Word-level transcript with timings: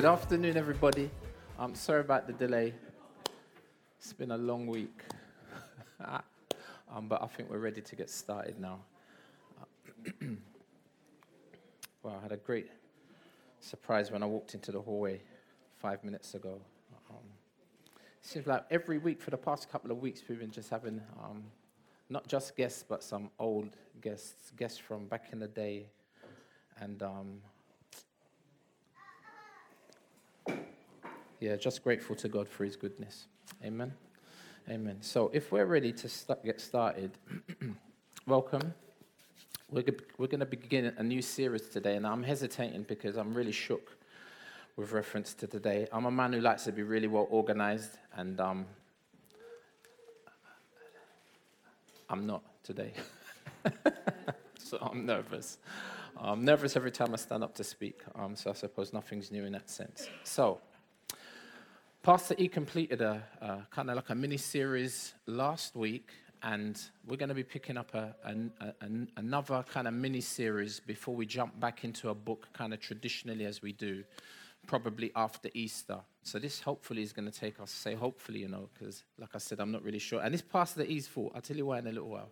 Good 0.00 0.08
afternoon, 0.08 0.56
everybody. 0.56 1.10
I'm 1.58 1.74
sorry 1.74 2.00
about 2.00 2.26
the 2.26 2.32
delay. 2.32 2.72
It's 3.98 4.14
been 4.14 4.30
a 4.30 4.38
long 4.38 4.66
week. 4.66 4.98
um, 6.90 7.06
but 7.06 7.22
I 7.22 7.26
think 7.26 7.50
we're 7.50 7.58
ready 7.58 7.82
to 7.82 7.96
get 7.96 8.08
started 8.08 8.58
now. 8.58 8.78
well, 12.02 12.16
I 12.18 12.22
had 12.22 12.32
a 12.32 12.38
great 12.38 12.68
surprise 13.60 14.10
when 14.10 14.22
I 14.22 14.26
walked 14.26 14.54
into 14.54 14.72
the 14.72 14.80
hallway 14.80 15.20
five 15.76 16.02
minutes 16.02 16.32
ago. 16.32 16.58
Um, 17.10 17.18
seems 18.22 18.46
like 18.46 18.64
every 18.70 18.96
week 18.96 19.20
for 19.20 19.28
the 19.28 19.36
past 19.36 19.70
couple 19.70 19.90
of 19.90 19.98
weeks 19.98 20.22
we've 20.26 20.40
been 20.40 20.50
just 20.50 20.70
having 20.70 21.02
um, 21.22 21.42
not 22.08 22.26
just 22.26 22.56
guests, 22.56 22.82
but 22.88 23.02
some 23.02 23.28
old 23.38 23.76
guests, 24.00 24.50
guests 24.56 24.78
from 24.78 25.08
back 25.08 25.26
in 25.30 25.40
the 25.40 25.48
day. 25.48 25.88
And 26.78 27.02
um, 27.02 27.42
yeah, 31.40 31.56
just 31.56 31.82
grateful 31.82 32.14
to 32.16 32.28
God 32.28 32.48
for 32.48 32.64
his 32.64 32.76
goodness. 32.76 33.26
Amen. 33.64 33.92
Amen. 34.68 34.98
So 35.00 35.30
if 35.32 35.50
we're 35.50 35.64
ready 35.64 35.92
to 35.92 36.08
get 36.44 36.60
started, 36.60 37.12
welcome. 38.26 38.74
We're, 39.70 39.84
we're 40.18 40.26
going 40.26 40.40
to 40.40 40.46
begin 40.46 40.92
a 40.96 41.02
new 41.02 41.22
series 41.22 41.68
today, 41.68 41.96
and 41.96 42.06
I'm 42.06 42.22
hesitating 42.22 42.84
because 42.88 43.16
I'm 43.16 43.34
really 43.34 43.52
shook 43.52 43.96
with 44.76 44.92
reference 44.92 45.34
to 45.34 45.46
today. 45.46 45.86
I'm 45.92 46.06
a 46.06 46.10
man 46.10 46.32
who 46.32 46.40
likes 46.40 46.64
to 46.64 46.72
be 46.72 46.82
really 46.82 47.06
well 47.06 47.26
organized, 47.30 47.98
and 48.16 48.40
um, 48.40 48.66
I'm 52.08 52.26
not 52.26 52.42
today. 52.64 52.92
so 54.58 54.78
I'm 54.80 55.06
nervous. 55.06 55.58
I'm 56.16 56.44
nervous 56.44 56.76
every 56.76 56.90
time 56.90 57.12
I 57.12 57.16
stand 57.16 57.42
up 57.42 57.54
to 57.56 57.64
speak, 57.64 58.00
um, 58.14 58.36
so 58.36 58.50
I 58.50 58.54
suppose 58.54 58.92
nothing's 58.92 59.30
new 59.30 59.44
in 59.44 59.52
that 59.52 59.70
sense. 59.70 60.08
So, 60.24 60.60
Pastor 62.02 62.34
E 62.38 62.48
completed 62.48 63.00
a, 63.00 63.22
a 63.40 63.66
kind 63.70 63.90
of 63.90 63.96
like 63.96 64.10
a 64.10 64.14
mini 64.14 64.36
series 64.36 65.14
last 65.26 65.76
week, 65.76 66.10
and 66.42 66.80
we're 67.06 67.16
going 67.16 67.28
to 67.28 67.34
be 67.34 67.42
picking 67.42 67.76
up 67.76 67.94
a, 67.94 68.14
a, 68.24 68.88
another 69.16 69.64
kind 69.70 69.86
of 69.86 69.94
mini 69.94 70.20
series 70.20 70.80
before 70.80 71.14
we 71.14 71.26
jump 71.26 71.58
back 71.60 71.84
into 71.84 72.08
a 72.08 72.14
book, 72.14 72.48
kind 72.52 72.72
of 72.72 72.80
traditionally 72.80 73.44
as 73.44 73.62
we 73.62 73.72
do, 73.72 74.04
probably 74.66 75.12
after 75.14 75.50
Easter. 75.54 75.98
So 76.22 76.38
this 76.38 76.60
hopefully 76.60 77.02
is 77.02 77.12
going 77.12 77.30
to 77.30 77.38
take 77.38 77.60
us. 77.60 77.70
Say 77.70 77.94
hopefully, 77.94 78.40
you 78.40 78.48
know, 78.48 78.68
because 78.74 79.04
like 79.18 79.30
I 79.34 79.38
said, 79.38 79.60
I'm 79.60 79.72
not 79.72 79.82
really 79.82 79.98
sure. 79.98 80.20
And 80.20 80.34
this 80.34 80.42
Pastor 80.42 80.82
E's 80.82 81.06
fault. 81.06 81.32
I'll 81.34 81.40
tell 81.40 81.56
you 81.56 81.66
why 81.66 81.78
in 81.78 81.86
a 81.86 81.92
little 81.92 82.08
while. 82.08 82.28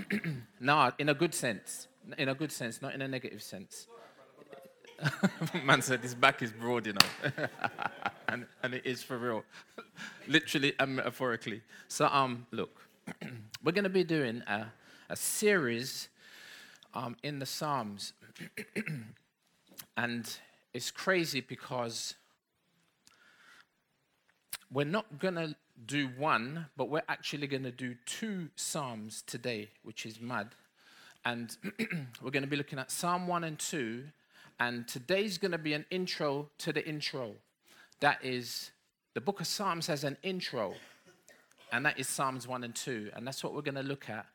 no, 0.60 0.92
in 0.98 1.08
a 1.08 1.14
good 1.14 1.34
sense. 1.34 1.88
In 2.16 2.28
a 2.28 2.34
good 2.34 2.52
sense, 2.52 2.80
not 2.80 2.94
in 2.94 3.02
a 3.02 3.08
negative 3.08 3.42
sense. 3.42 3.86
Man 5.64 5.82
said 5.82 6.00
his 6.00 6.14
back 6.14 6.42
is 6.42 6.50
broad, 6.50 6.86
you 6.86 6.94
know. 6.94 7.46
and, 8.28 8.46
and 8.62 8.74
it 8.74 8.86
is 8.86 9.02
for 9.02 9.18
real. 9.18 9.44
Literally 10.28 10.72
and 10.78 10.96
metaphorically. 10.96 11.62
So 11.88 12.06
um 12.06 12.46
look, 12.50 12.80
we're 13.64 13.72
gonna 13.72 13.88
be 13.88 14.04
doing 14.04 14.42
a, 14.46 14.66
a 15.10 15.16
series 15.16 16.08
um, 16.94 17.16
in 17.22 17.38
the 17.38 17.46
Psalms. 17.46 18.12
and 19.96 20.38
it's 20.74 20.90
crazy 20.90 21.40
because 21.40 22.14
we're 24.70 24.84
not 24.84 25.18
gonna 25.18 25.56
do 25.86 26.08
one, 26.16 26.66
but 26.76 26.88
we're 26.88 27.02
actually 27.08 27.46
gonna 27.46 27.70
do 27.70 27.94
two 28.06 28.48
Psalms 28.56 29.22
today, 29.26 29.70
which 29.82 30.04
is 30.04 30.20
mad. 30.20 30.48
And 31.24 31.56
we're 32.22 32.30
going 32.30 32.42
to 32.42 32.48
be 32.48 32.56
looking 32.56 32.78
at 32.78 32.90
Psalm 32.90 33.26
1 33.26 33.44
and 33.44 33.58
2 33.58 34.04
and 34.60 34.88
today's 34.88 35.38
going 35.38 35.52
to 35.52 35.58
be 35.58 35.72
an 35.72 35.84
intro 35.90 36.48
to 36.58 36.72
the 36.72 36.86
intro. 36.86 37.34
That 38.00 38.18
is, 38.24 38.70
the 39.14 39.20
book 39.20 39.40
of 39.40 39.46
Psalms 39.46 39.86
has 39.86 40.02
an 40.02 40.16
intro, 40.22 40.74
and 41.70 41.86
that 41.86 41.98
is 41.98 42.08
Psalms 42.08 42.48
1 42.48 42.64
and 42.64 42.74
2. 42.74 43.12
And 43.14 43.26
that's 43.26 43.44
what 43.44 43.54
we're 43.54 43.62
going 43.62 43.76
to 43.76 43.82
look 43.82 44.10
at. 44.10 44.26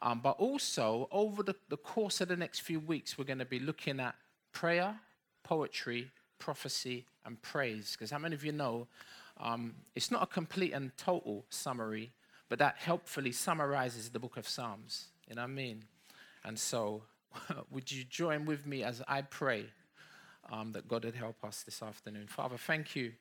Um, 0.00 0.20
but 0.22 0.36
also, 0.38 1.08
over 1.10 1.42
the, 1.42 1.56
the 1.68 1.76
course 1.76 2.20
of 2.20 2.28
the 2.28 2.36
next 2.36 2.60
few 2.60 2.78
weeks, 2.78 3.18
we're 3.18 3.24
going 3.24 3.38
to 3.38 3.44
be 3.44 3.58
looking 3.58 3.98
at 3.98 4.14
prayer, 4.52 4.94
poetry, 5.42 6.10
prophecy, 6.38 7.04
and 7.24 7.40
praise. 7.42 7.92
Because 7.92 8.10
how 8.10 8.18
many 8.18 8.34
of 8.34 8.44
you 8.44 8.52
know 8.52 8.86
um, 9.40 9.74
it's 9.96 10.10
not 10.10 10.22
a 10.22 10.26
complete 10.26 10.72
and 10.72 10.96
total 10.96 11.44
summary, 11.48 12.12
but 12.48 12.60
that 12.60 12.76
helpfully 12.78 13.32
summarizes 13.32 14.10
the 14.10 14.20
book 14.20 14.36
of 14.36 14.46
Psalms. 14.46 15.06
You 15.28 15.34
know 15.34 15.42
what 15.42 15.48
I 15.48 15.52
mean? 15.52 15.84
And 16.44 16.58
so 16.58 17.02
would 17.70 17.90
you 17.90 18.04
join 18.04 18.44
with 18.44 18.66
me 18.66 18.82
as 18.82 19.02
I 19.08 19.22
pray 19.22 19.66
um, 20.50 20.72
that 20.72 20.88
God 20.88 21.04
would 21.04 21.14
help 21.14 21.44
us 21.44 21.62
this 21.62 21.82
afternoon? 21.82 22.26
Father, 22.26 22.56
thank 22.56 22.94
you 22.94 23.12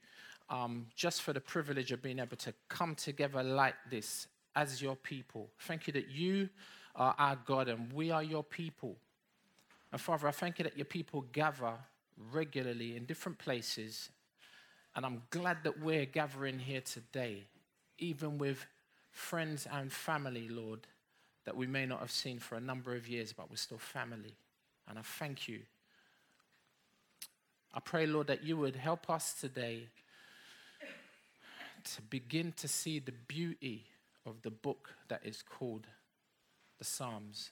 um, 0.49 0.87
just 0.95 1.21
for 1.21 1.33
the 1.33 1.39
privilege 1.41 1.91
of 1.91 2.01
being 2.01 2.19
able 2.19 2.37
to 2.37 2.53
come 2.69 2.95
together 2.95 3.43
like 3.43 3.75
this 3.89 4.27
as 4.55 4.81
your 4.81 4.95
people. 4.95 5.49
Thank 5.61 5.87
you 5.87 5.93
that 5.93 6.09
you 6.09 6.49
are 6.95 7.15
our 7.17 7.37
God 7.45 7.69
and 7.69 7.91
we 7.93 8.11
are 8.11 8.23
your 8.23 8.43
people. 8.43 8.95
And 9.91 9.99
Father, 9.99 10.27
I 10.27 10.31
thank 10.31 10.59
you 10.59 10.63
that 10.63 10.77
your 10.77 10.85
people 10.85 11.21
gather 11.31 11.73
regularly 12.31 12.95
in 12.95 13.05
different 13.05 13.37
places. 13.37 14.09
And 14.95 15.05
I'm 15.05 15.23
glad 15.29 15.57
that 15.63 15.79
we're 15.79 16.05
gathering 16.05 16.59
here 16.59 16.81
today, 16.81 17.45
even 17.97 18.37
with 18.37 18.65
friends 19.11 19.67
and 19.71 19.91
family, 19.91 20.47
Lord 20.49 20.87
that 21.45 21.57
we 21.57 21.67
may 21.67 21.85
not 21.85 21.99
have 21.99 22.11
seen 22.11 22.39
for 22.39 22.55
a 22.55 22.61
number 22.61 22.95
of 22.95 23.07
years, 23.07 23.33
but 23.33 23.49
we're 23.49 23.57
still 23.57 23.77
family. 23.77 24.35
And 24.87 24.97
I 24.97 25.01
thank 25.01 25.47
you. 25.47 25.59
I 27.73 27.79
pray, 27.79 28.05
Lord, 28.05 28.27
that 28.27 28.43
you 28.43 28.57
would 28.57 28.75
help 28.75 29.09
us 29.09 29.33
today 29.33 29.87
to 31.95 32.01
begin 32.03 32.53
to 32.57 32.67
see 32.67 32.99
the 32.99 33.13
beauty 33.27 33.85
of 34.25 34.41
the 34.41 34.51
book 34.51 34.91
that 35.09 35.21
is 35.25 35.41
called 35.41 35.87
the 36.79 36.85
Psalms. 36.85 37.51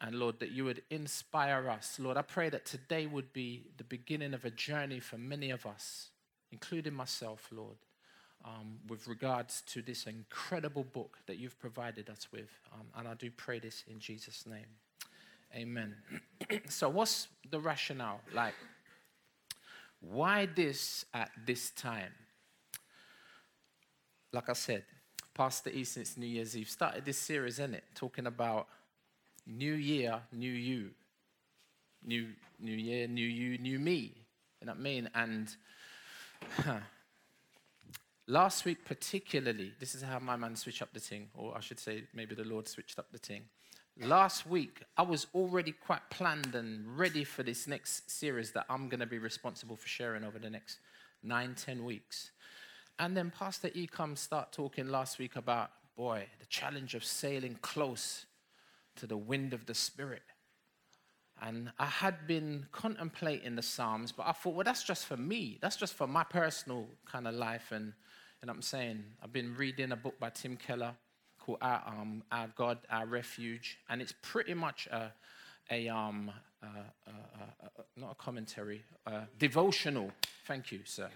And 0.00 0.16
Lord, 0.16 0.40
that 0.40 0.50
you 0.50 0.64
would 0.64 0.82
inspire 0.90 1.68
us. 1.68 1.98
Lord, 2.00 2.16
I 2.16 2.22
pray 2.22 2.48
that 2.48 2.64
today 2.64 3.06
would 3.06 3.32
be 3.32 3.66
the 3.76 3.84
beginning 3.84 4.32
of 4.32 4.44
a 4.44 4.50
journey 4.50 4.98
for 4.98 5.18
many 5.18 5.50
of 5.50 5.66
us, 5.66 6.08
including 6.50 6.94
myself, 6.94 7.48
Lord 7.52 7.76
um, 8.44 8.78
with 8.88 9.06
regards 9.06 9.62
to 9.62 9.82
this 9.82 10.06
incredible 10.06 10.84
book 10.84 11.18
that 11.26 11.38
you've 11.38 11.58
provided 11.58 12.08
us 12.08 12.28
with. 12.32 12.50
Um, 12.72 12.86
and 12.96 13.08
I 13.08 13.14
do 13.14 13.30
pray 13.30 13.58
this 13.58 13.84
in 13.88 13.98
Jesus' 13.98 14.46
name. 14.46 14.66
Amen. 15.54 15.94
so, 16.68 16.88
what's 16.88 17.28
the 17.50 17.58
rationale? 17.58 18.20
Like, 18.32 18.54
why 20.00 20.46
this 20.46 21.04
at 21.12 21.30
this 21.44 21.70
time? 21.70 22.12
Like 24.32 24.48
I 24.48 24.52
said, 24.52 24.84
Pastor 25.34 25.70
E 25.70 25.84
since 25.84 26.16
New 26.16 26.26
Year's 26.26 26.56
Eve 26.56 26.70
started 26.70 27.04
this 27.04 27.18
series, 27.18 27.54
isn't 27.54 27.74
it? 27.74 27.84
Talking 27.94 28.26
about 28.26 28.68
new 29.46 29.74
year, 29.74 30.20
new 30.32 30.52
you. 30.52 30.90
New, 32.04 32.28
new 32.58 32.76
year, 32.76 33.08
new 33.08 33.26
you, 33.26 33.58
new 33.58 33.78
me. 33.78 34.14
You 34.60 34.66
know 34.66 34.72
what 34.72 34.78
I 34.78 34.82
mean? 34.82 35.10
And 35.14 35.56
huh, 36.64 36.78
Last 38.30 38.64
week, 38.64 38.84
particularly, 38.84 39.72
this 39.80 39.96
is 39.96 40.02
how 40.02 40.20
my 40.20 40.36
man 40.36 40.54
switched 40.54 40.82
up 40.82 40.92
the 40.92 41.00
thing, 41.00 41.30
or 41.34 41.52
I 41.56 41.58
should 41.58 41.80
say, 41.80 42.04
maybe 42.14 42.36
the 42.36 42.44
Lord 42.44 42.68
switched 42.68 42.96
up 43.00 43.10
the 43.10 43.18
thing. 43.18 43.42
Last 44.00 44.46
week, 44.46 44.84
I 44.96 45.02
was 45.02 45.26
already 45.34 45.72
quite 45.72 46.08
planned 46.10 46.54
and 46.54 46.96
ready 46.96 47.24
for 47.24 47.42
this 47.42 47.66
next 47.66 48.08
series 48.08 48.52
that 48.52 48.66
I'm 48.70 48.88
going 48.88 49.00
to 49.00 49.06
be 49.06 49.18
responsible 49.18 49.74
for 49.74 49.88
sharing 49.88 50.22
over 50.22 50.38
the 50.38 50.48
next 50.48 50.78
nine, 51.24 51.56
ten 51.56 51.84
weeks. 51.84 52.30
And 53.00 53.16
then 53.16 53.32
Pastor 53.36 53.68
E 53.74 53.88
comes 53.88 54.20
start 54.20 54.52
talking 54.52 54.86
last 54.86 55.18
week 55.18 55.34
about, 55.34 55.72
boy, 55.96 56.26
the 56.38 56.46
challenge 56.46 56.94
of 56.94 57.04
sailing 57.04 57.58
close 57.62 58.26
to 58.94 59.08
the 59.08 59.16
wind 59.16 59.52
of 59.52 59.66
the 59.66 59.74
Spirit. 59.74 60.22
And 61.42 61.72
I 61.80 61.86
had 61.86 62.28
been 62.28 62.66
contemplating 62.70 63.56
the 63.56 63.62
Psalms, 63.62 64.12
but 64.12 64.28
I 64.28 64.32
thought, 64.32 64.54
well, 64.54 64.64
that's 64.64 64.84
just 64.84 65.06
for 65.06 65.16
me. 65.16 65.58
That's 65.60 65.76
just 65.76 65.94
for 65.94 66.06
my 66.06 66.22
personal 66.22 66.86
kind 67.06 67.26
of 67.26 67.34
life 67.34 67.72
and 67.72 67.92
what 68.48 68.56
I'm 68.56 68.62
saying? 68.62 69.04
I've 69.22 69.32
been 69.32 69.54
reading 69.54 69.92
a 69.92 69.96
book 69.96 70.18
by 70.18 70.30
Tim 70.30 70.56
Keller 70.56 70.94
called 71.38 71.58
Our, 71.60 71.82
um, 71.86 72.22
Our 72.32 72.48
God, 72.56 72.78
Our 72.90 73.04
Refuge, 73.04 73.78
and 73.90 74.00
it's 74.00 74.14
pretty 74.22 74.54
much 74.54 74.86
a, 74.86 75.12
a, 75.70 75.88
um, 75.88 76.30
uh, 76.62 76.66
uh, 77.06 77.10
uh, 77.62 77.82
not 77.96 78.12
a 78.12 78.14
commentary, 78.14 78.82
devotional, 79.38 80.10
thank 80.46 80.72
you, 80.72 80.80
sir, 80.84 81.10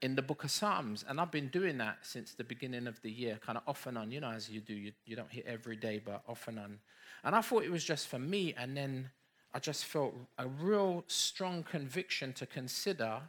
in 0.00 0.14
the 0.14 0.22
book 0.22 0.44
of 0.44 0.50
Psalms. 0.50 1.04
And 1.06 1.20
I've 1.20 1.30
been 1.30 1.48
doing 1.48 1.76
that 1.78 1.98
since 2.02 2.32
the 2.32 2.44
beginning 2.44 2.86
of 2.86 3.00
the 3.02 3.10
year, 3.10 3.38
kind 3.44 3.58
of 3.58 3.64
off 3.66 3.86
and 3.86 3.98
on, 3.98 4.10
you 4.10 4.20
know, 4.20 4.30
as 4.30 4.48
you 4.48 4.60
do. 4.60 4.74
You, 4.74 4.92
you 5.04 5.16
don't 5.16 5.30
hit 5.30 5.44
every 5.46 5.76
day, 5.76 6.00
but 6.02 6.22
off 6.26 6.48
and 6.48 6.58
on. 6.58 6.78
And 7.22 7.34
I 7.34 7.42
thought 7.42 7.64
it 7.64 7.70
was 7.70 7.84
just 7.84 8.08
for 8.08 8.18
me, 8.18 8.54
and 8.56 8.74
then 8.74 9.10
I 9.52 9.58
just 9.58 9.84
felt 9.84 10.14
a 10.38 10.46
real 10.46 11.04
strong 11.06 11.64
conviction 11.64 12.32
to 12.34 12.46
consider 12.46 13.20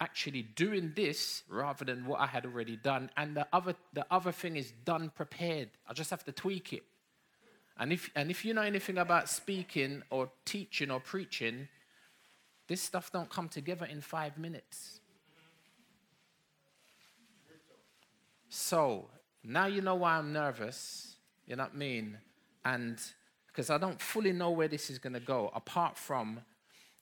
actually 0.00 0.42
doing 0.42 0.92
this 0.94 1.42
rather 1.48 1.84
than 1.84 2.06
what 2.06 2.20
I 2.20 2.26
had 2.26 2.44
already 2.44 2.76
done. 2.76 3.10
And 3.16 3.36
the 3.36 3.46
other, 3.52 3.74
the 3.92 4.06
other 4.10 4.32
thing 4.32 4.56
is 4.56 4.72
done 4.84 5.10
prepared. 5.14 5.70
I 5.88 5.92
just 5.94 6.10
have 6.10 6.24
to 6.24 6.32
tweak 6.32 6.72
it. 6.72 6.84
And 7.78 7.92
if, 7.92 8.10
and 8.14 8.30
if 8.30 8.44
you 8.44 8.54
know 8.54 8.62
anything 8.62 8.98
about 8.98 9.28
speaking 9.28 10.02
or 10.10 10.30
teaching 10.44 10.90
or 10.90 11.00
preaching, 11.00 11.68
This 12.68 12.82
stuff 12.82 13.12
don't 13.12 13.30
come 13.30 13.48
together 13.48 13.86
in 13.86 14.00
five 14.00 14.36
minutes. 14.38 15.00
So 18.48 19.08
now 19.44 19.66
you 19.66 19.80
know 19.80 19.94
why 19.94 20.16
I'm 20.18 20.32
nervous. 20.32 21.16
You 21.46 21.56
know 21.56 21.64
what 21.64 21.74
I 21.74 21.78
mean? 21.78 22.18
And 22.64 22.98
because 23.46 23.70
I 23.70 23.78
don't 23.78 24.00
fully 24.00 24.32
know 24.32 24.50
where 24.50 24.68
this 24.68 24.90
is 24.90 24.98
going 24.98 25.12
to 25.12 25.20
go, 25.20 25.52
apart 25.54 25.96
from 25.96 26.40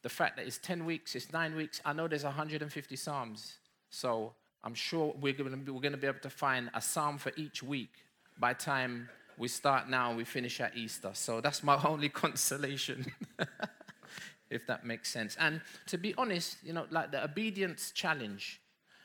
the 0.04 0.10
fact 0.10 0.36
that 0.36 0.46
it's 0.46 0.58
10 0.58 0.84
weeks, 0.84 1.16
it's 1.16 1.32
nine 1.32 1.56
weeks. 1.56 1.80
I 1.82 1.94
know 1.94 2.06
there's 2.06 2.24
150 2.24 2.94
Psalms. 2.94 3.54
So 3.88 4.34
I'm 4.62 4.74
sure 4.74 5.14
we're 5.18 5.32
going 5.32 5.50
to 5.50 5.56
be, 5.56 5.72
we're 5.72 5.80
going 5.80 5.92
to 5.92 5.98
be 5.98 6.06
able 6.06 6.20
to 6.20 6.30
find 6.30 6.70
a 6.74 6.80
Psalm 6.80 7.16
for 7.16 7.32
each 7.36 7.62
week 7.62 7.90
by 8.38 8.52
time 8.52 9.08
we 9.38 9.48
start 9.48 9.88
now, 9.88 10.14
we 10.14 10.24
finish 10.24 10.60
at 10.60 10.76
Easter. 10.76 11.10
So 11.14 11.40
that's 11.40 11.62
my 11.62 11.80
only 11.86 12.10
consolation, 12.10 13.06
if 14.50 14.66
that 14.66 14.84
makes 14.84 15.10
sense. 15.10 15.38
And 15.40 15.62
to 15.86 15.96
be 15.96 16.14
honest, 16.18 16.58
you 16.62 16.74
know, 16.74 16.84
like 16.90 17.10
the 17.10 17.24
obedience 17.24 17.90
challenge 17.90 18.60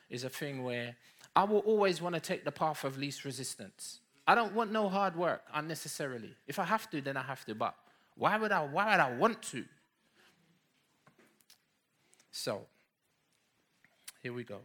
is 0.10 0.25
a 0.25 0.30
thing 0.30 0.66
where 0.66 0.98
I 1.34 1.45
will 1.45 1.60
always 1.60 2.02
want 2.02 2.16
to 2.16 2.22
take 2.22 2.44
the 2.44 2.52
path 2.52 2.84
of 2.84 2.98
least 2.98 3.24
resistance. 3.24 4.02
I 4.28 4.36
don't 4.36 4.54
want 4.54 4.74
no 4.74 4.90
hard 4.90 5.16
work 5.16 5.44
unnecessarily. 5.54 6.36
If 6.45 6.60
I 6.60 6.66
have 6.66 6.90
to, 6.90 7.00
then 7.00 7.16
I 7.16 7.24
have 7.24 7.45
to. 7.45 7.56
But 7.56 7.74
why 8.16 8.38
would 8.38 8.52
I? 8.52 8.66
Why 8.66 8.92
would 8.92 9.00
I 9.00 9.16
want 9.16 9.42
to? 9.44 9.63
So, 12.41 12.62
here 14.24 14.31
we 14.31 14.45
go. 14.45 14.59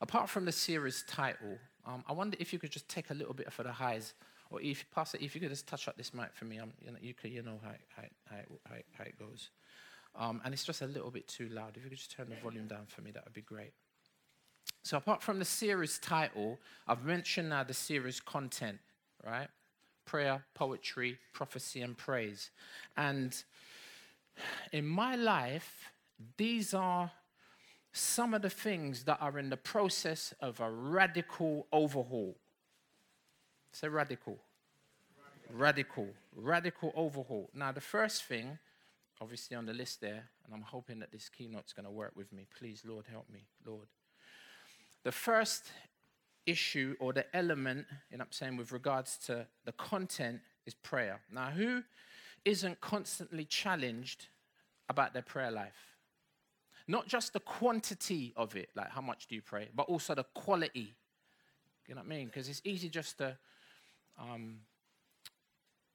Apart 0.00 0.30
from 0.30 0.46
the 0.46 0.52
series 0.52 1.04
title, 1.06 1.58
um, 1.84 2.02
I 2.08 2.14
wonder 2.14 2.34
if 2.40 2.50
you 2.50 2.58
could 2.58 2.70
just 2.70 2.88
take 2.88 3.10
a 3.10 3.14
little 3.14 3.34
bit 3.34 3.52
for 3.52 3.62
the 3.62 3.72
highs, 3.72 4.14
or 4.48 4.62
if 4.62 4.86
Pastor, 4.90 5.18
if 5.20 5.34
you 5.34 5.40
could 5.42 5.50
just 5.50 5.66
touch 5.66 5.86
up 5.86 5.98
this 5.98 6.14
mic 6.14 6.32
for 6.32 6.46
me, 6.46 6.58
um, 6.58 6.72
you 6.80 6.90
know, 6.90 6.96
you, 7.02 7.12
you 7.24 7.42
know 7.42 7.60
how, 7.62 7.72
how, 7.94 8.04
how, 8.30 8.36
how, 8.70 8.76
how 8.96 9.04
it 9.04 9.18
goes. 9.18 9.50
Um, 10.16 10.40
and 10.46 10.54
it's 10.54 10.64
just 10.64 10.80
a 10.80 10.86
little 10.86 11.10
bit 11.10 11.28
too 11.28 11.50
loud. 11.50 11.76
If 11.76 11.84
you 11.84 11.90
could 11.90 11.98
just 11.98 12.10
turn 12.10 12.30
the 12.30 12.36
volume 12.36 12.68
down 12.68 12.86
for 12.86 13.02
me, 13.02 13.10
that 13.10 13.22
would 13.22 13.34
be 13.34 13.42
great. 13.42 13.74
So, 14.82 14.96
apart 14.96 15.22
from 15.22 15.38
the 15.38 15.44
series 15.44 15.98
title, 15.98 16.58
I've 16.88 17.04
mentioned 17.04 17.50
now 17.50 17.64
the 17.64 17.74
series 17.74 18.18
content, 18.18 18.78
right? 19.26 19.48
Prayer, 20.06 20.42
poetry, 20.54 21.18
prophecy, 21.34 21.82
and 21.82 21.98
praise. 21.98 22.50
And 22.96 23.36
in 24.72 24.86
my 24.86 25.16
life, 25.16 25.90
these 26.36 26.74
are 26.74 27.10
some 27.92 28.34
of 28.34 28.42
the 28.42 28.50
things 28.50 29.04
that 29.04 29.18
are 29.20 29.38
in 29.38 29.50
the 29.50 29.56
process 29.56 30.34
of 30.40 30.60
a 30.60 30.70
radical 30.70 31.66
overhaul. 31.72 32.36
Say 33.72 33.88
radical. 33.88 34.38
Radical. 35.52 36.08
Radical 36.34 36.92
overhaul. 36.96 37.50
Now, 37.54 37.72
the 37.72 37.80
first 37.80 38.24
thing, 38.24 38.58
obviously 39.20 39.56
on 39.56 39.66
the 39.66 39.72
list 39.72 40.00
there, 40.00 40.24
and 40.44 40.54
I'm 40.54 40.62
hoping 40.62 40.98
that 41.00 41.12
this 41.12 41.28
keynote's 41.28 41.72
going 41.72 41.86
to 41.86 41.90
work 41.90 42.12
with 42.16 42.32
me. 42.32 42.46
Please, 42.58 42.82
Lord, 42.84 43.06
help 43.10 43.30
me, 43.32 43.44
Lord. 43.64 43.86
The 45.04 45.12
first 45.12 45.70
issue 46.46 46.96
or 46.98 47.12
the 47.12 47.24
element, 47.34 47.86
know 48.10 48.18
I'm 48.20 48.26
saying, 48.30 48.56
with 48.56 48.72
regards 48.72 49.18
to 49.26 49.46
the 49.64 49.72
content 49.72 50.40
is 50.66 50.74
prayer. 50.74 51.20
Now, 51.32 51.50
who 51.50 51.82
isn't 52.44 52.80
constantly 52.80 53.44
challenged 53.44 54.26
about 54.88 55.12
their 55.12 55.22
prayer 55.22 55.50
life? 55.50 55.93
Not 56.86 57.08
just 57.08 57.32
the 57.32 57.40
quantity 57.40 58.34
of 58.36 58.56
it, 58.56 58.68
like 58.74 58.90
how 58.90 59.00
much 59.00 59.26
do 59.26 59.34
you 59.34 59.42
pray, 59.42 59.68
but 59.74 59.88
also 59.88 60.14
the 60.14 60.24
quality. 60.34 60.94
You 61.86 61.94
know 61.94 62.00
what 62.00 62.06
I 62.06 62.16
mean? 62.16 62.26
Because 62.26 62.48
it's 62.48 62.60
easy 62.64 62.88
just 62.88 63.18
to 63.18 63.36
um, 64.20 64.60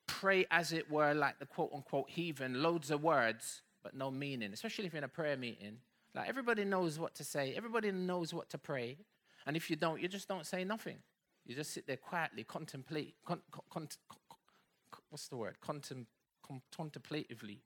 pray, 0.08 0.46
as 0.50 0.74
it 0.74 0.90
were, 0.90 1.14
like 1.14 1.40
the 1.40 1.46
quote 1.46 1.72
unquote 1.74 2.10
heathen, 2.10 2.62
loads 2.62 2.90
of 2.92 3.04
words, 3.04 3.62
but 3.84 3.94
no 3.94 4.10
meaning, 4.10 4.52
especially 4.52 4.86
if 4.86 4.94
you're 4.94 5.00
in 5.00 5.04
a 5.04 5.08
prayer 5.08 5.38
meeting. 5.38 5.78
Like 6.16 6.28
everybody 6.28 6.66
knows 6.66 6.98
what 6.98 7.14
to 7.16 7.24
say, 7.24 7.54
everybody 7.56 7.92
knows 7.92 8.34
what 8.34 8.50
to 8.50 8.58
pray. 8.58 8.98
And 9.46 9.56
if 9.56 9.70
you 9.70 9.76
don't, 9.76 10.02
you 10.02 10.08
just 10.08 10.28
don't 10.28 10.46
say 10.46 10.64
nothing. 10.64 10.98
You 11.46 11.56
just 11.56 11.72
sit 11.72 11.88
there 11.88 11.98
quietly, 11.98 12.44
contemplate, 12.44 13.16
con, 13.26 13.42
con, 13.52 13.64
con, 13.70 13.88
what's 15.10 15.28
the 15.28 15.38
word? 15.38 15.58
Contem, 15.62 16.06
contemplatively. 16.76 17.62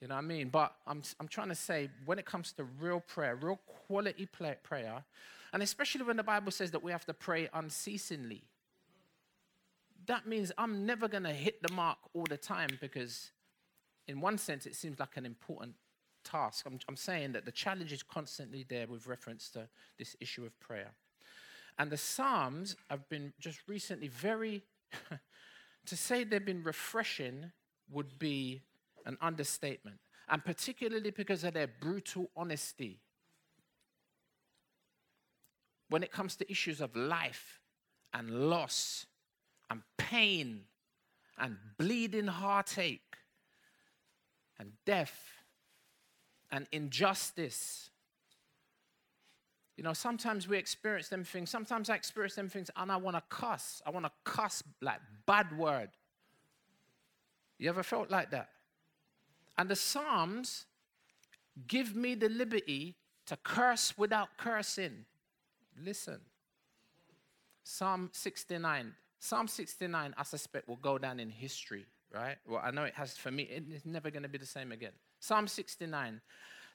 You 0.00 0.08
know 0.08 0.14
what 0.14 0.24
I 0.24 0.26
mean? 0.26 0.48
But 0.48 0.74
I'm, 0.86 1.02
I'm 1.18 1.28
trying 1.28 1.48
to 1.48 1.54
say, 1.54 1.90
when 2.04 2.18
it 2.18 2.24
comes 2.24 2.52
to 2.52 2.64
real 2.64 3.00
prayer, 3.00 3.34
real 3.34 3.58
quality 3.86 4.26
prayer, 4.26 5.04
and 5.52 5.62
especially 5.62 6.04
when 6.04 6.16
the 6.16 6.22
Bible 6.22 6.52
says 6.52 6.70
that 6.70 6.82
we 6.82 6.92
have 6.92 7.04
to 7.06 7.14
pray 7.14 7.48
unceasingly, 7.52 8.42
that 10.06 10.26
means 10.26 10.52
I'm 10.56 10.86
never 10.86 11.08
going 11.08 11.24
to 11.24 11.32
hit 11.32 11.62
the 11.62 11.72
mark 11.72 11.98
all 12.14 12.24
the 12.28 12.36
time 12.36 12.70
because, 12.80 13.30
in 14.06 14.20
one 14.20 14.38
sense, 14.38 14.66
it 14.66 14.74
seems 14.74 14.98
like 14.98 15.16
an 15.16 15.26
important 15.26 15.74
task. 16.24 16.64
I'm, 16.66 16.78
I'm 16.88 16.96
saying 16.96 17.32
that 17.32 17.44
the 17.44 17.52
challenge 17.52 17.92
is 17.92 18.02
constantly 18.02 18.64
there 18.68 18.86
with 18.86 19.06
reference 19.06 19.48
to 19.50 19.68
this 19.98 20.16
issue 20.20 20.44
of 20.44 20.58
prayer. 20.60 20.92
And 21.78 21.90
the 21.90 21.96
Psalms 21.96 22.76
have 22.88 23.08
been 23.08 23.32
just 23.38 23.60
recently 23.68 24.08
very, 24.08 24.62
to 25.86 25.96
say 25.96 26.24
they've 26.24 26.44
been 26.44 26.62
refreshing 26.62 27.52
would 27.90 28.18
be 28.18 28.62
an 29.08 29.16
understatement. 29.20 29.98
And 30.28 30.44
particularly 30.44 31.10
because 31.10 31.42
of 31.42 31.54
their 31.54 31.66
brutal 31.66 32.30
honesty. 32.36 33.00
When 35.88 36.02
it 36.02 36.12
comes 36.12 36.36
to 36.36 36.50
issues 36.50 36.80
of 36.80 36.94
life 36.94 37.60
and 38.12 38.30
loss 38.30 39.06
and 39.70 39.82
pain 39.96 40.60
and 41.38 41.56
bleeding 41.78 42.26
heartache 42.26 43.16
and 44.58 44.72
death 44.84 45.18
and 46.50 46.66
injustice. 46.70 47.90
You 49.78 49.84
know, 49.84 49.92
sometimes 49.94 50.48
we 50.48 50.58
experience 50.58 51.08
them 51.08 51.24
things. 51.24 51.48
Sometimes 51.48 51.88
I 51.88 51.94
experience 51.94 52.34
them 52.34 52.48
things 52.48 52.70
and 52.76 52.92
I 52.92 52.96
want 52.96 53.16
to 53.16 53.22
cuss. 53.30 53.80
I 53.86 53.90
want 53.90 54.04
to 54.04 54.12
cuss 54.24 54.62
like 54.82 55.00
bad 55.24 55.56
word. 55.56 55.90
You 57.58 57.70
ever 57.70 57.82
felt 57.82 58.10
like 58.10 58.30
that? 58.32 58.50
And 59.58 59.68
the 59.68 59.76
Psalms 59.76 60.66
give 61.66 61.94
me 61.94 62.14
the 62.14 62.28
liberty 62.28 62.94
to 63.26 63.36
curse 63.36 63.98
without 63.98 64.28
cursing. 64.38 65.04
Listen. 65.84 66.20
Psalm 67.64 68.08
69. 68.12 68.94
Psalm 69.20 69.48
69, 69.48 70.14
I 70.16 70.22
suspect, 70.22 70.68
will 70.68 70.76
go 70.76 70.96
down 70.96 71.18
in 71.18 71.28
history, 71.28 71.86
right? 72.14 72.36
Well, 72.46 72.60
I 72.62 72.70
know 72.70 72.84
it 72.84 72.94
has 72.94 73.16
for 73.16 73.32
me, 73.32 73.42
it's 73.42 73.84
never 73.84 74.10
going 74.10 74.22
to 74.22 74.28
be 74.28 74.38
the 74.38 74.46
same 74.46 74.70
again. 74.70 74.92
Psalm 75.18 75.48
69. 75.48 76.20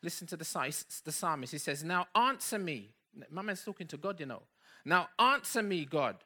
Listen 0.01 0.27
to 0.27 0.35
the, 0.35 0.75
the 1.05 1.11
psalmist. 1.11 1.53
He 1.53 1.57
says, 1.57 1.83
Now 1.83 2.07
answer 2.13 2.59
me. 2.59 2.89
My 3.31 3.41
man's 3.41 3.63
talking 3.63 3.87
to 3.87 3.97
God, 3.97 4.19
you 4.19 4.25
know. 4.25 4.41
Now 4.83 5.07
answer 5.17 5.63
me, 5.63 5.85
God, 5.85 6.17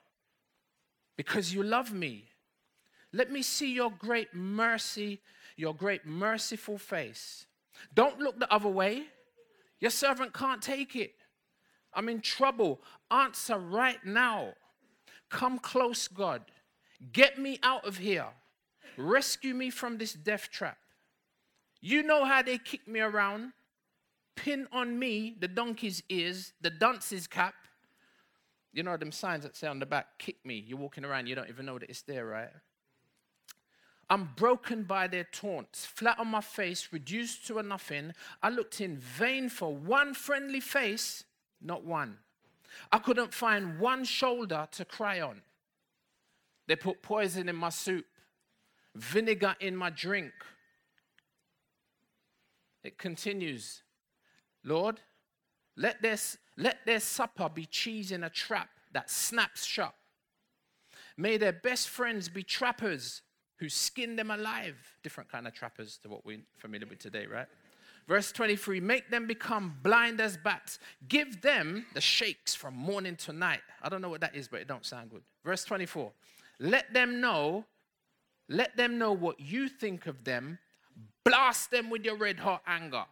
because 1.16 1.54
you 1.54 1.62
love 1.62 1.94
me. 1.94 2.26
Let 3.14 3.32
me 3.32 3.44
see 3.44 3.74
your 3.74 3.92
great 3.92 4.34
mercy, 4.34 5.22
your 5.58 5.74
great 5.74 6.06
merciful 6.06 6.78
face. 6.78 7.48
Don't 7.94 8.20
look 8.20 8.40
the 8.40 8.52
other 8.54 8.70
way. 8.70 9.04
Your 9.80 9.92
servant 9.92 10.34
can't 10.34 10.62
take 10.62 10.96
it. 10.96 11.16
I'm 11.94 12.08
in 12.10 12.22
trouble. 12.22 12.82
Answer 13.12 13.58
right 13.58 14.04
now. 14.06 14.54
Come 15.30 15.60
close, 15.60 16.08
God. 16.08 16.44
Get 17.12 17.38
me 17.38 17.60
out 17.64 17.86
of 17.86 17.98
here. 17.98 18.28
Rescue 18.98 19.54
me 19.54 19.70
from 19.70 19.98
this 19.98 20.14
death 20.14 20.50
trap. 20.52 20.78
You 21.82 22.04
know 22.04 22.26
how 22.26 22.42
they 22.42 22.58
kick 22.58 22.88
me 22.88 23.00
around. 23.00 23.54
Pin 24.36 24.68
on 24.72 24.98
me 24.98 25.36
the 25.40 25.48
donkey's 25.48 26.04
ears, 26.10 26.54
the 26.62 26.70
dunce's 26.70 27.28
cap. 27.28 27.56
You 28.72 28.84
know 28.84 28.98
them 28.98 29.12
signs 29.12 29.44
that 29.44 29.56
say 29.56 29.68
on 29.68 29.80
the 29.80 29.86
back, 29.86 30.20
kick 30.20 30.38
me. 30.46 30.64
You're 30.66 30.78
walking 30.78 31.04
around, 31.04 31.28
you 31.28 31.36
don't 31.36 31.50
even 31.50 31.66
know 31.66 31.80
that 31.80 31.90
it's 31.90 32.04
there, 32.04 32.26
right? 32.26 32.50
I'm 34.10 34.30
broken 34.36 34.84
by 34.84 35.08
their 35.08 35.26
taunts, 35.26 35.86
flat 35.86 36.18
on 36.18 36.28
my 36.28 36.42
face, 36.42 36.90
reduced 36.92 37.46
to 37.48 37.60
a 37.60 37.64
nothing. 37.64 38.14
I 38.42 38.50
looked 38.50 38.80
in 38.80 38.98
vain 38.98 39.50
for 39.50 39.76
one 39.76 40.14
friendly 40.14 40.62
face, 40.62 41.26
not 41.62 41.84
one. 41.84 42.20
I 42.92 43.00
couldn't 43.00 43.34
find 43.34 43.80
one 43.80 44.06
shoulder 44.06 44.68
to 44.72 44.86
cry 44.86 45.20
on. 45.20 45.42
They 46.68 46.76
put 46.76 47.02
poison 47.02 47.50
in 47.50 47.56
my 47.56 47.70
soup, 47.70 48.06
vinegar 48.96 49.56
in 49.60 49.76
my 49.76 49.90
drink. 49.90 50.34
It 52.84 52.98
continues 52.98 53.84
Lord, 54.64 55.00
let 55.78 56.02
their, 56.02 56.18
let 56.58 56.86
their 56.86 57.00
supper 57.00 57.48
be 57.48 57.66
cheese 57.66 58.12
in 58.12 58.24
a 58.24 58.30
trap 58.30 58.70
that 58.92 59.10
snaps 59.10 59.66
shut. 59.66 59.94
May 61.16 61.38
their 61.38 61.54
best 61.54 61.88
friends 61.88 62.28
be 62.28 62.44
trappers 62.44 63.22
who 63.58 63.70
skin 63.70 64.16
them 64.16 64.32
alive. 64.32 64.76
Different 65.04 65.32
kind 65.32 65.48
of 65.48 65.54
trappers 65.54 65.98
to 66.04 66.10
what 66.10 66.26
we're 66.26 66.40
familiar 66.58 66.88
with 66.88 67.00
today, 67.00 67.26
right? 67.26 67.48
Verse 68.08 68.32
23 68.32 68.80
Make 68.80 69.10
them 69.10 69.28
become 69.28 69.76
blind 69.84 70.22
as 70.22 70.38
bats. 70.38 70.80
Give 71.08 71.42
them 71.42 71.86
the 71.94 72.02
shakes 72.02 72.56
from 72.56 72.76
morning 72.76 73.16
to 73.18 73.34
night. 73.34 73.62
I 73.82 73.90
don't 73.90 74.02
know 74.02 74.10
what 74.10 74.22
that 74.22 74.36
is, 74.36 74.48
but 74.48 74.62
it 74.62 74.68
don't 74.68 74.86
sound 74.86 75.12
good. 75.12 75.24
Verse 75.44 75.64
24 75.66 76.12
Let 76.60 76.94
them 76.94 77.20
know, 77.20 77.66
let 78.48 78.78
them 78.78 78.98
know 78.98 79.12
what 79.12 79.40
you 79.40 79.68
think 79.68 80.08
of 80.08 80.24
them. 80.24 80.60
Blast 81.26 81.72
them 81.72 81.90
with 81.90 82.06
your 82.06 82.16
red 82.16 82.40
hot 82.40 82.62
anger. 82.66 83.04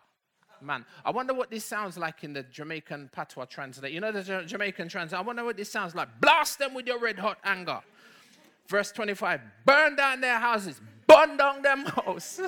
Man, 0.62 0.86
I 1.04 1.12
wonder 1.12 1.34
what 1.34 1.52
this 1.52 1.66
sounds 1.66 1.98
like 1.98 2.24
in 2.24 2.32
the 2.32 2.44
Jamaican 2.44 3.10
patois 3.12 3.46
translate. 3.46 3.92
You 3.92 4.00
know 4.00 4.14
the 4.14 4.44
Jamaican 4.46 4.88
translate? 4.88 5.20
I 5.20 5.24
wonder 5.24 5.44
what 5.44 5.58
this 5.58 5.70
sounds 5.70 5.94
like. 5.94 6.08
Blast 6.22 6.60
them 6.60 6.74
with 6.74 6.88
your 6.88 6.98
red 6.98 7.20
hot 7.20 7.38
anger. 7.44 7.82
Verse 8.68 8.92
25 8.92 9.42
Burn 9.66 9.96
down 9.96 10.22
their 10.22 10.40
houses, 10.40 10.82
burn 11.08 11.38
down 11.38 11.62
them 11.62 11.86
house. 11.86 12.40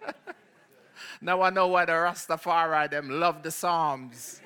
now 1.20 1.42
I 1.42 1.50
know 1.50 1.68
why 1.68 1.84
the 1.84 1.92
Rastafari 1.92 2.90
them 2.90 3.08
love 3.10 3.42
the 3.42 3.50
Psalms. 3.50 4.40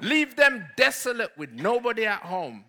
Leave 0.00 0.36
them 0.36 0.66
desolate 0.76 1.32
with 1.38 1.52
nobody 1.52 2.04
at 2.04 2.20
home. 2.20 2.64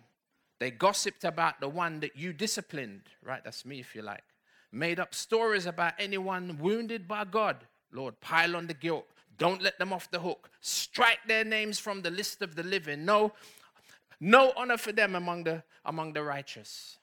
They 0.58 0.70
gossiped 0.70 1.24
about 1.24 1.60
the 1.60 1.68
one 1.68 2.00
that 2.00 2.16
you 2.16 2.32
disciplined. 2.32 3.02
Right, 3.22 3.44
that's 3.44 3.64
me 3.64 3.80
if 3.80 3.94
you 3.94 4.02
like. 4.02 4.24
Made 4.72 4.98
up 4.98 5.14
stories 5.14 5.66
about 5.66 5.94
anyone 5.98 6.58
wounded 6.58 7.06
by 7.06 7.24
God. 7.24 7.56
Lord, 7.92 8.20
pile 8.20 8.56
on 8.56 8.66
the 8.66 8.74
guilt. 8.74 9.06
Don't 9.38 9.62
let 9.62 9.78
them 9.78 9.92
off 9.92 10.10
the 10.10 10.18
hook. 10.18 10.50
Strike 10.60 11.20
their 11.26 11.44
names 11.44 11.78
from 11.78 12.02
the 12.02 12.10
list 12.10 12.42
of 12.42 12.56
the 12.56 12.62
living. 12.62 13.04
No, 13.04 13.32
no 14.20 14.52
honor 14.56 14.76
for 14.76 14.92
them 14.92 15.14
among 15.14 15.44
the, 15.44 15.62
among 15.84 16.12
the 16.12 16.22
righteous. 16.22 16.98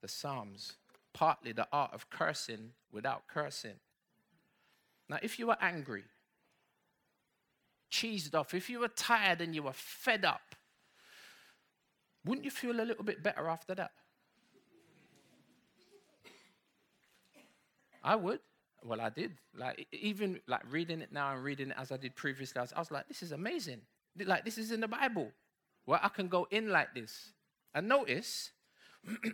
The 0.00 0.08
Psalms, 0.08 0.74
partly 1.12 1.52
the 1.52 1.68
art 1.72 1.92
of 1.92 2.10
cursing 2.10 2.70
without 2.90 3.28
cursing. 3.28 3.78
Now, 5.08 5.18
if 5.22 5.38
you 5.38 5.46
were 5.46 5.56
angry, 5.60 6.04
cheesed 7.90 8.34
off, 8.34 8.54
if 8.54 8.68
you 8.68 8.80
were 8.80 8.88
tired 8.88 9.40
and 9.40 9.54
you 9.54 9.62
were 9.62 9.72
fed 9.72 10.24
up, 10.24 10.54
wouldn't 12.24 12.44
you 12.44 12.50
feel 12.50 12.80
a 12.80 12.82
little 12.82 13.04
bit 13.04 13.22
better 13.22 13.48
after 13.48 13.74
that? 13.74 13.92
I 18.02 18.16
would. 18.16 18.40
Well, 18.84 19.00
I 19.00 19.10
did. 19.10 19.32
Like 19.56 19.86
even 19.92 20.40
like 20.48 20.62
reading 20.70 21.00
it 21.02 21.12
now 21.12 21.32
and 21.34 21.44
reading 21.44 21.70
it 21.70 21.76
as 21.78 21.92
I 21.92 21.96
did 21.96 22.16
previously, 22.16 22.58
I 22.58 22.62
was, 22.62 22.72
I 22.72 22.78
was 22.80 22.90
like, 22.90 23.06
this 23.08 23.22
is 23.22 23.32
amazing. 23.32 23.80
Like 24.18 24.44
this 24.44 24.58
is 24.58 24.72
in 24.72 24.80
the 24.80 24.88
Bible, 24.88 25.30
where 25.84 26.00
I 26.02 26.08
can 26.08 26.28
go 26.28 26.46
in 26.50 26.68
like 26.70 26.94
this. 26.94 27.32
And 27.74 27.88
notice, 27.88 28.50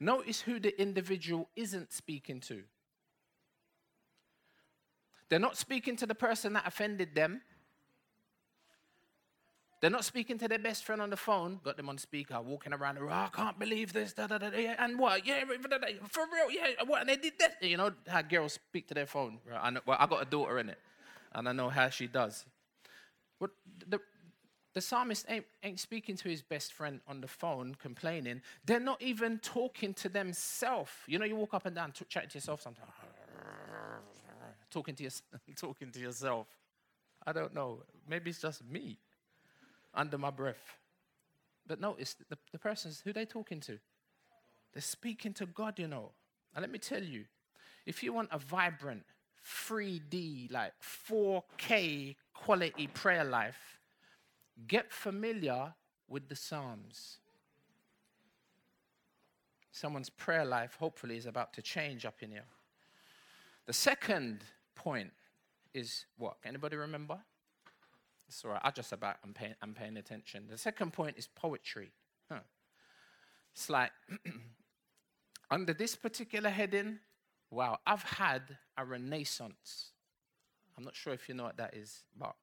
notice 0.00 0.40
who 0.40 0.58
the 0.58 0.80
individual 0.80 1.48
isn't 1.56 1.92
speaking 1.92 2.40
to. 2.40 2.62
They're 5.28 5.38
not 5.38 5.56
speaking 5.56 5.96
to 5.96 6.06
the 6.06 6.14
person 6.14 6.54
that 6.54 6.66
offended 6.66 7.14
them. 7.14 7.42
They're 9.80 9.90
not 9.90 10.04
speaking 10.04 10.36
to 10.38 10.48
their 10.48 10.58
best 10.58 10.84
friend 10.84 11.00
on 11.00 11.08
the 11.08 11.16
phone, 11.16 11.58
got 11.64 11.78
them 11.78 11.88
on 11.88 11.96
speaker, 11.96 12.38
walking 12.42 12.74
around. 12.74 12.98
Oh, 12.98 13.08
I 13.08 13.30
can't 13.32 13.58
believe 13.58 13.94
this, 13.94 14.12
da, 14.12 14.26
da, 14.26 14.36
da, 14.36 14.50
yeah, 14.54 14.74
and 14.78 14.98
what? 14.98 15.26
Yeah, 15.26 15.42
for 16.10 16.24
real, 16.30 16.50
yeah, 16.50 16.82
what? 16.84 17.00
And 17.00 17.08
they 17.08 17.16
did 17.16 17.32
that. 17.38 17.62
You 17.62 17.78
know 17.78 17.92
how 18.06 18.20
girls 18.20 18.54
speak 18.54 18.88
to 18.88 18.94
their 18.94 19.06
phone. 19.06 19.38
Right? 19.48 19.60
I 19.62 19.70
know, 19.70 19.80
well, 19.86 19.96
I 19.98 20.06
got 20.06 20.20
a 20.20 20.26
daughter 20.26 20.58
in 20.58 20.68
it, 20.68 20.78
and 21.32 21.48
I 21.48 21.52
know 21.52 21.70
how 21.70 21.88
she 21.88 22.08
does. 22.08 22.44
The, 23.86 24.00
the 24.72 24.80
psalmist 24.80 25.26
ain't, 25.28 25.46
ain't 25.62 25.80
speaking 25.80 26.16
to 26.16 26.28
his 26.28 26.42
best 26.42 26.72
friend 26.72 27.00
on 27.08 27.20
the 27.20 27.26
phone, 27.26 27.74
complaining. 27.74 28.40
They're 28.64 28.78
not 28.78 29.02
even 29.02 29.38
talking 29.38 29.94
to 29.94 30.08
themselves. 30.08 30.90
You 31.06 31.18
know, 31.18 31.24
you 31.24 31.36
walk 31.36 31.54
up 31.54 31.66
and 31.66 31.74
down, 31.74 31.92
t- 31.92 32.04
chatting 32.08 32.30
to 32.30 32.38
yourself 32.38 32.62
sometimes. 32.62 32.92
talking 34.70 34.94
to, 34.94 35.02
your, 35.02 35.12
talking 35.56 35.90
to 35.90 35.98
yourself. 35.98 36.46
I 37.26 37.32
don't 37.32 37.54
know. 37.54 37.82
Maybe 38.08 38.30
it's 38.30 38.40
just 38.40 38.64
me 38.64 38.98
under 39.92 40.18
my 40.18 40.30
breath. 40.30 40.78
But 41.66 41.80
notice 41.80 42.16
the, 42.28 42.38
the 42.52 42.58
persons 42.58 43.02
who 43.04 43.12
they 43.12 43.24
talking 43.24 43.60
to. 43.60 43.78
They're 44.72 44.82
speaking 44.82 45.32
to 45.34 45.46
God, 45.46 45.78
you 45.78 45.88
know. 45.88 46.12
And 46.54 46.62
let 46.62 46.70
me 46.70 46.78
tell 46.78 47.02
you, 47.02 47.24
if 47.86 48.02
you 48.02 48.12
want 48.12 48.28
a 48.30 48.38
vibrant, 48.38 49.02
3D, 49.44 50.52
like 50.52 50.72
4K 50.82 52.16
quality 52.44 52.86
prayer 52.86 53.24
life, 53.24 53.78
get 54.66 54.92
familiar 54.92 55.74
with 56.08 56.28
the 56.28 56.36
Psalms. 56.36 57.18
Someone's 59.70 60.10
prayer 60.10 60.44
life, 60.44 60.76
hopefully, 60.78 61.16
is 61.16 61.26
about 61.26 61.52
to 61.54 61.62
change 61.62 62.04
up 62.04 62.16
in 62.22 62.30
here. 62.30 62.44
The 63.66 63.72
second 63.72 64.40
point 64.74 65.12
is 65.74 66.06
what? 66.16 66.36
Anybody 66.44 66.76
remember? 66.76 67.18
Right. 68.44 68.60
I 68.62 68.70
just 68.70 68.92
about 68.92 69.16
I'm 69.24 69.34
paying, 69.34 69.54
I'm 69.60 69.74
paying 69.74 69.96
attention. 69.96 70.46
The 70.48 70.58
second 70.58 70.92
point 70.92 71.16
is 71.18 71.26
poetry. 71.26 71.90
Huh. 72.30 72.40
It's 73.52 73.68
like 73.68 73.90
under 75.50 75.72
this 75.74 75.96
particular 75.96 76.48
heading, 76.48 77.00
wow, 77.50 77.78
I've 77.86 78.04
had 78.04 78.42
a 78.76 78.84
renaissance. 78.84 79.90
I'm 80.80 80.84
not 80.84 80.96
sure 80.96 81.12
if 81.12 81.28
you 81.28 81.34
know 81.34 81.44
what 81.44 81.58
that 81.58 81.74
is, 81.74 82.04
but 82.18 82.34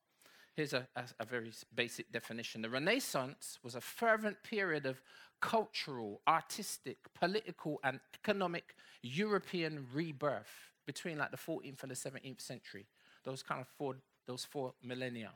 here's 0.56 0.74
a, 0.74 0.88
a, 0.96 1.04
a 1.20 1.26
very 1.26 1.52
basic 1.74 2.12
definition. 2.12 2.62
The 2.62 2.70
Renaissance 2.70 3.58
was 3.64 3.76
a 3.76 3.82
fervent 3.82 4.44
period 4.44 4.86
of 4.86 5.02
cultural, 5.42 6.22
artistic, 6.28 6.98
political, 7.14 7.80
and 7.84 8.00
economic 8.14 8.76
European 9.02 9.88
rebirth 9.92 10.72
between 10.86 11.18
like 11.18 11.32
the 11.32 11.38
14th 11.38 11.82
and 11.82 11.92
the 11.92 11.96
17th 11.96 12.42
century. 12.42 12.86
Those 13.24 13.42
kind 13.42 13.60
of 13.60 13.68
four, 13.68 13.96
those 14.28 14.46
four 14.46 14.74
millennia 14.84 15.32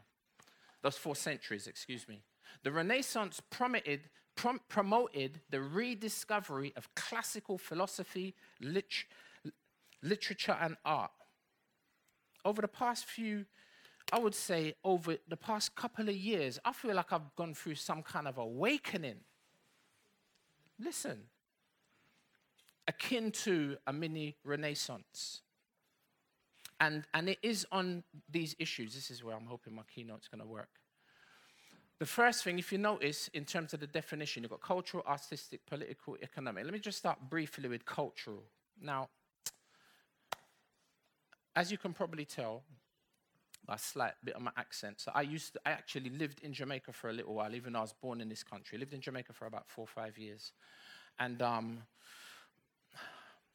those 0.82 0.98
four 0.98 1.16
centuries, 1.16 1.68
excuse 1.68 2.08
me. 2.08 2.22
The 2.64 2.72
Renaissance 2.72 3.42
promoted, 3.50 4.02
prom- 4.36 4.62
promoted 4.68 5.42
the 5.50 5.62
rediscovery 5.62 6.74
of 6.76 6.94
classical 6.96 7.58
philosophy, 7.58 8.36
lit- 8.60 9.06
literature, 10.02 10.58
and 10.60 10.76
art. 10.84 11.12
Over 12.44 12.62
the 12.62 12.68
past 12.68 13.06
few, 13.06 13.46
I 14.12 14.20
would 14.20 14.36
say, 14.36 14.76
over 14.84 15.18
the 15.28 15.38
past 15.38 15.76
couple 15.76 16.10
of 16.10 16.16
years, 16.16 16.60
I 16.66 16.74
feel 16.74 16.96
like 16.96 17.14
I've 17.14 17.36
gone 17.36 17.54
through 17.54 17.76
some 17.76 18.04
kind 18.04 18.28
of 18.28 18.38
awakening. 18.38 19.20
Listen, 20.80 21.20
akin 22.88 23.32
to 23.32 23.78
a 23.88 23.94
mini 23.94 24.38
Renaissance. 24.44 25.42
And, 26.80 27.04
and 27.14 27.30
it 27.30 27.38
is 27.44 27.66
on 27.72 28.04
these 28.30 28.56
issues. 28.58 28.96
This 28.96 29.12
is 29.12 29.24
where 29.24 29.36
I'm 29.36 29.46
hoping 29.46 29.76
my 29.76 29.84
keynote's 29.94 30.28
going 30.28 30.42
to 30.42 30.48
work. 30.48 30.70
The 32.00 32.08
first 32.08 32.44
thing, 32.44 32.58
if 32.58 32.72
you 32.72 32.80
notice, 32.80 33.28
in 33.36 33.46
terms 33.46 33.76
of 33.76 33.80
the 33.80 33.86
definition, 33.86 34.42
you've 34.42 34.50
got 34.50 34.62
cultural, 34.62 35.04
artistic, 35.08 35.64
political, 35.68 36.18
economic. 36.24 36.64
Let 36.64 36.74
me 36.74 36.80
just 36.80 36.98
start 36.98 37.20
briefly 37.30 37.70
with 37.70 37.86
cultural. 37.86 38.42
Now, 38.82 39.10
as 41.56 41.72
you 41.72 41.78
can 41.78 41.94
probably 41.94 42.26
tell, 42.26 42.64
by 43.66 43.76
a 43.76 43.78
slight 43.78 44.14
bit 44.24 44.36
of 44.36 44.42
my 44.42 44.52
accent. 44.58 45.00
So 45.00 45.12
I 45.14 45.22
used 45.22 45.54
to, 45.54 45.62
I 45.66 45.72
actually 45.72 46.10
lived 46.10 46.40
in 46.42 46.54
Jamaica 46.54 46.94
for 46.94 47.10
a 47.10 47.14
little 47.14 47.34
while, 47.36 47.54
even 47.54 47.74
though 47.74 47.80
I 47.80 47.84
was 47.84 47.94
born 47.94 48.22
in 48.22 48.30
this 48.30 48.44
country. 48.44 48.78
I 48.78 48.80
lived 48.80 48.94
in 48.94 49.02
Jamaica 49.02 49.34
for 49.34 49.46
about 49.46 49.70
four 49.70 49.84
or 49.84 49.88
five 49.88 50.18
years. 50.18 50.52
And 51.20 51.42
um, 51.42 51.84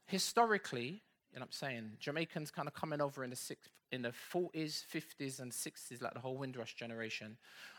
historically, 0.06 1.02
you 1.32 1.40
know 1.40 1.40
what 1.40 1.46
I'm 1.46 1.52
saying? 1.52 1.90
Jamaicans 1.98 2.50
kind 2.50 2.68
of 2.68 2.74
coming 2.74 3.00
over 3.00 3.24
in 3.24 3.30
the 3.30 3.36
six, 3.36 3.68
in 3.92 4.02
the 4.02 4.12
40s, 4.32 4.84
50s, 4.84 5.40
and 5.40 5.50
60s, 5.50 6.00
like 6.02 6.14
the 6.14 6.20
whole 6.20 6.36
Windrush 6.36 6.74
generation. 6.74 7.36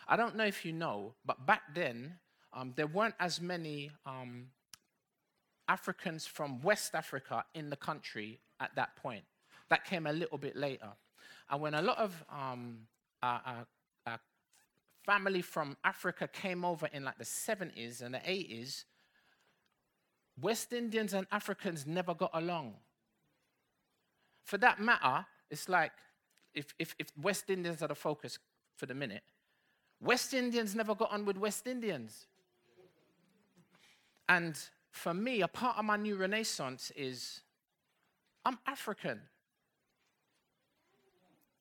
I 0.07 0.15
don't 0.15 0.35
know 0.35 0.45
if 0.45 0.65
you 0.65 0.73
know, 0.73 1.13
but 1.25 1.45
back 1.45 1.61
then, 1.73 2.15
um, 2.53 2.73
there 2.75 2.87
weren't 2.87 3.15
as 3.19 3.41
many 3.41 3.91
um, 4.05 4.47
Africans 5.67 6.25
from 6.25 6.61
West 6.61 6.95
Africa 6.95 7.45
in 7.53 7.69
the 7.69 7.75
country 7.75 8.39
at 8.59 8.75
that 8.75 8.95
point. 8.95 9.23
That 9.69 9.85
came 9.85 10.07
a 10.07 10.13
little 10.13 10.37
bit 10.37 10.55
later. 10.55 10.89
And 11.49 11.61
when 11.61 11.73
a 11.73 11.81
lot 11.81 11.97
of 11.97 12.23
um, 12.29 12.79
family 15.05 15.41
from 15.41 15.77
Africa 15.83 16.27
came 16.27 16.65
over 16.65 16.87
in 16.87 17.03
like 17.03 17.17
the 17.17 17.23
70s 17.23 18.01
and 18.01 18.13
the 18.13 18.19
80s, 18.19 18.85
West 20.39 20.73
Indians 20.73 21.13
and 21.13 21.25
Africans 21.31 21.87
never 21.87 22.13
got 22.13 22.31
along 22.33 22.75
for 24.47 24.57
that 24.59 24.79
matter, 24.79 25.25
it's 25.51 25.67
like 25.67 25.91
if, 26.55 26.73
if, 26.79 26.95
if 26.97 27.09
West 27.21 27.49
Indians 27.49 27.81
are 27.81 27.89
the 27.89 27.95
focus 27.95 28.39
for 28.77 28.85
the 28.85 28.93
minute, 28.93 29.23
West 29.99 30.33
Indians 30.33 30.73
never 30.73 30.95
got 30.95 31.11
on 31.11 31.25
with 31.25 31.37
West 31.37 31.67
Indians. 31.67 32.27
And 34.29 34.57
for 34.89 35.13
me, 35.13 35.41
a 35.41 35.49
part 35.49 35.77
of 35.77 35.83
my 35.83 35.97
new 35.97 36.15
renaissance 36.15 36.93
is 36.95 37.41
I'm 38.45 38.57
African. 38.65 39.19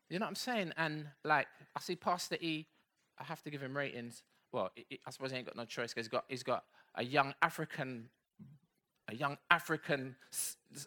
You 0.08 0.18
know 0.18 0.24
what 0.24 0.30
I'm 0.30 0.36
saying? 0.36 0.72
And 0.76 1.08
like, 1.24 1.48
I 1.74 1.80
see 1.80 1.96
Pastor 1.96 2.36
E, 2.40 2.66
I 3.18 3.24
have 3.24 3.42
to 3.42 3.50
give 3.50 3.60
him 3.60 3.76
ratings. 3.76 4.22
Well, 4.52 4.70
it, 4.76 4.86
it, 4.90 5.00
I 5.06 5.10
suppose 5.10 5.30
he 5.30 5.36
ain't 5.36 5.46
got 5.46 5.56
no 5.56 5.64
choice 5.64 5.92
because 5.92 6.06
he's 6.06 6.10
got, 6.10 6.24
he's 6.28 6.42
got 6.42 6.64
a 6.94 7.04
young 7.04 7.34
African 7.42 8.08
a 9.08 9.14
young 9.14 9.36
African 9.50 10.16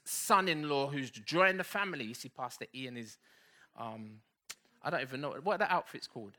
son-in-law 0.03 0.87
who's 0.87 1.09
joined 1.09 1.59
the 1.59 1.63
family. 1.63 2.05
You 2.05 2.13
see 2.13 2.29
Pastor 2.29 2.65
Ian 2.75 2.97
is, 2.97 3.17
um, 3.77 4.19
I 4.81 4.89
don't 4.89 5.01
even 5.01 5.21
know, 5.21 5.35
what 5.43 5.59
the 5.59 5.71
outfits 5.71 6.07
called? 6.07 6.33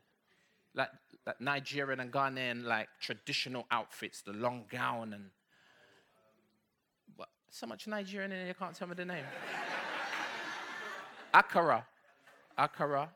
Like, 0.75 0.91
like 1.27 1.41
Nigerian 1.41 2.01
and 2.01 2.13
Ghanaian, 2.13 2.65
like 2.65 2.89
traditional 3.01 3.67
outfits, 3.71 4.23
the 4.23 4.33
long 4.33 4.65
gown 4.71 5.15
and, 5.15 5.31
what, 7.17 7.29
so 7.51 7.67
much 7.67 7.87
Nigerian 7.87 8.31
in 8.33 8.47
you 8.47 8.55
can't 8.55 8.75
tell 8.75 8.89
me 8.89 8.95
the 8.95 9.05
name. 9.05 9.25
Accra, 11.35 11.87
Accra, 12.61 13.09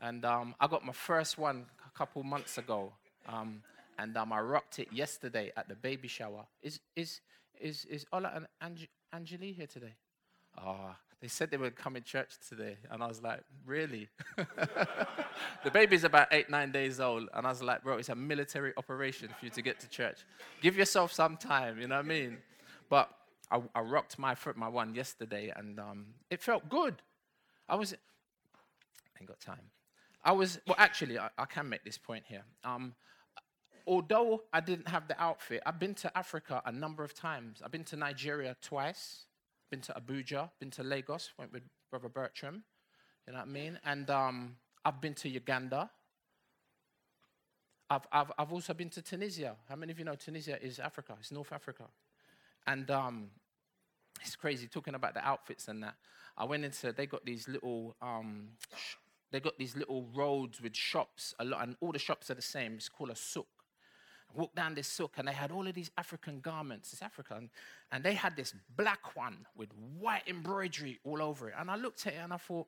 and 0.00 0.24
um, 0.24 0.54
I 0.60 0.68
got 0.68 0.84
my 0.84 0.92
first 0.92 1.38
one 1.38 1.66
a 1.84 1.98
couple 1.98 2.22
months 2.22 2.56
ago, 2.56 2.92
um, 3.28 3.62
and 3.98 4.16
um, 4.16 4.32
I 4.32 4.40
rocked 4.40 4.78
it 4.78 4.88
yesterday 4.92 5.50
at 5.56 5.68
the 5.68 5.74
baby 5.74 6.06
shower. 6.06 6.46
Is 6.62 6.78
is 6.94 7.20
is 7.60 7.84
is 7.86 8.06
Ola 8.12 8.30
and 8.34 8.46
Ange- 8.62 8.88
Angeli 9.12 9.50
here 9.52 9.66
today? 9.66 9.94
Ah, 10.56 10.96
they 11.20 11.26
said 11.26 11.50
they 11.50 11.56
would 11.56 11.74
come 11.74 11.96
in 11.96 12.04
church 12.04 12.34
today, 12.48 12.76
and 12.90 13.02
I 13.02 13.08
was 13.08 13.20
like, 13.20 13.40
really? 13.64 14.08
the 15.64 15.70
baby's 15.72 16.04
about 16.04 16.28
eight, 16.30 16.48
nine 16.48 16.70
days 16.70 17.00
old, 17.00 17.28
and 17.34 17.44
I 17.44 17.50
was 17.50 17.62
like, 17.62 17.82
bro, 17.82 17.96
it's 17.98 18.08
a 18.08 18.14
military 18.14 18.72
operation 18.76 19.28
for 19.28 19.46
you 19.46 19.50
to 19.50 19.62
get 19.62 19.80
to 19.80 19.88
church. 19.88 20.18
Give 20.62 20.76
yourself 20.76 21.12
some 21.12 21.36
time, 21.36 21.80
you 21.80 21.88
know 21.88 21.96
what 21.96 22.04
I 22.04 22.08
mean? 22.08 22.38
But 22.88 23.10
I, 23.50 23.60
I 23.74 23.80
rocked 23.80 24.18
my 24.18 24.36
foot, 24.36 24.56
my 24.56 24.68
one 24.68 24.94
yesterday, 24.94 25.52
and 25.56 25.80
um, 25.80 26.06
it 26.30 26.40
felt 26.40 26.68
good. 26.68 27.02
I 27.68 27.74
was, 27.74 27.94
ain't 29.20 29.28
got 29.28 29.40
time. 29.40 29.70
I 30.24 30.32
was, 30.32 30.58
well, 30.66 30.76
actually, 30.78 31.18
I, 31.18 31.28
I 31.38 31.44
can 31.44 31.68
make 31.68 31.84
this 31.84 31.98
point 31.98 32.24
here. 32.26 32.44
Um, 32.64 32.94
although 33.86 34.42
I 34.52 34.60
didn't 34.60 34.88
have 34.88 35.08
the 35.08 35.20
outfit, 35.20 35.62
I've 35.64 35.78
been 35.78 35.94
to 35.96 36.18
Africa 36.18 36.62
a 36.64 36.72
number 36.72 37.04
of 37.04 37.14
times. 37.14 37.62
I've 37.64 37.70
been 37.70 37.84
to 37.84 37.96
Nigeria 37.96 38.56
twice 38.60 39.26
been 39.70 39.80
to 39.80 39.94
Abuja, 39.94 40.50
been 40.60 40.70
to 40.72 40.82
Lagos, 40.82 41.32
went 41.38 41.52
with 41.52 41.62
Brother 41.90 42.08
Bertram, 42.08 42.64
you 43.26 43.32
know 43.32 43.40
what 43.40 43.48
I 43.48 43.50
mean? 43.50 43.78
And 43.84 44.08
um, 44.10 44.56
I've 44.84 45.00
been 45.00 45.14
to 45.14 45.28
Uganda. 45.28 45.90
I've, 47.90 48.06
I've, 48.12 48.32
I've 48.38 48.52
also 48.52 48.74
been 48.74 48.90
to 48.90 49.02
Tunisia. 49.02 49.56
How 49.68 49.76
many 49.76 49.92
of 49.92 49.98
you 49.98 50.04
know 50.04 50.14
Tunisia 50.14 50.62
is 50.62 50.78
Africa? 50.78 51.16
It's 51.20 51.32
North 51.32 51.52
Africa. 51.52 51.84
And 52.66 52.90
um, 52.90 53.30
it's 54.22 54.36
crazy 54.36 54.66
talking 54.66 54.94
about 54.94 55.14
the 55.14 55.26
outfits 55.26 55.68
and 55.68 55.82
that. 55.82 55.94
I 56.36 56.44
went 56.44 56.64
into, 56.64 56.92
they 56.92 57.06
got 57.06 57.24
these 57.24 57.48
little, 57.48 57.96
um, 58.02 58.48
they 59.32 59.40
got 59.40 59.58
these 59.58 59.76
little 59.76 60.06
roads 60.14 60.60
with 60.60 60.74
shops, 60.76 61.34
a 61.38 61.44
lot, 61.44 61.66
and 61.66 61.76
all 61.80 61.92
the 61.92 61.98
shops 61.98 62.30
are 62.30 62.34
the 62.34 62.42
same. 62.42 62.74
It's 62.74 62.88
called 62.88 63.10
a 63.10 63.16
souk 63.16 63.48
I 64.34 64.38
walked 64.38 64.56
down 64.56 64.74
this 64.74 64.88
souk 64.88 65.18
and 65.18 65.28
they 65.28 65.32
had 65.32 65.50
all 65.50 65.66
of 65.66 65.74
these 65.74 65.90
African 65.96 66.40
garments. 66.40 66.92
It's 66.92 67.02
African. 67.02 67.50
And 67.92 68.04
they 68.04 68.14
had 68.14 68.36
this 68.36 68.54
black 68.76 69.16
one 69.16 69.46
with 69.56 69.70
white 69.98 70.22
embroidery 70.26 70.98
all 71.04 71.22
over 71.22 71.48
it. 71.48 71.54
And 71.58 71.70
I 71.70 71.76
looked 71.76 72.06
at 72.06 72.14
it 72.14 72.20
and 72.22 72.32
I 72.32 72.36
thought, 72.36 72.66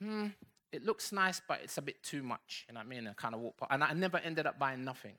hmm, 0.00 0.26
it 0.72 0.84
looks 0.84 1.12
nice, 1.12 1.40
but 1.46 1.60
it's 1.62 1.78
a 1.78 1.82
bit 1.82 2.02
too 2.02 2.22
much. 2.22 2.64
You 2.68 2.74
know 2.74 2.80
what 2.80 2.86
I 2.86 2.88
mean? 2.88 3.08
I 3.08 3.12
kind 3.14 3.34
of 3.34 3.40
walked 3.40 3.60
past. 3.60 3.72
And 3.72 3.82
I 3.82 3.92
never 3.92 4.18
ended 4.18 4.46
up 4.46 4.58
buying 4.58 4.84
nothing. 4.84 5.14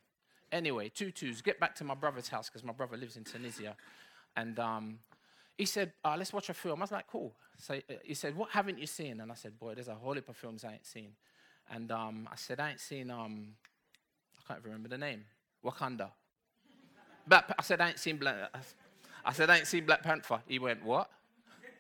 Anyway, 0.51 0.89
tutus, 0.89 1.41
get 1.41 1.60
back 1.60 1.75
to 1.75 1.84
my 1.84 1.95
brother's 1.95 2.29
house 2.29 2.50
because 2.50 2.63
my 2.63 2.74
brother 2.74 2.98
lives 2.98 3.17
in 3.17 3.24
Tunisia. 3.24 3.75
And 4.38 4.60
um, 4.60 5.00
he 5.57 5.65
said, 5.65 5.93
uh, 6.03 6.15
let's 6.17 6.33
watch 6.33 6.50
a 6.50 6.53
film. 6.53 6.79
I 6.79 6.83
was 6.83 6.91
like, 6.91 7.07
cool. 7.07 7.33
So 7.57 7.75
uh, 7.75 7.93
he 8.03 8.13
said, 8.13 8.35
what 8.35 8.50
haven't 8.51 8.79
you 8.79 8.88
seen? 8.88 9.21
And 9.21 9.31
I 9.31 9.35
said, 9.35 9.57
boy, 9.57 9.75
there's 9.75 9.88
a 9.88 9.95
whole 9.95 10.13
heap 10.13 10.27
of 10.29 10.35
films 10.35 10.63
I 10.63 10.74
ain't 10.74 10.85
seen. 10.85 11.12
And 11.71 11.91
um, 11.91 12.27
I 12.31 12.35
said, 12.35 12.59
I 12.59 12.71
ain't 12.71 12.79
seen, 12.79 13.09
um, 13.09 13.47
I 14.38 14.53
can't 14.53 14.63
remember 14.63 14.89
the 14.89 14.97
name. 14.97 15.24
Wakanda. 15.63 16.09
But 17.27 17.55
I 17.57 17.62
said, 17.63 17.81
I 17.81 17.89
ain't 17.89 18.00
seen 18.00 18.17
Black. 18.17 18.35
I 19.24 19.33
said, 19.33 19.50
I 19.50 19.57
ain't 19.57 19.67
seen 19.67 19.85
Black 19.85 20.03
Panther. 20.03 20.41
He 20.47 20.59
went, 20.59 20.83
what? 20.83 21.09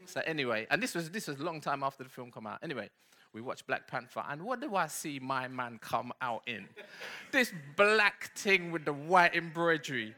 So 0.05 0.21
anyway, 0.25 0.67
and 0.69 0.81
this 0.81 0.95
was 0.95 1.09
this 1.09 1.27
was 1.27 1.39
a 1.39 1.43
long 1.43 1.61
time 1.61 1.83
after 1.83 2.03
the 2.03 2.09
film 2.09 2.31
come 2.31 2.47
out. 2.47 2.59
Anyway, 2.63 2.89
we 3.33 3.41
watched 3.41 3.67
Black 3.67 3.87
Panther, 3.87 4.23
and 4.29 4.43
what 4.43 4.61
do 4.61 4.75
I 4.75 4.87
see 4.87 5.19
my 5.19 5.47
man 5.47 5.79
come 5.81 6.13
out 6.21 6.43
in? 6.47 6.65
this 7.31 7.51
black 7.75 8.31
thing 8.35 8.71
with 8.71 8.85
the 8.85 8.93
white 8.93 9.35
embroidery. 9.35 10.15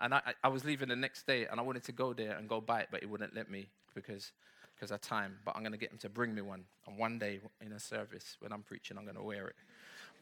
And 0.00 0.14
I, 0.14 0.22
I 0.42 0.48
was 0.48 0.64
leaving 0.64 0.88
the 0.88 0.96
next 0.96 1.26
day, 1.26 1.46
and 1.46 1.60
I 1.60 1.62
wanted 1.62 1.84
to 1.84 1.92
go 1.92 2.12
there 2.12 2.32
and 2.32 2.48
go 2.48 2.60
buy 2.60 2.80
it, 2.80 2.88
but 2.90 3.00
he 3.00 3.06
wouldn't 3.06 3.34
let 3.34 3.50
me 3.50 3.68
because 3.94 4.32
because 4.74 4.90
of 4.90 5.00
time. 5.02 5.36
But 5.44 5.56
I'm 5.56 5.62
going 5.62 5.72
to 5.72 5.78
get 5.78 5.92
him 5.92 5.98
to 5.98 6.08
bring 6.08 6.34
me 6.34 6.40
one. 6.40 6.64
And 6.86 6.96
one 6.96 7.18
day 7.18 7.40
in 7.60 7.72
a 7.72 7.80
service, 7.80 8.36
when 8.40 8.52
I'm 8.52 8.62
preaching, 8.62 8.96
I'm 8.96 9.04
going 9.04 9.16
to 9.16 9.22
wear 9.22 9.48
it. 9.48 9.56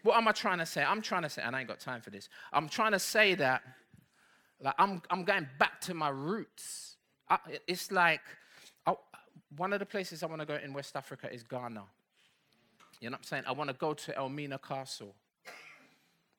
What 0.03 0.17
am 0.17 0.27
I 0.27 0.33
trying 0.33 0.59
to 0.59 0.67
say? 0.67 0.83
I'm 0.83 1.01
trying 1.01 1.23
to 1.23 1.29
say, 1.29 1.43
and 1.43 1.55
I 1.55 1.61
ain't 1.61 1.69
got 1.69 1.81
time 1.81 2.01
for 2.01 2.11
this. 2.11 2.29
I'm 2.53 2.69
trying 2.69 2.93
to 2.93 2.99
say 2.99 3.35
that 3.37 3.63
like 4.61 4.75
I'm, 4.79 5.03
I'm 5.11 5.25
going 5.25 5.47
back 5.59 5.81
to 5.83 5.95
my 5.95 6.09
roots. 6.09 6.97
I, 7.29 7.39
it's 7.67 7.93
like 7.93 8.21
I, 8.87 8.95
one 9.57 9.73
of 9.73 9.79
the 9.79 9.87
places 9.87 10.23
I 10.23 10.27
want 10.27 10.41
to 10.41 10.47
go 10.47 10.57
in 10.57 10.73
West 10.73 10.97
Africa 10.97 11.33
is 11.33 11.43
Ghana. 11.43 11.85
You 13.01 13.11
know 13.11 13.15
what 13.15 13.19
I'm 13.19 13.25
saying? 13.25 13.45
I 13.47 13.53
want 13.53 13.71
to 13.71 13.75
go 13.75 13.95
to 13.95 14.17
Elmina 14.17 14.59
Castle 14.59 15.15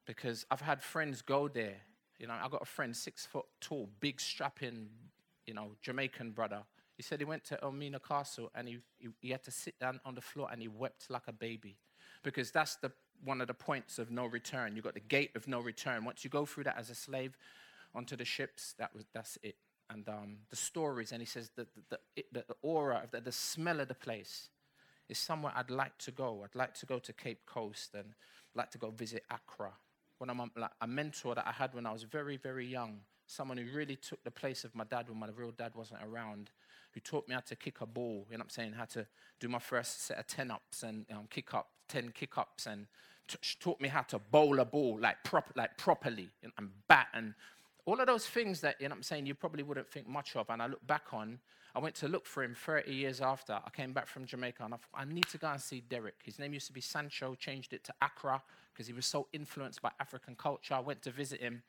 because 0.05 0.45
I've 0.51 0.61
had 0.61 0.83
friends 0.83 1.21
go 1.21 1.47
there. 1.47 1.77
You 2.19 2.27
know, 2.27 2.33
I 2.33 2.47
got 2.49 2.61
a 2.61 2.65
friend 2.65 2.95
six 2.95 3.25
foot 3.25 3.45
tall, 3.61 3.89
big 3.99 4.19
strapping, 4.19 4.89
you 5.45 5.53
know, 5.53 5.71
Jamaican 5.81 6.31
brother. 6.31 6.63
He 6.97 7.03
said 7.03 7.19
he 7.19 7.25
went 7.25 7.45
to 7.45 7.63
Elmina 7.63 7.99
Castle 7.99 8.51
and 8.53 8.67
he, 8.67 8.79
he, 8.97 9.07
he 9.21 9.29
had 9.29 9.43
to 9.45 9.51
sit 9.51 9.79
down 9.79 10.01
on 10.05 10.15
the 10.15 10.21
floor 10.21 10.49
and 10.51 10.61
he 10.61 10.67
wept 10.67 11.09
like 11.09 11.27
a 11.27 11.31
baby 11.31 11.77
because 12.23 12.51
that's 12.51 12.75
the 12.75 12.91
one 13.23 13.41
of 13.41 13.47
the 13.47 13.53
points 13.53 13.99
of 13.99 14.11
no 14.11 14.25
return. 14.25 14.75
You've 14.75 14.85
got 14.85 14.93
the 14.93 14.99
gate 14.99 15.31
of 15.35 15.47
no 15.47 15.59
return. 15.59 16.05
Once 16.05 16.23
you 16.23 16.29
go 16.29 16.45
through 16.45 16.65
that 16.65 16.77
as 16.77 16.89
a 16.89 16.95
slave 16.95 17.37
onto 17.93 18.15
the 18.15 18.25
ships, 18.25 18.75
that 18.77 18.93
was, 18.93 19.05
that's 19.13 19.37
it. 19.43 19.55
And 19.89 20.07
um, 20.07 20.37
the 20.49 20.55
stories, 20.55 21.11
and 21.11 21.21
he 21.21 21.25
says 21.25 21.51
that 21.55 21.67
the, 21.89 21.97
the, 22.15 22.43
the, 22.47 22.55
aura, 22.61 23.07
the, 23.11 23.21
the 23.21 23.31
smell 23.31 23.79
of 23.79 23.87
the 23.87 23.95
place 23.95 24.49
is 25.09 25.17
somewhere 25.17 25.51
I'd 25.55 25.71
like 25.71 25.97
to 25.99 26.11
go. 26.11 26.43
I'd 26.43 26.55
like 26.55 26.75
to 26.75 26.85
go 26.85 26.99
to 26.99 27.11
Cape 27.11 27.45
Coast 27.45 27.93
and 27.93 28.05
I'd 28.05 28.57
like 28.57 28.71
to 28.71 28.77
go 28.77 28.91
visit 28.91 29.23
Accra. 29.29 29.71
When 30.19 30.29
I'm 30.29 30.51
like, 30.55 30.71
a 30.81 30.87
mentor 30.87 31.35
that 31.35 31.47
I 31.47 31.51
had 31.51 31.73
when 31.73 31.85
I 31.85 31.91
was 31.91 32.03
very, 32.03 32.37
very 32.37 32.65
young, 32.65 32.99
someone 33.25 33.57
who 33.57 33.65
really 33.75 33.95
took 33.95 34.23
the 34.23 34.31
place 34.31 34.63
of 34.63 34.75
my 34.75 34.83
dad 34.83 35.09
when 35.09 35.17
my 35.17 35.27
real 35.35 35.51
dad 35.51 35.73
wasn't 35.75 36.01
around, 36.03 36.51
who 36.93 36.99
taught 36.99 37.27
me 37.27 37.33
how 37.33 37.41
to 37.41 37.55
kick 37.55 37.81
a 37.81 37.85
ball, 37.85 38.25
you 38.29 38.37
know 38.37 38.41
what 38.41 38.45
I'm 38.45 38.49
saying, 38.49 38.73
how 38.73 38.85
to 38.85 39.05
do 39.39 39.47
my 39.47 39.59
first 39.59 40.05
set 40.05 40.19
of 40.19 40.27
10 40.27 40.51
ups 40.51 40.83
and 40.83 41.05
um, 41.11 41.27
kick 41.29 41.53
up 41.53 41.69
10 41.87 42.11
kick 42.11 42.37
ups 42.37 42.65
and 42.67 42.87
t- 43.27 43.37
taught 43.59 43.79
me 43.79 43.87
how 43.87 44.01
to 44.01 44.19
bowl 44.19 44.59
a 44.59 44.65
ball 44.65 44.99
like, 44.99 45.23
prop- 45.23 45.53
like 45.55 45.77
properly 45.77 46.29
and, 46.43 46.51
and 46.57 46.69
bat 46.87 47.07
and 47.13 47.33
all 47.85 47.99
of 47.99 48.07
those 48.07 48.27
things 48.27 48.61
that, 48.61 48.75
you 48.79 48.87
know 48.87 48.93
what 48.93 48.97
I'm 48.97 49.03
saying, 49.03 49.25
you 49.25 49.33
probably 49.33 49.63
wouldn't 49.63 49.89
think 49.89 50.07
much 50.07 50.35
of. 50.35 50.47
And 50.49 50.61
I 50.61 50.67
look 50.67 50.85
back 50.85 51.05
on, 51.11 51.39
I 51.75 51.79
went 51.79 51.95
to 51.95 52.07
look 52.07 52.25
for 52.25 52.43
him 52.43 52.55
30 52.55 52.93
years 52.93 53.21
after. 53.21 53.53
I 53.53 53.69
came 53.71 53.93
back 53.93 54.07
from 54.07 54.25
Jamaica 54.25 54.63
and 54.63 54.73
I 54.73 54.77
thought, 54.77 54.89
I 54.93 55.05
need 55.05 55.27
to 55.29 55.37
go 55.37 55.47
and 55.47 55.61
see 55.61 55.81
Derek. 55.81 56.15
His 56.23 56.37
name 56.37 56.53
used 56.53 56.67
to 56.67 56.73
be 56.73 56.81
Sancho, 56.81 57.35
changed 57.35 57.73
it 57.73 57.83
to 57.85 57.93
Accra 58.01 58.41
because 58.79 58.87
he 58.87 58.93
was 58.93 59.05
so 59.05 59.27
influenced 59.33 59.81
by 59.81 59.91
African 59.99 60.35
culture. 60.35 60.73
I 60.73 60.79
went 60.79 61.01
to 61.01 61.11
visit 61.11 61.41
him 61.41 61.63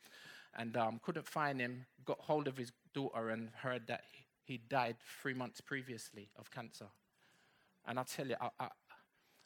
and 0.57 0.77
um, 0.77 1.01
couldn't 1.03 1.27
find 1.27 1.59
him, 1.59 1.85
got 2.05 2.17
hold 2.21 2.47
of 2.47 2.55
his 2.55 2.71
daughter 2.93 3.31
and 3.31 3.49
heard 3.53 3.85
that 3.87 4.05
he, 4.45 4.61
died 4.69 4.95
three 5.21 5.33
months 5.33 5.59
previously 5.59 6.29
of 6.39 6.49
cancer. 6.51 6.85
And 7.85 7.99
I 7.99 8.03
tell 8.03 8.27
you, 8.27 8.35
I, 8.39 8.49
I, 8.61 8.67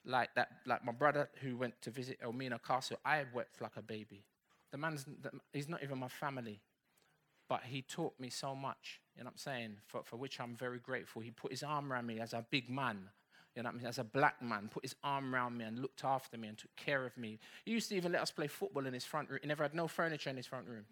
like 0.06 0.30
that, 0.36 0.50
like 0.68 0.86
my 0.86 0.92
brother 0.92 1.28
who 1.42 1.58
went 1.58 1.82
to 1.82 1.90
visit 1.90 2.20
Elmina 2.22 2.60
Castle, 2.60 3.00
I 3.04 3.24
wept 3.34 3.60
like 3.60 3.78
a 3.78 3.82
baby. 3.82 4.24
The 4.72 4.78
man's, 4.78 5.08
he's 5.52 5.68
not 5.68 5.82
even 5.82 5.98
my 5.98 6.08
family, 6.08 6.62
but 7.50 7.62
he 7.64 7.82
taught 7.82 8.14
me 8.20 8.30
so 8.30 8.54
much, 8.54 9.02
you 9.16 9.24
know 9.24 9.30
what 9.30 9.34
I'm 9.34 9.38
saying, 9.38 9.78
for, 9.88 10.04
for 10.04 10.18
which 10.18 10.40
I'm 10.40 10.56
very 10.56 10.78
grateful. 10.78 11.24
He 11.24 11.32
put 11.32 11.50
his 11.50 11.64
arm 11.64 11.92
around 11.92 12.06
me 12.06 12.20
as 12.20 12.34
a 12.34 12.46
big 12.48 12.70
man, 12.70 13.10
you 13.56 13.64
know 13.64 13.70
what 13.70 13.76
I 13.76 13.78
mean, 13.78 13.88
as 13.88 14.00
a 14.00 14.04
black 14.04 14.42
man, 14.42 14.70
put 14.72 14.84
his 14.84 14.96
arm 15.04 15.34
around 15.34 15.58
me 15.58 15.64
and 15.64 15.80
looked 15.80 16.04
after 16.04 16.38
me 16.38 16.50
and 16.50 16.58
took 16.58 16.76
care 16.76 17.06
of 17.06 17.18
me. 17.18 17.40
He 17.64 17.72
used 17.72 17.90
to 17.90 17.96
even 17.96 18.12
let 18.12 18.22
us 18.22 18.32
play 18.32 18.48
football 18.48 18.86
in 18.86 18.94
his 18.94 19.06
front 19.06 19.30
room. 19.30 19.40
He 19.42 19.48
never 19.48 19.64
had 19.64 19.74
no 19.74 19.88
furniture 19.88 20.30
in 20.30 20.38
his 20.38 20.46
front 20.46 20.68
room. 20.68 20.86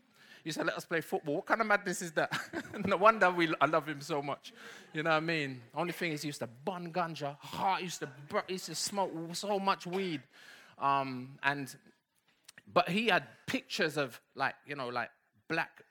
He 0.43 0.49
used 0.49 0.59
to 0.59 0.65
let 0.65 0.77
us 0.77 0.85
play 0.85 1.01
football. 1.01 1.35
What 1.35 1.45
kind 1.45 1.61
of 1.61 1.67
madness 1.67 2.01
is 2.01 2.11
that? 2.13 2.31
no 2.85 2.97
wonder 2.97 3.29
we, 3.31 3.53
I 3.59 3.65
love 3.65 3.87
him 3.87 4.01
so 4.01 4.21
much. 4.21 4.53
You 4.93 5.03
know 5.03 5.09
what 5.09 5.17
I 5.17 5.21
mean? 5.21 5.61
Only 5.75 5.93
thing 5.93 6.13
is, 6.13 6.21
he 6.21 6.27
used 6.27 6.39
to 6.39 6.47
bun 6.47 6.91
ganja 6.93 7.37
hard. 7.39 7.79
He 7.79 7.85
used 7.85 7.99
to, 7.99 8.09
he 8.47 8.53
used 8.53 8.65
to 8.65 8.75
smoke 8.75 9.11
so 9.33 9.59
much 9.59 9.85
weed. 9.85 10.21
Um, 10.79 11.37
and, 11.43 11.73
but 12.73 12.89
he 12.89 13.07
had 13.07 13.23
pictures 13.45 13.97
of 13.97 14.19
like, 14.35 14.55
you 14.65 14.75
know, 14.75 14.87
like 14.87 15.09
black 15.49 15.83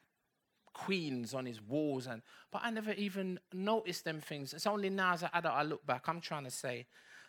queens 0.73 1.35
on 1.35 1.47
his 1.47 1.61
walls. 1.61 2.07
And, 2.07 2.23
but 2.51 2.63
I 2.65 2.71
never 2.71 2.93
even 2.93 3.39
noticed 3.53 4.05
them 4.05 4.21
things. 4.21 4.53
It's 4.55 4.67
only 4.67 4.91
now 4.91 5.15
as 5.15 5.23
an 5.23 5.31
adult 5.33 5.55
I 5.55 5.63
look 5.63 5.87
back, 5.87 6.09
I'm 6.09 6.21
trying 6.21 6.45
to 6.45 6.51
say, 6.51 6.87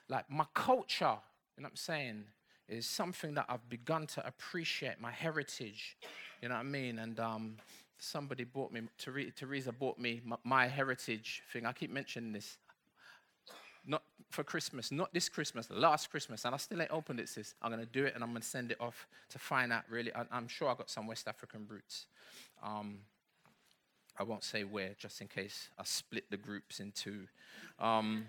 like, 0.10 0.30
my 0.30 0.46
culture, 0.54 1.18
you 1.58 1.64
know 1.64 1.68
what 1.68 1.72
I'm 1.72 1.76
saying, 1.76 2.24
is 2.68 2.86
something 2.86 3.34
that 3.36 3.46
I've 3.50 3.68
begun 3.70 4.08
to 4.08 4.26
appreciate, 4.26 5.00
my 5.00 5.12
heritage. 5.12 5.98
You 6.42 6.50
know 6.50 6.56
what 6.56 6.62
I 6.62 6.64
mean? 6.64 7.00
And 7.00 7.20
um, 7.20 7.58
somebody 7.98 8.44
bought 8.44 8.72
me, 8.72 8.82
Teresa 8.98 9.72
bought 9.72 9.98
me 9.98 10.22
my, 10.26 10.38
my 10.44 10.68
heritage 10.68 11.44
thing. 11.52 11.66
I 11.66 11.74
keep 11.74 11.92
mentioning 11.92 12.34
this. 12.34 12.58
Not 13.86 14.04
for 14.30 14.46
Christmas, 14.46 14.92
not 14.94 15.14
this 15.14 15.28
Christmas, 15.28 15.70
last 15.70 16.10
Christmas, 16.10 16.46
and 16.46 16.56
I 16.56 16.58
still 16.58 16.82
ain't 16.82 16.92
opened 16.92 17.20
it, 17.20 17.28
sis. 17.28 17.54
I'm 17.62 17.70
gonna 17.70 17.86
do 17.86 18.06
it 18.06 18.16
and 18.16 18.24
I'm 18.24 18.32
gonna 18.32 18.42
send 18.42 18.72
it 18.72 18.78
off 18.80 19.08
to 19.30 19.40
find 19.40 19.74
out 19.74 19.84
really. 19.90 20.14
I, 20.16 20.26
am 20.32 20.48
sure 20.48 20.70
I 20.70 20.76
got 20.76 20.90
some 20.90 21.06
West 21.06 21.28
African 21.28 21.66
roots. 21.68 22.06
Um, 22.64 23.00
I 24.18 24.24
won't 24.24 24.44
say 24.44 24.64
where, 24.64 24.92
just 24.98 25.22
in 25.22 25.28
case 25.28 25.70
I 25.78 25.84
split 25.84 26.30
the 26.30 26.38
groups 26.38 26.80
into. 26.80 27.28
Um, 27.80 28.26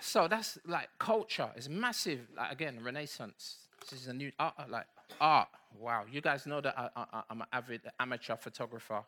so 0.00 0.28
that's 0.28 0.58
like 0.66 0.88
culture 0.98 1.50
is 1.56 1.68
massive. 1.68 2.20
Like 2.36 2.52
again, 2.52 2.78
Renaissance. 2.82 3.68
This 3.90 4.02
is 4.02 4.08
a 4.08 4.12
new 4.12 4.32
art, 4.38 4.54
like 4.68 4.86
art. 5.20 5.48
Wow, 5.78 6.04
you 6.10 6.20
guys 6.20 6.46
know 6.46 6.60
that 6.60 6.74
I, 6.78 7.22
I'm 7.30 7.42
an 7.42 7.46
avid 7.52 7.82
amateur 8.00 8.36
photographer. 8.36 9.04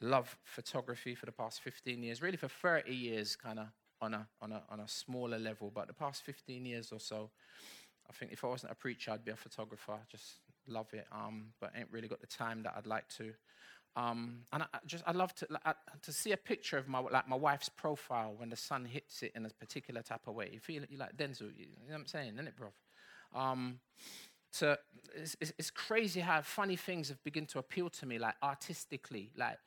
Love 0.00 0.36
photography 0.44 1.14
for 1.14 1.26
the 1.26 1.32
past 1.32 1.60
15 1.62 2.02
years, 2.02 2.20
really 2.20 2.36
for 2.36 2.48
30 2.48 2.94
years, 2.94 3.34
kind 3.34 3.58
of 3.58 3.66
on 4.00 4.12
a, 4.12 4.26
on 4.42 4.52
a, 4.52 4.62
on 4.68 4.80
a 4.80 4.88
smaller 4.88 5.38
level. 5.38 5.72
But 5.74 5.86
the 5.86 5.94
past 5.94 6.22
15 6.22 6.66
years 6.66 6.92
or 6.92 7.00
so, 7.00 7.30
I 8.08 8.12
think 8.12 8.32
if 8.32 8.44
I 8.44 8.48
wasn't 8.48 8.72
a 8.72 8.74
preacher, 8.74 9.10
I'd 9.12 9.24
be 9.24 9.30
a 9.30 9.36
photographer. 9.36 9.98
Just 10.10 10.40
love 10.68 10.92
it. 10.92 11.06
Um, 11.10 11.46
but 11.60 11.72
ain't 11.76 11.88
really 11.90 12.08
got 12.08 12.20
the 12.20 12.26
time 12.26 12.62
that 12.64 12.74
I'd 12.76 12.86
like 12.86 13.08
to. 13.16 13.32
Um, 13.96 14.40
and 14.52 14.62
I, 14.62 14.66
just 14.84 15.02
I 15.06 15.12
love 15.12 15.34
to 15.36 15.46
like, 15.48 15.76
to 16.02 16.12
see 16.12 16.32
a 16.32 16.36
picture 16.36 16.76
of 16.76 16.86
my 16.86 17.00
like 17.00 17.26
my 17.26 17.36
wife's 17.36 17.70
profile 17.70 18.34
when 18.36 18.50
the 18.50 18.56
sun 18.56 18.84
hits 18.84 19.22
it 19.22 19.32
in 19.34 19.46
a 19.46 19.48
particular 19.48 20.02
type 20.02 20.26
of 20.26 20.34
way. 20.34 20.50
You 20.52 20.60
feel 20.60 20.82
you 20.90 20.98
like 20.98 21.16
Denzel. 21.16 21.50
You, 21.56 21.66
know 21.66 21.92
what 21.92 21.94
I'm 21.96 22.06
saying, 22.06 22.34
isn't 22.34 22.46
it, 22.46 22.56
bro? 22.56 22.68
Um, 23.34 23.80
to 24.58 24.78
it's, 25.14 25.36
it's, 25.40 25.70
crazy 25.70 26.20
how 26.20 26.40
funny 26.42 26.76
things 26.76 27.08
have 27.08 27.22
begun 27.24 27.46
to 27.46 27.58
appeal 27.58 27.88
to 27.90 28.06
me, 28.06 28.18
like 28.18 28.34
artistically. 28.42 29.30
Like 29.36 29.58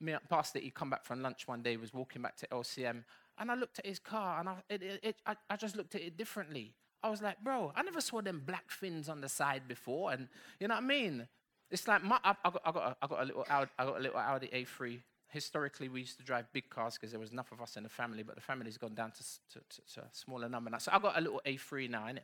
me, 0.00 0.14
Pastor, 0.28 0.60
he 0.60 0.70
come 0.70 0.90
back 0.90 1.04
from 1.04 1.22
lunch 1.22 1.48
one 1.48 1.62
day, 1.62 1.76
was 1.76 1.92
walking 1.92 2.22
back 2.22 2.36
to 2.36 2.46
LCM, 2.48 3.04
and 3.38 3.50
I 3.50 3.54
looked 3.54 3.78
at 3.78 3.86
his 3.86 3.98
car, 3.98 4.40
and 4.40 4.48
I, 4.48 4.54
it, 4.70 5.00
it, 5.02 5.16
I, 5.26 5.36
I 5.50 5.56
just 5.56 5.76
looked 5.76 5.94
at 5.94 6.02
it 6.02 6.16
differently. 6.16 6.74
I 7.02 7.10
was 7.10 7.20
like, 7.20 7.42
bro, 7.42 7.72
I 7.74 7.82
never 7.82 8.00
saw 8.00 8.20
them 8.20 8.42
black 8.44 8.70
fins 8.70 9.08
on 9.08 9.20
the 9.20 9.28
side 9.28 9.66
before, 9.66 10.12
and 10.12 10.28
you 10.60 10.68
know 10.68 10.74
what 10.74 10.84
I 10.84 10.86
mean? 10.86 11.28
It's 11.72 11.88
like 11.88 12.04
my, 12.04 12.18
I, 12.22 12.34
I, 12.44 12.50
got, 12.50 12.62
I, 12.66 12.70
got 12.70 12.82
a, 12.82 12.96
I 13.02 13.06
got 13.06 13.22
a 13.22 13.24
little 13.24 13.46
Audi, 13.48 13.70
I 13.78 13.84
got 13.84 13.98
a 13.98 14.00
little 14.00 14.18
Audi 14.18 14.48
A3. 14.48 15.00
Historically, 15.28 15.88
we 15.88 16.00
used 16.00 16.18
to 16.18 16.22
drive 16.22 16.44
big 16.52 16.68
cars 16.68 16.94
because 16.94 17.10
there 17.10 17.18
was 17.18 17.32
enough 17.32 17.50
of 17.50 17.62
us 17.62 17.78
in 17.78 17.82
the 17.82 17.88
family, 17.88 18.22
but 18.22 18.34
the 18.34 18.42
family's 18.42 18.76
gone 18.76 18.94
down 18.94 19.10
to, 19.12 19.22
to, 19.22 19.64
to, 19.70 19.94
to 19.94 20.00
a 20.02 20.08
smaller 20.12 20.50
number 20.50 20.68
now. 20.68 20.76
So 20.76 20.92
I 20.92 20.98
got 20.98 21.16
a 21.16 21.20
little 21.22 21.40
A3 21.46 21.88
now, 21.88 22.04
innit? 22.04 22.20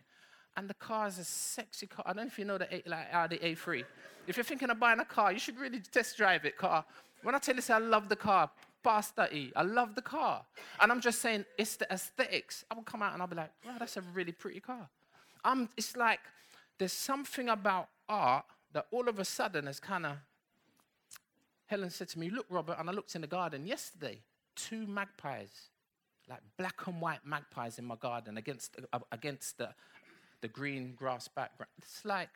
And 0.59 0.69
the 0.69 0.75
car 0.75 1.09
is 1.09 1.19
a 1.19 1.25
sexy 1.25 1.87
car. 1.87 2.05
I 2.07 2.13
don't 2.13 2.25
know 2.25 2.27
if 2.27 2.39
you 2.39 2.45
know 2.45 2.59
the 2.59 2.73
A, 2.73 2.83
like 2.87 3.07
Audi 3.11 3.39
A3. 3.39 3.85
If 4.27 4.37
you're 4.37 4.45
thinking 4.45 4.69
of 4.69 4.79
buying 4.79 5.01
a 5.01 5.05
car, 5.07 5.33
you 5.33 5.39
should 5.39 5.59
really 5.59 5.81
test 5.81 6.19
drive 6.19 6.45
it. 6.45 6.59
Car. 6.59 6.85
When 7.23 7.35
I 7.35 7.39
tell 7.39 7.55
you, 7.55 7.63
say 7.63 7.73
I 7.73 7.79
love 7.79 8.11
the 8.11 8.17
car, 8.17 8.51
Pastor 8.85 9.29
E, 9.33 9.51
I 9.57 9.63
love 9.63 9.95
the 9.95 10.03
car. 10.03 10.45
And 10.81 10.93
I'm 10.93 11.01
just 11.01 11.23
saying, 11.23 11.47
it's 11.57 11.77
the 11.77 11.91
aesthetics. 11.91 12.67
I 12.71 12.75
will 12.75 12.83
come 12.83 13.03
out 13.03 13.15
and 13.15 13.23
I'll 13.23 13.29
be 13.29 13.37
like, 13.37 13.51
wow, 13.65 13.77
that's 13.79 13.97
a 13.97 14.03
really 14.13 14.33
pretty 14.33 14.61
car. 14.61 14.89
Um, 15.45 15.71
it's 15.77 15.97
like 15.97 16.21
there's 16.79 16.93
something 16.93 17.49
about 17.49 17.89
art 18.09 18.45
that 18.73 18.87
all 18.91 19.09
of 19.09 19.19
a 19.19 19.25
sudden 19.25 19.69
is 19.69 19.81
kind 19.81 20.07
of. 20.07 20.17
Helen 21.67 21.91
said 21.91 22.09
to 22.09 22.19
me, 22.19 22.31
Look, 22.31 22.47
Robert, 22.49 22.77
and 22.79 22.89
I 22.89 22.93
looked 22.93 23.15
in 23.15 23.21
the 23.21 23.27
garden 23.27 23.67
yesterday, 23.67 24.21
two 24.57 24.87
magpies, 24.87 25.51
like 26.29 26.41
black 26.57 26.87
and 26.87 27.01
white 27.01 27.25
magpies 27.27 27.79
in 27.79 27.85
my 27.85 27.97
garden 27.97 28.39
against, 28.39 28.77
uh, 28.93 28.99
against 29.13 29.59
the, 29.59 29.69
the 30.41 30.49
green 30.49 30.95
grass 30.97 31.29
background. 31.29 31.71
It's 31.79 32.05
like 32.05 32.31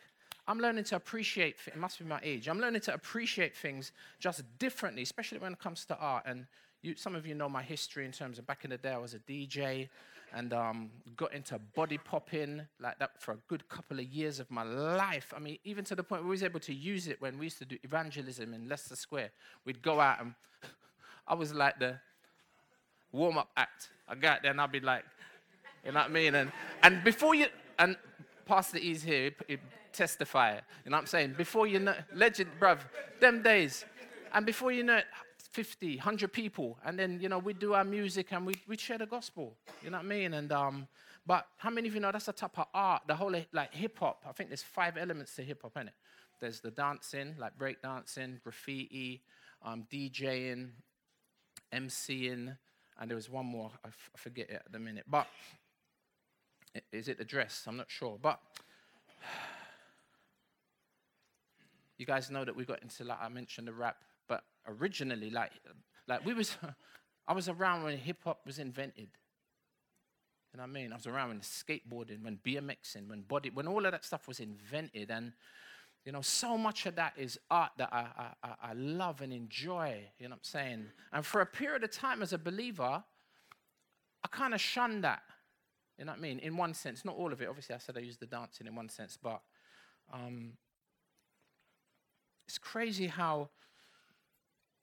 I'm 0.46 0.58
learning 0.58 0.84
to 0.84 0.96
appreciate, 0.96 1.56
it 1.66 1.76
must 1.76 1.98
be 1.98 2.04
my 2.04 2.20
age, 2.22 2.48
I'm 2.48 2.60
learning 2.60 2.80
to 2.82 2.94
appreciate 2.94 3.56
things 3.56 3.92
just 4.18 4.42
differently, 4.58 5.02
especially 5.02 5.38
when 5.38 5.52
it 5.52 5.60
comes 5.60 5.84
to 5.86 5.96
art. 5.96 6.24
And 6.26 6.46
you, 6.82 6.96
some 6.96 7.14
of 7.14 7.26
you 7.26 7.34
know 7.34 7.48
my 7.48 7.62
history 7.62 8.04
in 8.04 8.12
terms 8.12 8.38
of 8.38 8.46
back 8.46 8.64
in 8.64 8.70
the 8.70 8.78
day, 8.78 8.90
I 8.90 8.98
was 8.98 9.14
a 9.14 9.20
DJ 9.20 9.88
and 10.34 10.52
um, 10.52 10.90
got 11.16 11.32
into 11.34 11.58
body 11.74 11.98
popping 11.98 12.62
like 12.80 12.98
that 12.98 13.20
for 13.20 13.32
a 13.32 13.38
good 13.48 13.68
couple 13.68 13.98
of 13.98 14.06
years 14.06 14.40
of 14.40 14.50
my 14.50 14.62
life. 14.62 15.32
I 15.36 15.38
mean, 15.38 15.58
even 15.64 15.84
to 15.84 15.94
the 15.94 16.02
point 16.02 16.22
where 16.22 16.28
we 16.28 16.34
was 16.34 16.42
able 16.42 16.60
to 16.60 16.74
use 16.74 17.06
it 17.06 17.20
when 17.20 17.38
we 17.38 17.46
used 17.46 17.58
to 17.58 17.64
do 17.64 17.76
evangelism 17.82 18.54
in 18.54 18.68
Leicester 18.68 18.96
Square. 18.96 19.30
We'd 19.64 19.82
go 19.82 20.00
out 20.00 20.20
and 20.20 20.34
I 21.28 21.34
was 21.34 21.52
like 21.52 21.78
the 21.78 21.98
warm 23.12 23.38
up 23.38 23.50
act. 23.56 23.90
I 24.08 24.14
got 24.14 24.42
there 24.42 24.50
and 24.50 24.60
I'd 24.60 24.72
be 24.72 24.80
like, 24.80 25.04
you 25.84 25.92
know 25.92 26.00
what 26.00 26.10
I 26.10 26.12
mean? 26.12 26.34
And, 26.34 26.52
and 26.82 27.04
before 27.04 27.34
you, 27.34 27.46
and 27.78 27.96
Pastor 28.46 28.78
E's 28.78 29.02
here, 29.02 29.32
he, 29.46 29.54
he 29.54 29.58
testify, 29.92 30.54
you 30.84 30.90
know 30.90 30.96
what 30.96 31.00
I'm 31.00 31.06
saying? 31.06 31.34
Before 31.36 31.66
you 31.66 31.78
know, 31.78 31.94
legend, 32.14 32.50
bruv, 32.58 32.78
them 33.20 33.42
days. 33.42 33.84
And 34.32 34.46
before 34.46 34.72
you 34.72 34.82
know 34.82 34.96
it, 34.96 35.04
50, 35.52 35.96
100 35.96 36.32
people. 36.32 36.78
And 36.84 36.98
then, 36.98 37.18
you 37.20 37.28
know, 37.28 37.38
we 37.38 37.52
do 37.52 37.74
our 37.74 37.84
music 37.84 38.32
and 38.32 38.46
we 38.46 38.54
we 38.66 38.76
share 38.76 38.98
the 38.98 39.06
gospel. 39.06 39.56
You 39.82 39.90
know 39.90 39.98
what 39.98 40.06
I 40.06 40.08
mean? 40.08 40.34
And, 40.34 40.50
um, 40.50 40.88
but 41.26 41.46
how 41.58 41.70
many 41.70 41.88
of 41.88 41.94
you 41.94 42.00
know 42.00 42.10
that's 42.10 42.28
a 42.28 42.32
type 42.32 42.58
of 42.58 42.66
art? 42.74 43.02
The 43.06 43.14
whole, 43.14 43.34
like, 43.52 43.74
hip 43.74 43.98
hop. 43.98 44.24
I 44.28 44.32
think 44.32 44.48
there's 44.48 44.62
five 44.62 44.96
elements 44.96 45.36
to 45.36 45.42
hip 45.42 45.62
hop, 45.62 45.76
in 45.76 45.88
it. 45.88 45.94
There's 46.40 46.60
the 46.60 46.70
dancing, 46.70 47.36
like 47.38 47.56
break 47.56 47.82
dancing, 47.82 48.40
graffiti, 48.42 49.22
um, 49.62 49.86
DJing, 49.92 50.70
MCing, 51.72 52.56
and 52.98 53.10
there 53.10 53.14
was 53.14 53.30
one 53.30 53.46
more. 53.46 53.70
I, 53.84 53.88
f- 53.88 54.10
I 54.14 54.18
forget 54.18 54.50
it 54.50 54.62
at 54.64 54.72
the 54.72 54.80
minute. 54.80 55.04
But 55.08 55.28
is 56.90 57.08
it 57.08 57.18
the 57.18 57.24
dress? 57.24 57.64
I'm 57.68 57.76
not 57.76 57.90
sure. 57.90 58.18
But 58.20 58.40
you 61.98 62.06
guys 62.06 62.30
know 62.30 62.44
that 62.44 62.56
we 62.56 62.64
got 62.64 62.82
into, 62.82 63.04
like 63.04 63.22
I 63.22 63.28
mentioned, 63.28 63.68
the 63.68 63.72
rap 63.72 63.98
but 64.32 64.44
originally, 64.66 65.28
like, 65.28 65.52
like 66.08 66.24
we 66.24 66.32
was, 66.32 66.56
I 67.28 67.34
was 67.34 67.50
around 67.50 67.82
when 67.82 67.98
hip 67.98 68.16
hop 68.24 68.46
was 68.46 68.58
invented. 68.58 69.08
You 70.52 70.56
know 70.56 70.62
what 70.62 70.70
I 70.70 70.72
mean? 70.72 70.90
I 70.90 70.96
was 70.96 71.06
around 71.06 71.28
when 71.28 71.40
skateboarding, 71.40 72.24
when 72.24 72.38
BMXing, 72.38 73.08
when 73.08 73.20
body, 73.20 73.50
when 73.50 73.68
all 73.68 73.84
of 73.84 73.92
that 73.92 74.06
stuff 74.06 74.26
was 74.26 74.40
invented. 74.40 75.10
And, 75.10 75.34
you 76.06 76.12
know, 76.12 76.22
so 76.22 76.56
much 76.56 76.86
of 76.86 76.94
that 76.94 77.12
is 77.18 77.38
art 77.50 77.72
that 77.76 77.90
I, 77.92 78.06
I, 78.42 78.54
I 78.62 78.72
love 78.72 79.20
and 79.20 79.34
enjoy. 79.34 80.00
You 80.18 80.28
know 80.28 80.30
what 80.30 80.36
I'm 80.36 80.44
saying? 80.44 80.86
And 81.12 81.26
for 81.26 81.42
a 81.42 81.46
period 81.46 81.84
of 81.84 81.90
time 81.90 82.22
as 82.22 82.32
a 82.32 82.38
believer, 82.38 83.04
I 84.24 84.28
kind 84.30 84.54
of 84.54 84.62
shunned 84.62 85.04
that. 85.04 85.24
You 85.98 86.06
know 86.06 86.12
what 86.12 86.20
I 86.20 86.22
mean? 86.22 86.38
In 86.38 86.56
one 86.56 86.72
sense, 86.72 87.04
not 87.04 87.16
all 87.16 87.34
of 87.34 87.42
it. 87.42 87.50
Obviously, 87.50 87.74
I 87.74 87.78
said 87.78 87.98
I 87.98 88.00
used 88.00 88.20
the 88.20 88.26
dancing 88.26 88.66
in 88.66 88.74
one 88.74 88.88
sense, 88.88 89.18
but 89.22 89.42
um, 90.10 90.54
it's 92.48 92.56
crazy 92.56 93.08
how 93.08 93.50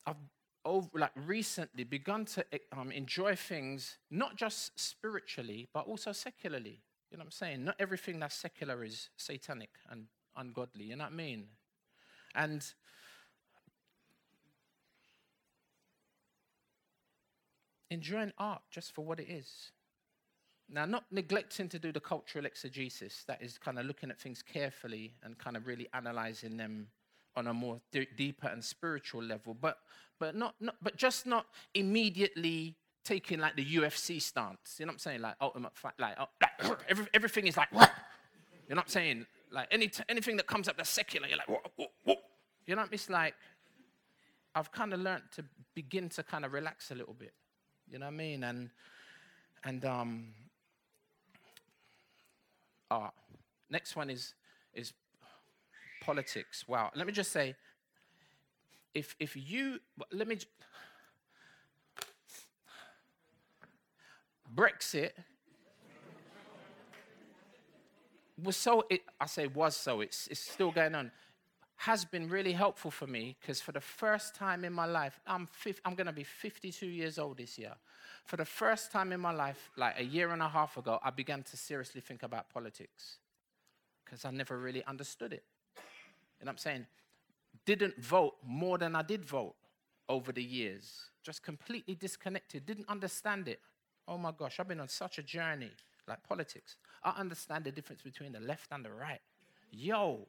I've 0.05 0.15
over, 0.65 0.87
like 0.93 1.11
recently 1.15 1.83
begun 1.83 2.25
to 2.25 2.45
eh, 2.53 2.57
um, 2.77 2.91
enjoy 2.91 3.35
things 3.35 3.97
not 4.11 4.35
just 4.35 4.79
spiritually 4.79 5.67
but 5.73 5.87
also 5.87 6.11
secularly. 6.11 6.81
You 7.11 7.17
know 7.17 7.21
what 7.21 7.27
I'm 7.27 7.31
saying? 7.31 7.63
Not 7.63 7.75
everything 7.79 8.19
that's 8.19 8.35
secular 8.35 8.83
is 8.83 9.09
satanic 9.17 9.69
and 9.89 10.05
ungodly. 10.35 10.85
You 10.85 10.95
know 10.95 11.05
what 11.05 11.13
I 11.13 11.15
mean? 11.15 11.47
And 12.35 12.63
enjoying 17.89 18.31
art 18.37 18.61
just 18.69 18.93
for 18.93 19.03
what 19.03 19.19
it 19.19 19.29
is. 19.29 19.71
Now, 20.71 20.85
not 20.85 21.05
neglecting 21.11 21.67
to 21.69 21.79
do 21.79 21.91
the 21.91 21.99
cultural 21.99 22.45
exegesis, 22.45 23.23
that 23.27 23.41
is 23.41 23.57
kind 23.57 23.79
of 23.79 23.87
looking 23.87 24.11
at 24.11 24.19
things 24.19 24.43
carefully 24.43 25.15
and 25.23 25.35
kind 25.35 25.57
of 25.57 25.65
really 25.65 25.87
analyzing 25.95 26.57
them 26.57 26.89
on 27.35 27.47
a 27.47 27.53
more 27.53 27.79
d- 27.91 28.07
deeper 28.17 28.47
and 28.47 28.63
spiritual 28.63 29.23
level, 29.23 29.55
but 29.59 29.77
but 30.19 30.35
not, 30.35 30.55
not 30.59 30.75
but 30.81 30.97
just 30.97 31.25
not 31.25 31.45
immediately 31.73 32.75
taking 33.05 33.39
like 33.39 33.55
the 33.55 33.65
UFC 33.65 34.21
stance. 34.21 34.75
You 34.77 34.85
know 34.85 34.91
what 34.91 34.95
I'm 34.95 34.99
saying? 34.99 35.21
Like 35.21 35.35
ultimate 35.39 35.75
fight, 35.75 35.93
like, 35.97 36.15
oh, 36.19 36.25
like 36.41 36.79
every, 36.89 37.07
everything 37.13 37.47
is 37.47 37.57
like 37.57 37.73
what? 37.73 37.91
You 38.67 38.75
know 38.75 38.79
what 38.79 38.85
I'm 38.85 38.89
saying? 38.89 39.25
Like 39.51 39.67
any 39.71 39.87
t- 39.87 40.03
anything 40.09 40.37
that 40.37 40.47
comes 40.47 40.67
up 40.67 40.77
that's 40.77 40.89
secular, 40.89 41.27
you're 41.27 41.37
like 41.37 41.49
whoa, 41.49 41.61
whoa, 41.75 41.87
whoa. 42.03 42.15
You 42.65 42.75
know, 42.75 42.85
it's 42.91 43.09
like 43.09 43.35
I've 44.53 44.71
kind 44.71 44.93
of 44.93 44.99
learned 44.99 45.23
to 45.35 45.45
begin 45.73 46.09
to 46.09 46.23
kind 46.23 46.45
of 46.45 46.53
relax 46.53 46.91
a 46.91 46.95
little 46.95 47.13
bit. 47.13 47.33
You 47.89 47.99
know 47.99 48.05
what 48.05 48.13
I 48.13 48.17
mean? 48.17 48.43
And 48.43 48.69
and 49.63 49.85
um. 49.85 50.33
Ah, 52.91 53.11
next 53.69 53.95
one 53.95 54.09
is 54.09 54.33
is 54.73 54.93
politics. 56.01 56.67
Wow. 56.67 56.91
Let 56.95 57.07
me 57.07 57.13
just 57.13 57.31
say, 57.31 57.55
if 58.93 59.15
if 59.19 59.35
you 59.35 59.79
let 60.11 60.27
me 60.27 60.37
Brexit 64.55 65.11
was 68.43 68.57
so 68.57 68.85
it, 68.89 69.01
I 69.19 69.25
say 69.25 69.47
was 69.47 69.75
so 69.75 70.01
it's 70.01 70.27
it's 70.27 70.39
still 70.39 70.71
going 70.71 70.95
on 70.95 71.11
has 71.75 72.03
been 72.03 72.27
really 72.27 72.51
helpful 72.51 72.91
for 72.91 73.07
me 73.07 73.37
because 73.39 73.61
for 73.61 73.71
the 73.71 73.79
first 73.79 74.35
time 74.35 74.65
in 74.65 74.73
my 74.73 74.85
life 74.85 75.19
I'm 75.25 75.47
I'm 75.85 75.95
going 75.95 76.07
to 76.07 76.13
be 76.13 76.23
52 76.23 76.85
years 76.85 77.17
old 77.17 77.37
this 77.37 77.57
year. 77.57 77.73
For 78.25 78.35
the 78.35 78.45
first 78.45 78.91
time 78.91 79.13
in 79.13 79.19
my 79.19 79.31
life 79.31 79.71
like 79.77 79.97
a 79.97 80.03
year 80.03 80.31
and 80.31 80.41
a 80.41 80.49
half 80.49 80.77
ago 80.77 80.99
I 81.03 81.09
began 81.11 81.43
to 81.43 81.57
seriously 81.57 82.01
think 82.01 82.23
about 82.23 82.49
politics 82.49 83.17
because 84.03 84.25
I 84.25 84.31
never 84.31 84.57
really 84.57 84.83
understood 84.85 85.31
it. 85.31 85.43
And 86.39 86.49
I'm 86.49 86.57
saying, 86.57 86.85
didn't 87.65 88.01
vote 88.01 88.35
more 88.45 88.77
than 88.77 88.95
I 88.95 89.01
did 89.01 89.25
vote 89.25 89.55
over 90.07 90.31
the 90.31 90.43
years. 90.43 91.09
Just 91.23 91.43
completely 91.43 91.95
disconnected, 91.95 92.65
didn't 92.65 92.89
understand 92.89 93.47
it. 93.47 93.59
Oh 94.07 94.17
my 94.17 94.31
gosh, 94.31 94.59
I've 94.59 94.67
been 94.67 94.79
on 94.79 94.87
such 94.87 95.19
a 95.19 95.23
journey, 95.23 95.71
like 96.07 96.23
politics. 96.23 96.77
I 97.03 97.11
understand 97.11 97.65
the 97.65 97.71
difference 97.71 98.01
between 98.01 98.31
the 98.31 98.39
left 98.39 98.71
and 98.71 98.83
the 98.83 98.91
right. 98.91 99.21
Yo. 99.71 100.27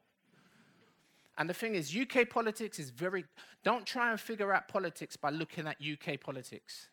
And 1.37 1.49
the 1.49 1.53
thing 1.53 1.75
is, 1.75 1.95
UK 1.95 2.29
politics 2.29 2.77
is 2.77 2.89
very, 2.89 3.25
don't 3.63 3.85
try 3.85 4.11
and 4.11 4.19
figure 4.19 4.53
out 4.53 4.67
politics 4.67 5.15
by 5.15 5.29
looking 5.29 5.65
at 5.65 5.77
UK 5.81 6.19
politics. 6.19 6.89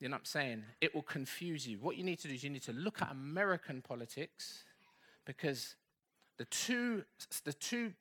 You 0.00 0.08
know 0.08 0.14
what 0.14 0.20
I'm 0.20 0.24
saying? 0.24 0.64
It 0.80 0.94
will 0.94 1.02
confuse 1.02 1.66
you. 1.66 1.78
What 1.78 1.96
you 1.96 2.04
need 2.04 2.18
to 2.20 2.28
do 2.28 2.34
is 2.34 2.42
you 2.42 2.50
need 2.50 2.62
to 2.62 2.72
look 2.72 3.00
at 3.00 3.10
American 3.10 3.82
politics 3.82 4.64
because 5.24 5.76
the 6.40 6.46
two, 6.46 7.04
the 7.44 7.52
two 7.52 7.92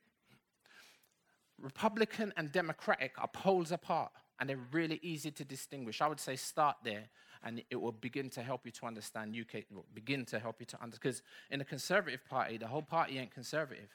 Republican 1.61 2.31
and 2.37 2.49
Democratic 2.53 3.11
are 3.17 3.27
poles 3.27 3.73
apart, 3.73 4.13
and 4.39 4.49
they're 4.49 4.65
really 4.71 4.97
easy 5.03 5.29
to 5.29 5.43
distinguish. 5.43 5.99
I 5.99 6.07
would 6.07 6.21
say 6.21 6.37
start 6.37 6.77
there 6.85 7.09
and 7.43 7.61
it 7.69 7.75
will 7.75 7.91
begin 7.91 8.29
to 8.29 8.41
help 8.41 8.65
you 8.65 8.71
to 8.71 8.85
understand 8.85 9.35
UK, 9.35 9.63
begin 9.93 10.23
to 10.27 10.39
help 10.39 10.61
you 10.61 10.65
to 10.67 10.81
understand. 10.81 11.01
Because 11.01 11.21
in 11.51 11.59
the 11.59 11.65
Conservative 11.65 12.21
Party, 12.29 12.57
the 12.57 12.67
whole 12.67 12.81
party 12.81 13.19
ain't 13.19 13.31
conservative. 13.31 13.89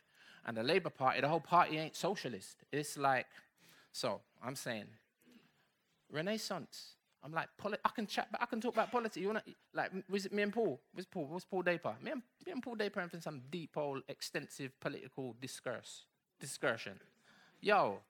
And 0.45 0.55
the 0.55 0.63
Labour 0.63 0.91
Party, 0.91 1.23
the 1.23 1.29
whole 1.29 1.41
party 1.41 1.79
ain't 1.79 1.97
socialist. 1.97 2.65
It's 2.71 2.99
like, 2.99 3.27
so 3.93 4.21
I'm 4.45 4.57
saying, 4.57 4.89
Renaissance. 6.13 6.97
I'm 7.25 7.33
like, 7.33 7.49
poli- 7.57 7.79
I 7.83 7.89
can 7.89 8.07
chat, 8.07 8.29
but 8.31 8.43
I 8.43 8.47
can 8.47 8.61
talk 8.61 8.75
about 8.75 8.93
politics. 8.93 9.17
You 9.17 9.29
wanna, 9.29 9.43
like, 9.73 9.91
was 10.11 10.27
it 10.27 10.33
me 10.33 10.43
and 10.43 10.53
Paul? 10.53 10.79
Was 10.95 11.07
Paul? 11.07 11.27
Was 11.27 11.45
Paul 11.45 11.63
Daper? 11.63 11.95
Me 12.03 12.11
and, 12.11 12.23
me 12.45 12.53
and 12.53 12.63
Paul 12.63 12.75
Daper 12.75 13.01
having 13.01 13.23
some 13.23 13.41
deep, 13.51 13.77
old, 13.77 14.03
extensive 14.09 14.79
political 14.79 15.35
discourse, 15.41 16.05
discussion. 16.39 17.01
Yo, 17.63 18.01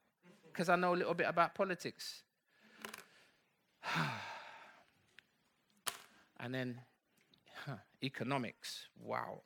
because 0.51 0.67
I 0.67 0.75
know 0.75 0.93
a 0.93 0.97
little 0.97 1.13
bit 1.13 1.27
about 1.29 1.55
politics. 1.55 2.23
and 6.39 6.53
then 6.53 6.81
huh, 7.65 7.75
economics. 8.03 8.87
Wow. 9.01 9.43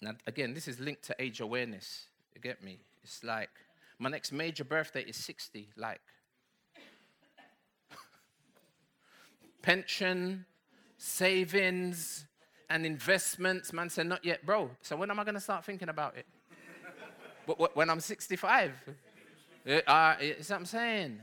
Now, 0.00 0.12
again, 0.28 0.54
this 0.54 0.68
is 0.68 0.78
linked 0.78 1.02
to 1.04 1.16
age 1.18 1.40
awareness. 1.40 2.06
You 2.34 2.40
get 2.40 2.62
me? 2.62 2.78
It's 3.02 3.24
like 3.24 3.50
my 3.98 4.08
next 4.08 4.30
major 4.30 4.64
birthday 4.64 5.02
is 5.02 5.16
60. 5.16 5.70
Like, 5.76 6.00
pension, 9.62 10.44
savings, 10.96 12.26
and 12.68 12.86
investments. 12.86 13.72
Man 13.72 13.90
said, 13.90 14.06
not 14.06 14.24
yet, 14.24 14.44
bro. 14.44 14.70
So 14.82 14.96
when 14.96 15.10
am 15.10 15.18
I 15.18 15.24
going 15.24 15.34
to 15.34 15.40
start 15.40 15.64
thinking 15.64 15.88
about 15.88 16.16
it? 16.16 16.26
when 17.74 17.90
I'm 17.90 18.00
65. 18.00 18.72
Uh, 19.86 20.14
is 20.20 20.48
that 20.48 20.54
I'm 20.54 20.66
saying? 20.66 21.20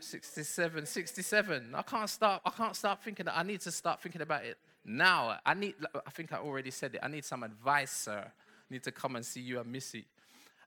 67, 0.00 0.86
67. 0.86 1.74
I 1.74 1.82
can't 1.82 2.10
start. 2.10 2.42
I 2.44 2.50
can't 2.50 2.76
start 2.76 3.02
thinking. 3.02 3.26
I 3.28 3.42
need 3.42 3.60
to 3.62 3.72
start 3.72 4.00
thinking 4.00 4.20
about 4.20 4.44
it 4.44 4.58
now. 4.84 5.38
I 5.44 5.54
need. 5.54 5.74
I 5.94 6.10
think 6.10 6.32
I 6.32 6.36
already 6.36 6.70
said 6.70 6.94
it. 6.94 7.00
I 7.02 7.08
need 7.08 7.24
some 7.24 7.42
advice, 7.42 7.90
sir. 7.90 8.24
I 8.26 8.72
need 8.72 8.82
to 8.84 8.92
come 8.92 9.16
and 9.16 9.24
see 9.24 9.40
you 9.40 9.60
and 9.60 9.70
Missy. 9.70 10.06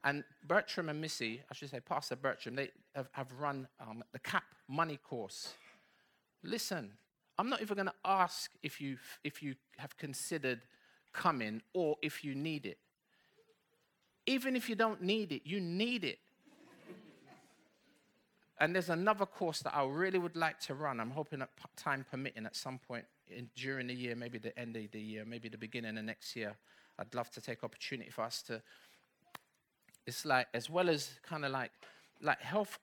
And 0.03 0.23
Bertram 0.47 0.89
and 0.89 0.99
Missy, 0.99 1.41
I 1.49 1.53
should 1.53 1.69
say, 1.69 1.79
Pastor 1.79 2.15
Bertram, 2.15 2.55
they 2.55 2.71
have, 2.95 3.07
have 3.11 3.31
run 3.39 3.67
um, 3.79 4.03
the 4.11 4.19
CAP 4.19 4.43
money 4.67 4.97
course. 4.97 5.53
Listen, 6.43 6.91
I'm 7.37 7.49
not 7.49 7.61
even 7.61 7.75
going 7.75 7.87
to 7.87 7.93
ask 8.05 8.51
if 8.63 8.81
you 8.81 8.97
if 9.23 9.41
you 9.41 9.55
have 9.77 9.97
considered 9.97 10.61
coming 11.13 11.61
or 11.73 11.97
if 12.01 12.23
you 12.23 12.35
need 12.35 12.65
it. 12.65 12.77
Even 14.25 14.55
if 14.55 14.69
you 14.69 14.75
don't 14.75 15.01
need 15.01 15.31
it, 15.31 15.41
you 15.45 15.59
need 15.59 16.03
it. 16.03 16.19
and 18.59 18.75
there's 18.75 18.89
another 18.89 19.25
course 19.25 19.59
that 19.59 19.75
I 19.75 19.83
really 19.85 20.19
would 20.19 20.35
like 20.35 20.59
to 20.61 20.75
run. 20.75 20.99
I'm 20.99 21.09
hoping 21.09 21.39
that 21.39 21.49
time 21.75 22.05
permitting 22.09 22.45
at 22.45 22.55
some 22.55 22.79
point 22.79 23.05
in, 23.27 23.49
during 23.55 23.87
the 23.87 23.93
year, 23.93 24.15
maybe 24.15 24.37
the 24.37 24.57
end 24.57 24.75
of 24.75 24.91
the 24.91 24.99
year, 24.99 25.25
maybe 25.25 25.49
the 25.49 25.57
beginning 25.57 25.97
of 25.97 26.03
next 26.03 26.35
year. 26.35 26.55
I'd 26.99 27.13
love 27.15 27.31
to 27.31 27.41
take 27.41 27.63
opportunity 27.63 28.11
for 28.11 28.21
us 28.21 28.43
to. 28.43 28.61
It's 30.05 30.25
like 30.25 30.47
as 30.53 30.69
well 30.69 30.89
as 30.89 31.11
kind 31.23 31.45
of 31.45 31.51
like 31.51 31.71
like 32.21 32.39
health, 32.41 32.77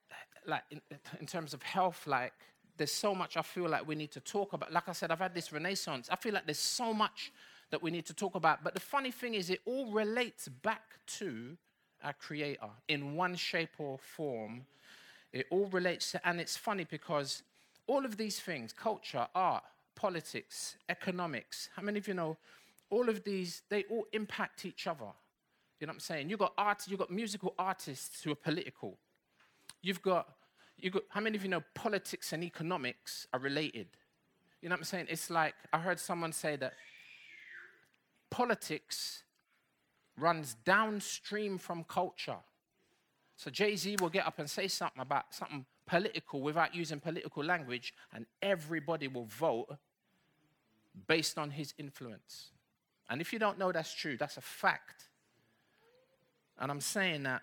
like 0.46 0.62
in, 0.70 0.80
in 1.20 1.26
terms 1.26 1.54
of 1.54 1.62
health, 1.62 2.06
like 2.06 2.32
there's 2.78 2.92
so 2.92 3.14
much 3.14 3.36
I 3.36 3.42
feel 3.42 3.68
like 3.68 3.86
we 3.86 3.94
need 3.94 4.12
to 4.12 4.20
talk 4.20 4.52
about. 4.52 4.72
Like 4.72 4.88
I 4.88 4.92
said, 4.92 5.10
I've 5.10 5.18
had 5.18 5.34
this 5.34 5.52
renaissance. 5.52 6.08
I 6.10 6.16
feel 6.16 6.32
like 6.32 6.46
there's 6.46 6.58
so 6.58 6.94
much 6.94 7.32
that 7.70 7.82
we 7.82 7.90
need 7.90 8.06
to 8.06 8.14
talk 8.14 8.34
about. 8.34 8.64
But 8.64 8.74
the 8.74 8.80
funny 8.80 9.10
thing 9.10 9.34
is, 9.34 9.50
it 9.50 9.60
all 9.66 9.92
relates 9.92 10.48
back 10.48 10.82
to 11.18 11.56
our 12.02 12.14
Creator 12.14 12.70
in 12.88 13.14
one 13.14 13.34
shape 13.34 13.72
or 13.78 13.98
form. 13.98 14.64
It 15.32 15.46
all 15.50 15.66
relates 15.66 16.12
to, 16.12 16.26
and 16.26 16.40
it's 16.40 16.56
funny 16.56 16.86
because 16.88 17.42
all 17.86 18.04
of 18.04 18.16
these 18.16 18.40
things 18.40 18.72
culture, 18.72 19.26
art, 19.34 19.64
politics, 19.94 20.76
economics 20.88 21.68
how 21.74 21.82
many 21.82 21.98
of 21.98 22.06
you 22.06 22.14
know 22.14 22.36
all 22.90 23.08
of 23.08 23.24
these, 23.24 23.62
they 23.68 23.84
all 23.90 24.06
impact 24.12 24.64
each 24.64 24.86
other? 24.86 25.12
You 25.80 25.86
know 25.86 25.90
what 25.90 25.96
I'm 25.96 26.00
saying? 26.00 26.30
You've 26.30 26.38
got 26.38 26.54
art, 26.56 26.84
you've 26.86 26.98
got 26.98 27.10
musical 27.10 27.54
artists 27.58 28.22
who 28.22 28.32
are 28.32 28.36
political. 28.36 28.96
You've 29.82 30.02
got, 30.02 30.28
you've 30.78 30.92
got, 30.92 31.02
how 31.10 31.20
many 31.20 31.36
of 31.36 31.42
you 31.42 31.48
know 31.48 31.62
politics 31.74 32.32
and 32.32 32.42
economics 32.42 33.26
are 33.32 33.40
related? 33.40 33.88
You 34.62 34.68
know 34.68 34.74
what 34.74 34.80
I'm 34.80 34.84
saying? 34.84 35.06
It's 35.08 35.30
like, 35.30 35.54
I 35.72 35.78
heard 35.78 36.00
someone 36.00 36.32
say 36.32 36.56
that 36.56 36.74
politics 38.30 39.24
runs 40.16 40.54
downstream 40.64 41.58
from 41.58 41.84
culture. 41.84 42.38
So 43.36 43.50
Jay 43.50 43.76
Z 43.76 43.96
will 44.00 44.08
get 44.08 44.26
up 44.26 44.38
and 44.38 44.50
say 44.50 44.66
something 44.66 45.00
about 45.00 45.32
something 45.32 45.64
political 45.86 46.40
without 46.40 46.74
using 46.74 47.00
political 47.00 47.44
language, 47.44 47.94
and 48.12 48.26
everybody 48.42 49.08
will 49.08 49.26
vote 49.26 49.76
based 51.06 51.38
on 51.38 51.50
his 51.50 51.72
influence. 51.78 52.50
And 53.08 53.20
if 53.20 53.32
you 53.32 53.38
don't 53.38 53.58
know 53.58 53.72
that's 53.72 53.94
true, 53.94 54.16
that's 54.16 54.36
a 54.36 54.42
fact. 54.42 55.04
And 56.58 56.70
I'm 56.70 56.80
saying 56.80 57.22
that 57.22 57.42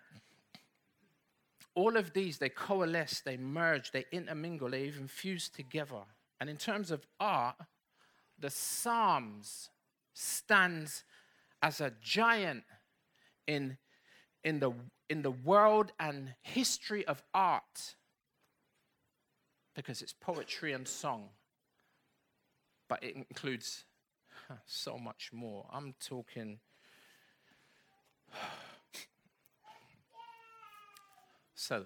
all 1.75 1.97
of 1.97 2.13
these, 2.13 2.37
they 2.37 2.49
coalesce, 2.49 3.21
they 3.21 3.37
merge, 3.37 3.91
they 3.91 4.05
intermingle, 4.11 4.69
they 4.69 4.85
even 4.85 5.07
fuse 5.07 5.49
together. 5.49 6.03
And 6.39 6.49
in 6.49 6.57
terms 6.57 6.89
of 6.89 7.05
art, 7.19 7.55
the 8.39 8.49
Psalms 8.49 9.69
stands 10.13 11.03
as 11.61 11.81
a 11.81 11.91
giant 12.01 12.63
in, 13.45 13.77
in, 14.43 14.59
the, 14.59 14.71
in 15.09 15.21
the 15.21 15.31
world 15.31 15.91
and 15.99 16.33
history 16.41 17.05
of 17.05 17.21
art 17.33 17.95
because 19.75 20.01
it's 20.01 20.13
poetry 20.13 20.71
and 20.71 20.87
song, 20.87 21.29
but 22.87 23.03
it 23.03 23.15
includes 23.15 23.83
so 24.65 24.97
much 24.97 25.31
more. 25.33 25.67
I'm 25.71 25.93
talking. 25.99 26.59
So, 31.55 31.85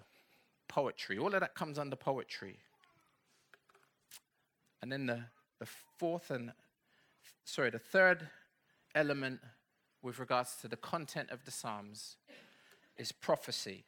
poetry, 0.67 1.17
all 1.17 1.33
of 1.33 1.39
that 1.39 1.55
comes 1.55 1.79
under 1.79 1.95
poetry. 1.95 2.57
And 4.81 4.91
then 4.91 5.05
the, 5.05 5.23
the 5.59 5.67
fourth 5.97 6.31
and 6.31 6.51
sorry, 7.45 7.69
the 7.69 7.79
third 7.79 8.27
element 8.95 9.39
with 10.01 10.19
regards 10.19 10.55
to 10.61 10.67
the 10.67 10.77
content 10.77 11.29
of 11.29 11.43
the 11.45 11.51
Psalms 11.51 12.15
is 12.97 13.11
prophecy. 13.11 13.83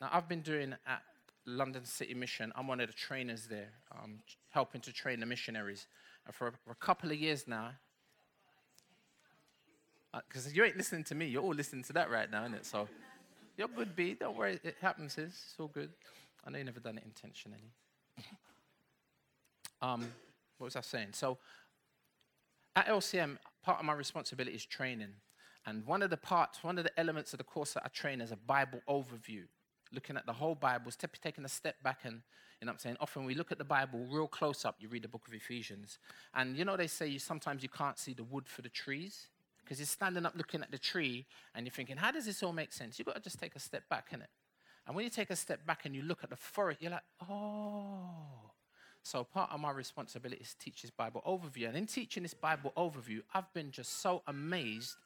Now, 0.00 0.10
I've 0.12 0.28
been 0.28 0.40
doing 0.40 0.74
at 0.86 1.02
London 1.46 1.84
City 1.84 2.14
Mission, 2.14 2.52
I'm 2.56 2.66
one 2.66 2.80
of 2.80 2.88
the 2.88 2.94
trainers 2.94 3.46
there, 3.46 3.70
um, 3.92 4.20
helping 4.50 4.80
to 4.82 4.92
train 4.92 5.20
the 5.20 5.26
missionaries. 5.26 5.86
And 6.26 6.34
for 6.34 6.48
a, 6.48 6.52
for 6.52 6.70
a 6.70 6.76
couple 6.76 7.10
of 7.10 7.16
years 7.16 7.46
now, 7.46 7.70
because 10.28 10.46
uh, 10.46 10.50
you 10.52 10.64
ain't 10.64 10.76
listening 10.76 11.04
to 11.04 11.14
me, 11.14 11.26
you're 11.26 11.42
all 11.42 11.54
listening 11.54 11.84
to 11.84 11.92
that 11.94 12.10
right 12.10 12.30
now, 12.30 12.42
isn't 12.44 12.54
it? 12.54 12.66
So 12.66 12.88
you're 13.60 13.68
good, 13.68 13.94
B. 13.94 14.16
Don't 14.18 14.38
worry, 14.38 14.58
it 14.64 14.76
happens. 14.80 15.18
It's 15.18 15.54
all 15.60 15.68
good. 15.68 15.90
I 16.46 16.50
know 16.50 16.56
you 16.56 16.64
never 16.64 16.80
done 16.80 16.96
it 16.96 17.04
intentionally. 17.04 17.58
um, 19.82 20.06
what 20.56 20.64
was 20.64 20.76
I 20.76 20.80
saying? 20.80 21.08
So 21.12 21.36
at 22.74 22.86
LCM, 22.86 23.36
part 23.62 23.78
of 23.78 23.84
my 23.84 23.92
responsibility 23.92 24.56
is 24.56 24.64
training. 24.64 25.10
And 25.66 25.84
one 25.84 26.00
of 26.00 26.08
the 26.08 26.16
parts, 26.16 26.64
one 26.64 26.78
of 26.78 26.84
the 26.84 26.98
elements 26.98 27.34
of 27.34 27.38
the 27.38 27.44
course 27.44 27.74
that 27.74 27.82
I 27.84 27.88
train 27.88 28.22
is 28.22 28.32
a 28.32 28.36
Bible 28.36 28.80
overview, 28.88 29.42
looking 29.92 30.16
at 30.16 30.24
the 30.24 30.32
whole 30.32 30.54
Bible, 30.54 30.90
taking 31.22 31.44
a 31.44 31.48
step 31.48 31.74
back 31.82 31.98
and, 32.04 32.14
you 32.14 32.64
know 32.64 32.70
what 32.70 32.72
I'm 32.72 32.78
saying? 32.78 32.96
Often 32.98 33.26
we 33.26 33.34
look 33.34 33.52
at 33.52 33.58
the 33.58 33.64
Bible 33.64 34.06
real 34.10 34.26
close 34.26 34.64
up, 34.64 34.76
you 34.80 34.88
read 34.88 35.02
the 35.02 35.08
book 35.08 35.28
of 35.28 35.34
Ephesians. 35.34 35.98
And 36.32 36.56
you 36.56 36.64
know, 36.64 36.78
they 36.78 36.86
say 36.86 37.08
you, 37.08 37.18
sometimes 37.18 37.62
you 37.62 37.68
can't 37.68 37.98
see 37.98 38.14
the 38.14 38.24
wood 38.24 38.48
for 38.48 38.62
the 38.62 38.70
trees 38.70 39.26
because 39.64 39.78
you're 39.78 39.86
standing 39.86 40.26
up 40.26 40.34
looking 40.36 40.62
at 40.62 40.70
the 40.70 40.78
tree 40.78 41.26
and 41.54 41.66
you're 41.66 41.72
thinking, 41.72 41.96
how 41.96 42.10
does 42.10 42.26
this 42.26 42.42
all 42.42 42.52
make 42.52 42.72
sense? 42.72 42.98
You've 42.98 43.06
got 43.06 43.16
to 43.16 43.20
just 43.20 43.38
take 43.38 43.54
a 43.54 43.60
step 43.60 43.88
back, 43.88 44.10
innit? 44.10 44.26
And 44.86 44.96
when 44.96 45.04
you 45.04 45.10
take 45.10 45.30
a 45.30 45.36
step 45.36 45.64
back 45.66 45.84
and 45.84 45.94
you 45.94 46.02
look 46.02 46.24
at 46.24 46.30
the 46.30 46.36
forest, 46.36 46.80
you're 46.82 46.90
like, 46.90 47.02
oh, 47.28 48.50
so 49.02 49.24
part 49.24 49.50
of 49.52 49.60
my 49.60 49.70
responsibility 49.70 50.40
is 50.40 50.54
to 50.54 50.58
teach 50.58 50.82
this 50.82 50.90
Bible 50.90 51.22
overview. 51.26 51.68
And 51.68 51.76
in 51.76 51.86
teaching 51.86 52.22
this 52.22 52.34
Bible 52.34 52.72
overview, 52.76 53.20
I've 53.34 53.52
been 53.54 53.70
just 53.70 54.00
so 54.00 54.22
amazed 54.26 54.96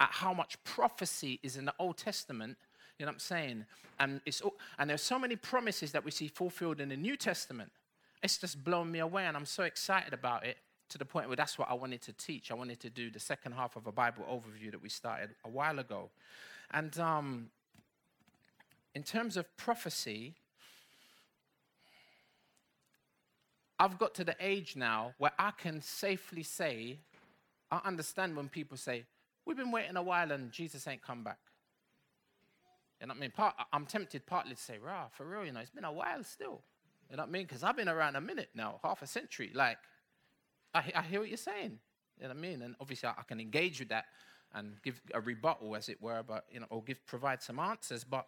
at 0.00 0.10
how 0.10 0.32
much 0.32 0.62
prophecy 0.64 1.40
is 1.42 1.56
in 1.56 1.64
the 1.64 1.74
Old 1.78 1.98
Testament. 1.98 2.56
You 2.98 3.06
know 3.06 3.10
what 3.10 3.16
I'm 3.16 3.20
saying? 3.20 3.64
And, 3.98 4.20
it's, 4.24 4.40
all, 4.40 4.54
and 4.78 4.88
there's 4.88 5.02
so 5.02 5.18
many 5.18 5.36
promises 5.36 5.92
that 5.92 6.04
we 6.04 6.10
see 6.10 6.28
fulfilled 6.28 6.80
in 6.80 6.88
the 6.88 6.96
New 6.96 7.16
Testament. 7.16 7.72
It's 8.22 8.38
just 8.38 8.62
blown 8.62 8.90
me 8.90 9.00
away, 9.00 9.26
and 9.26 9.36
I'm 9.36 9.46
so 9.46 9.64
excited 9.64 10.12
about 10.12 10.46
it 10.46 10.56
to 10.92 10.98
the 10.98 11.04
point 11.04 11.26
where 11.26 11.36
that's 11.36 11.58
what 11.58 11.70
I 11.70 11.74
wanted 11.74 12.02
to 12.02 12.12
teach. 12.12 12.50
I 12.50 12.54
wanted 12.54 12.80
to 12.80 12.90
do 12.90 13.10
the 13.10 13.18
second 13.18 13.52
half 13.52 13.76
of 13.76 13.86
a 13.86 13.92
Bible 13.92 14.24
overview 14.30 14.70
that 14.70 14.82
we 14.82 14.88
started 14.88 15.30
a 15.44 15.48
while 15.48 15.78
ago. 15.78 16.10
And 16.70 16.98
um, 16.98 17.50
in 18.94 19.02
terms 19.02 19.36
of 19.36 19.56
prophecy, 19.56 20.34
I've 23.78 23.98
got 23.98 24.14
to 24.16 24.24
the 24.24 24.36
age 24.38 24.76
now 24.76 25.14
where 25.18 25.32
I 25.38 25.50
can 25.50 25.80
safely 25.80 26.42
say, 26.42 26.98
I 27.70 27.80
understand 27.84 28.36
when 28.36 28.48
people 28.48 28.76
say, 28.76 29.04
We've 29.44 29.56
been 29.56 29.72
waiting 29.72 29.96
a 29.96 30.02
while 30.02 30.30
and 30.30 30.52
Jesus 30.52 30.86
ain't 30.86 31.02
come 31.02 31.24
back. 31.24 31.38
You 33.00 33.08
know 33.08 33.14
what 33.14 33.18
I 33.18 33.20
mean? 33.22 33.30
Part, 33.32 33.54
I'm 33.72 33.86
tempted 33.86 34.24
partly 34.24 34.54
to 34.54 34.60
say, 34.60 34.78
Rah, 34.78 35.08
for 35.08 35.24
real, 35.24 35.44
you 35.44 35.50
know, 35.50 35.58
it's 35.58 35.70
been 35.70 35.84
a 35.84 35.90
while 35.90 36.22
still. 36.22 36.60
You 37.10 37.16
know 37.16 37.24
what 37.24 37.30
I 37.30 37.32
mean? 37.32 37.42
Because 37.42 37.64
I've 37.64 37.76
been 37.76 37.88
around 37.88 38.14
a 38.14 38.20
minute 38.20 38.50
now, 38.54 38.78
half 38.84 39.02
a 39.02 39.06
century. 39.08 39.50
Like, 39.52 39.78
I, 40.74 40.92
I 40.94 41.02
hear 41.02 41.20
what 41.20 41.28
you're 41.28 41.36
saying. 41.36 41.78
You 42.18 42.24
know 42.24 42.28
what 42.28 42.36
I 42.36 42.40
mean? 42.40 42.62
And 42.62 42.74
obviously, 42.80 43.08
I, 43.08 43.12
I 43.18 43.22
can 43.22 43.40
engage 43.40 43.78
with 43.80 43.88
that 43.88 44.06
and 44.54 44.74
give 44.82 45.00
a 45.14 45.20
rebuttal, 45.20 45.74
as 45.76 45.88
it 45.88 46.00
were, 46.00 46.22
but 46.26 46.44
you 46.50 46.60
know, 46.60 46.66
or 46.70 46.82
give 46.82 47.04
provide 47.06 47.42
some 47.42 47.58
answers. 47.58 48.04
But 48.04 48.26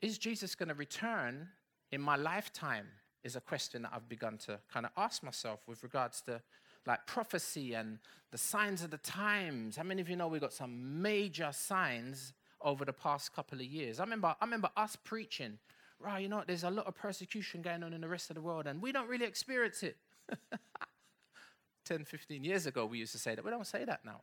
is 0.00 0.18
Jesus 0.18 0.54
going 0.54 0.68
to 0.70 0.74
return 0.74 1.48
in 1.92 2.00
my 2.00 2.16
lifetime? 2.16 2.86
Is 3.22 3.36
a 3.36 3.40
question 3.40 3.82
that 3.82 3.92
I've 3.94 4.08
begun 4.08 4.38
to 4.46 4.58
kind 4.72 4.86
of 4.86 4.92
ask 4.96 5.22
myself 5.22 5.60
with 5.66 5.82
regards 5.82 6.22
to 6.22 6.40
like 6.86 7.06
prophecy 7.06 7.74
and 7.74 7.98
the 8.30 8.38
signs 8.38 8.82
of 8.82 8.90
the 8.90 8.98
times. 8.98 9.76
How 9.76 9.82
many 9.82 10.00
of 10.00 10.08
you 10.08 10.16
know 10.16 10.28
we 10.28 10.38
got 10.38 10.52
some 10.52 11.02
major 11.02 11.50
signs 11.52 12.32
over 12.60 12.84
the 12.84 12.92
past 12.92 13.34
couple 13.34 13.58
of 13.58 13.64
years? 13.66 14.00
I 14.00 14.04
remember, 14.04 14.34
I 14.40 14.44
remember 14.44 14.70
us 14.76 14.96
preaching, 14.96 15.58
right? 15.98 16.22
You 16.22 16.28
know, 16.28 16.42
there's 16.46 16.64
a 16.64 16.70
lot 16.70 16.86
of 16.86 16.94
persecution 16.94 17.62
going 17.62 17.82
on 17.82 17.92
in 17.92 18.00
the 18.00 18.08
rest 18.08 18.30
of 18.30 18.36
the 18.36 18.42
world, 18.42 18.66
and 18.66 18.80
we 18.80 18.92
don't 18.92 19.08
really 19.08 19.26
experience 19.26 19.82
it. 19.82 19.96
10, 21.84 22.04
15 22.04 22.44
years 22.44 22.66
ago, 22.66 22.86
we 22.86 22.98
used 22.98 23.12
to 23.12 23.18
say 23.18 23.34
that. 23.34 23.44
We 23.44 23.50
don't 23.50 23.66
say 23.66 23.84
that 23.84 24.04
now. 24.04 24.22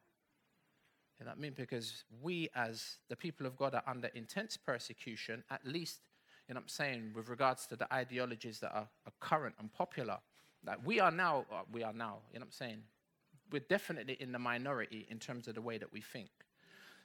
You 1.19 1.25
know 1.25 1.31
what 1.31 1.37
I 1.37 1.41
mean? 1.41 1.53
Because 1.55 2.03
we, 2.21 2.49
as 2.55 2.97
the 3.09 3.15
people 3.15 3.45
of 3.47 3.57
God, 3.57 3.73
are 3.73 3.83
under 3.87 4.07
intense 4.09 4.55
persecution, 4.55 5.43
at 5.49 5.65
least, 5.65 6.01
you 6.47 6.53
know 6.53 6.59
what 6.59 6.65
I'm 6.65 6.69
saying, 6.69 7.11
with 7.15 7.29
regards 7.29 7.65
to 7.67 7.75
the 7.75 7.91
ideologies 7.91 8.59
that 8.59 8.71
are, 8.71 8.87
are 9.05 9.13
current 9.19 9.55
and 9.59 9.71
popular. 9.73 10.19
That 10.63 10.83
we 10.83 10.99
are 10.99 11.11
now, 11.11 11.45
uh, 11.51 11.61
we 11.71 11.83
are 11.83 11.93
now, 11.93 12.17
you 12.31 12.39
know 12.39 12.43
what 12.43 12.47
I'm 12.47 12.51
saying? 12.51 12.79
We're 13.51 13.61
definitely 13.61 14.17
in 14.19 14.31
the 14.31 14.39
minority 14.39 15.07
in 15.09 15.17
terms 15.17 15.47
of 15.47 15.55
the 15.55 15.61
way 15.61 15.77
that 15.77 15.91
we 15.91 16.01
think. 16.01 16.29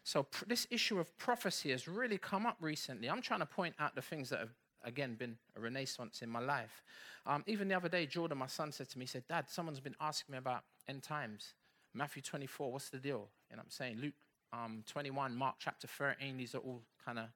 So, 0.05 0.25
pr- 0.25 0.47
this 0.47 0.67
issue 0.71 0.99
of 0.99 1.17
prophecy 1.17 1.71
has 1.71 1.87
really 1.87 2.19
come 2.19 2.45
up 2.45 2.57
recently. 2.61 3.09
I'm 3.09 3.23
trying 3.23 3.41
to 3.41 3.47
point 3.47 3.75
out 3.79 3.95
the 3.95 4.03
things 4.03 4.31
that 4.31 4.41
have, 4.41 4.51
again, 4.85 5.15
been 5.15 5.37
a 5.57 5.61
renaissance 5.61 6.23
in 6.23 6.29
my 6.29 6.41
life. 6.41 6.83
Um, 7.27 7.45
even 7.47 7.69
the 7.69 7.75
other 7.75 7.89
day, 7.89 8.07
Jordan, 8.07 8.39
my 8.39 8.47
son, 8.47 8.73
said 8.73 8.89
to 8.91 8.99
me, 8.99 9.05
he 9.05 9.09
said, 9.09 9.25
Dad, 9.29 9.49
someone's 9.49 9.81
been 9.81 9.97
asking 10.01 10.33
me 10.33 10.39
about 10.39 10.65
end 10.89 11.03
times. 11.03 11.55
Matthew 11.95 12.23
24, 12.23 12.73
what's 12.73 12.89
the 12.89 12.99
deal? 12.99 13.29
And 13.51 13.61
I'm 13.61 13.71
saying? 13.71 13.99
Luke 14.01 14.15
um, 14.53 14.85
21, 14.87 15.35
Mark 15.35 15.57
chapter 15.59 15.87
13, 15.87 16.37
these 16.37 16.55
are 16.55 16.59
all 16.59 16.83
kind 17.05 17.19
of 17.19 17.27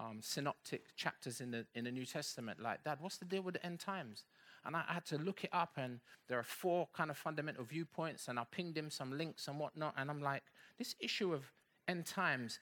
um, 0.00 0.18
synoptic 0.20 0.94
chapters 0.96 1.40
in 1.40 1.50
the, 1.50 1.66
in 1.74 1.84
the 1.84 1.90
New 1.90 2.06
Testament. 2.06 2.60
Like, 2.60 2.84
Dad, 2.84 2.98
what's 3.00 3.18
the 3.18 3.24
deal 3.24 3.42
with 3.42 3.54
the 3.54 3.66
end 3.66 3.80
times? 3.80 4.24
And 4.64 4.76
I, 4.76 4.84
I 4.88 4.94
had 4.94 5.04
to 5.06 5.18
look 5.18 5.44
it 5.44 5.50
up, 5.52 5.72
and 5.76 6.00
there 6.28 6.38
are 6.38 6.44
four 6.44 6.88
kind 6.94 7.10
of 7.10 7.16
fundamental 7.16 7.64
viewpoints, 7.64 8.28
and 8.28 8.38
I 8.38 8.44
pinged 8.50 8.76
him 8.76 8.90
some 8.90 9.16
links 9.16 9.48
and 9.48 9.58
whatnot. 9.58 9.94
And 9.96 10.10
I'm 10.10 10.22
like, 10.22 10.42
this 10.78 10.94
issue 11.00 11.32
of 11.32 11.52
end 11.86 12.06
times 12.06 12.60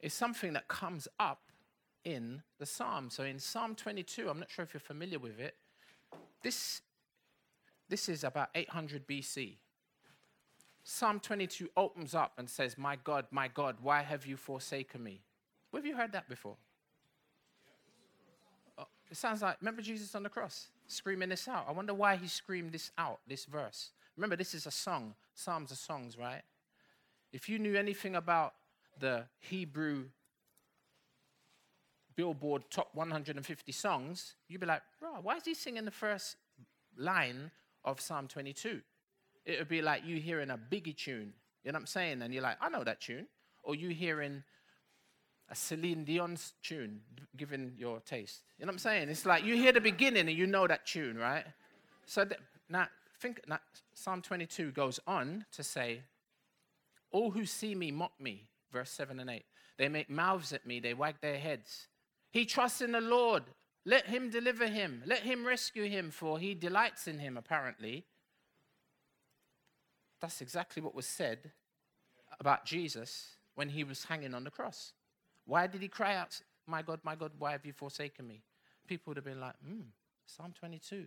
is 0.00 0.12
something 0.14 0.52
that 0.52 0.68
comes 0.68 1.08
up 1.18 1.40
in 2.06 2.40
the 2.60 2.64
Psalm. 2.64 3.10
So 3.10 3.24
in 3.24 3.40
Psalm 3.40 3.74
22, 3.74 4.30
I'm 4.30 4.38
not 4.38 4.48
sure 4.48 4.62
if 4.64 4.72
you're 4.72 4.80
familiar 4.80 5.18
with 5.18 5.40
it, 5.40 5.56
this 6.42 6.80
this 7.88 8.08
is 8.08 8.24
about 8.24 8.48
800 8.54 9.06
BC. 9.06 9.56
Psalm 10.82 11.20
22 11.20 11.68
opens 11.76 12.14
up 12.14 12.32
and 12.38 12.48
says, 12.48 12.78
My 12.78 12.96
God, 12.96 13.26
my 13.30 13.48
God, 13.48 13.76
why 13.82 14.02
have 14.02 14.26
you 14.26 14.36
forsaken 14.36 15.02
me? 15.02 15.20
Where 15.70 15.80
have 15.80 15.86
you 15.86 15.96
heard 15.96 16.12
that 16.12 16.28
before? 16.28 16.56
Oh, 18.78 18.86
it 19.10 19.16
sounds 19.16 19.42
like, 19.42 19.56
remember 19.60 19.82
Jesus 19.82 20.14
on 20.14 20.22
the 20.22 20.28
cross 20.28 20.68
screaming 20.86 21.28
this 21.28 21.48
out? 21.48 21.66
I 21.68 21.72
wonder 21.72 21.94
why 21.94 22.16
he 22.16 22.28
screamed 22.28 22.72
this 22.72 22.90
out, 22.98 23.20
this 23.26 23.44
verse. 23.44 23.90
Remember, 24.16 24.36
this 24.36 24.54
is 24.54 24.66
a 24.66 24.70
song. 24.70 25.14
Psalms 25.34 25.70
are 25.70 25.76
songs, 25.76 26.16
right? 26.16 26.42
If 27.32 27.48
you 27.48 27.58
knew 27.58 27.76
anything 27.76 28.16
about 28.16 28.54
the 28.98 29.24
Hebrew 29.38 30.06
Billboard 32.16 32.64
top 32.70 32.88
150 32.94 33.72
songs, 33.72 34.34
you'd 34.48 34.60
be 34.60 34.66
like, 34.66 34.82
bro, 34.98 35.10
why 35.22 35.36
is 35.36 35.44
he 35.44 35.54
singing 35.54 35.84
the 35.84 35.90
first 35.90 36.36
line 36.96 37.50
of 37.86 38.00
Psalm 38.00 38.26
22. 38.28 38.80
It 39.44 39.58
would 39.58 39.68
be 39.68 39.80
like 39.80 40.04
you 40.04 40.16
hearing 40.16 40.50
a 40.50 40.58
Biggie 40.58 40.96
tune. 40.96 41.32
You 41.64 41.72
know 41.72 41.76
what 41.76 41.82
I'm 41.82 41.86
saying? 41.86 42.22
And 42.22 42.34
you're 42.34 42.42
like, 42.42 42.56
I 42.60 42.68
know 42.68 42.84
that 42.84 43.00
tune. 43.00 43.26
Or 43.62 43.74
you 43.74 43.90
hearing 43.90 44.42
a 45.48 45.54
Celine 45.54 46.04
Dion's 46.04 46.54
tune, 46.62 47.00
given 47.36 47.74
your 47.78 48.00
taste. 48.00 48.42
You 48.58 48.66
know 48.66 48.70
what 48.70 48.74
I'm 48.74 48.78
saying? 48.80 49.08
It's 49.08 49.24
like 49.24 49.44
you 49.44 49.54
hear 49.54 49.72
the 49.72 49.80
beginning 49.80 50.28
and 50.28 50.36
you 50.36 50.46
know 50.46 50.66
that 50.66 50.86
tune, 50.86 51.16
right? 51.16 51.44
So 52.04 52.24
th- 52.24 52.40
now, 52.68 52.88
think 53.20 53.40
now, 53.46 53.60
Psalm 53.94 54.22
22 54.22 54.72
goes 54.72 54.98
on 55.06 55.44
to 55.52 55.62
say, 55.62 56.00
All 57.12 57.30
who 57.30 57.46
see 57.46 57.74
me 57.76 57.92
mock 57.92 58.12
me, 58.20 58.48
verse 58.72 58.90
7 58.90 59.20
and 59.20 59.30
8. 59.30 59.44
They 59.78 59.88
make 59.88 60.10
mouths 60.10 60.52
at 60.52 60.66
me, 60.66 60.80
they 60.80 60.94
wag 60.94 61.16
their 61.20 61.38
heads. 61.38 61.86
He 62.36 62.44
trusts 62.44 62.82
in 62.82 62.92
the 62.92 63.00
Lord. 63.00 63.44
Let 63.86 64.08
him 64.08 64.28
deliver 64.28 64.66
him. 64.66 65.02
Let 65.06 65.20
him 65.20 65.46
rescue 65.46 65.84
him, 65.84 66.10
for 66.10 66.38
he 66.38 66.52
delights 66.52 67.08
in 67.08 67.18
him, 67.18 67.38
apparently. 67.38 68.04
That's 70.20 70.42
exactly 70.42 70.82
what 70.82 70.94
was 70.94 71.06
said 71.06 71.52
about 72.38 72.66
Jesus 72.66 73.38
when 73.54 73.70
he 73.70 73.84
was 73.84 74.04
hanging 74.04 74.34
on 74.34 74.44
the 74.44 74.50
cross. 74.50 74.92
Why 75.46 75.66
did 75.66 75.80
he 75.80 75.88
cry 75.88 76.14
out, 76.14 76.38
My 76.66 76.82
God, 76.82 77.00
my 77.02 77.14
God, 77.14 77.32
why 77.38 77.52
have 77.52 77.64
you 77.64 77.72
forsaken 77.72 78.28
me? 78.28 78.42
People 78.86 79.12
would 79.12 79.16
have 79.16 79.24
been 79.24 79.40
like, 79.40 79.56
Hmm, 79.66 79.88
Psalm 80.26 80.52
22. 80.60 81.06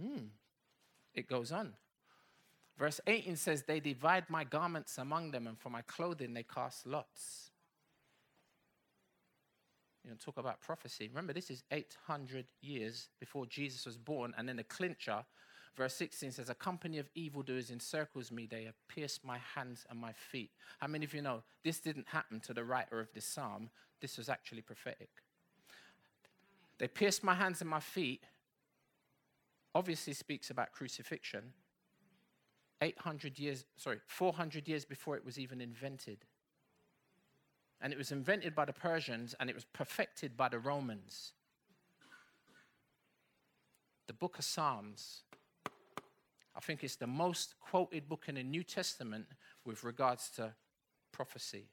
Hmm. 0.00 0.26
It 1.12 1.26
goes 1.26 1.50
on. 1.50 1.72
Verse 2.78 3.00
18 3.04 3.34
says, 3.34 3.64
They 3.64 3.80
divide 3.80 4.30
my 4.30 4.44
garments 4.44 4.96
among 4.96 5.32
them, 5.32 5.48
and 5.48 5.58
for 5.58 5.70
my 5.70 5.82
clothing 5.82 6.34
they 6.34 6.44
cast 6.44 6.86
lots. 6.86 7.50
You 10.10 10.14
know, 10.14 10.18
talk 10.18 10.38
about 10.38 10.60
prophecy. 10.60 11.06
Remember, 11.06 11.32
this 11.32 11.50
is 11.50 11.62
800 11.70 12.46
years 12.62 13.10
before 13.20 13.46
Jesus 13.46 13.86
was 13.86 13.96
born, 13.96 14.34
and 14.36 14.48
then 14.48 14.56
the 14.56 14.64
clincher, 14.64 15.24
verse 15.76 15.94
16 15.94 16.32
says, 16.32 16.50
A 16.50 16.54
company 16.54 16.98
of 16.98 17.08
evildoers 17.14 17.70
encircles 17.70 18.32
me. 18.32 18.48
They 18.50 18.64
have 18.64 18.74
pierced 18.88 19.24
my 19.24 19.38
hands 19.54 19.86
and 19.88 20.00
my 20.00 20.12
feet. 20.12 20.50
How 20.80 20.88
many 20.88 21.04
of 21.04 21.14
you 21.14 21.22
know 21.22 21.44
this 21.62 21.78
didn't 21.78 22.08
happen 22.08 22.40
to 22.40 22.52
the 22.52 22.64
writer 22.64 22.98
of 22.98 23.12
this 23.14 23.24
psalm? 23.24 23.70
This 24.00 24.18
was 24.18 24.28
actually 24.28 24.62
prophetic. 24.62 25.10
They 26.78 26.88
pierced 26.88 27.22
my 27.22 27.34
hands 27.34 27.60
and 27.60 27.70
my 27.70 27.78
feet. 27.78 28.24
Obviously, 29.76 30.12
speaks 30.12 30.50
about 30.50 30.72
crucifixion. 30.72 31.52
800 32.82 33.38
years, 33.38 33.64
sorry, 33.76 34.00
400 34.08 34.66
years 34.66 34.84
before 34.84 35.14
it 35.14 35.24
was 35.24 35.38
even 35.38 35.60
invented. 35.60 36.24
And 37.80 37.92
it 37.92 37.98
was 37.98 38.12
invented 38.12 38.54
by 38.54 38.64
the 38.66 38.72
Persians 38.72 39.34
and 39.40 39.48
it 39.48 39.54
was 39.54 39.64
perfected 39.64 40.36
by 40.36 40.48
the 40.48 40.58
Romans. 40.58 41.32
The 44.06 44.12
book 44.12 44.38
of 44.38 44.44
Psalms, 44.44 45.22
I 46.54 46.60
think 46.60 46.84
it's 46.84 46.96
the 46.96 47.06
most 47.06 47.54
quoted 47.60 48.08
book 48.08 48.24
in 48.28 48.34
the 48.34 48.42
New 48.42 48.62
Testament 48.62 49.26
with 49.64 49.84
regards 49.84 50.28
to 50.36 50.52
prophecy. 51.12 51.68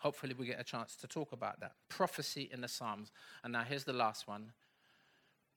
Hopefully, 0.00 0.34
we 0.38 0.46
get 0.46 0.60
a 0.60 0.64
chance 0.64 0.94
to 0.96 1.08
talk 1.08 1.32
about 1.32 1.60
that. 1.60 1.72
Prophecy 1.88 2.48
in 2.52 2.60
the 2.60 2.68
Psalms. 2.68 3.10
And 3.42 3.52
now 3.52 3.62
here's 3.62 3.84
the 3.84 3.92
last 3.92 4.28
one 4.28 4.52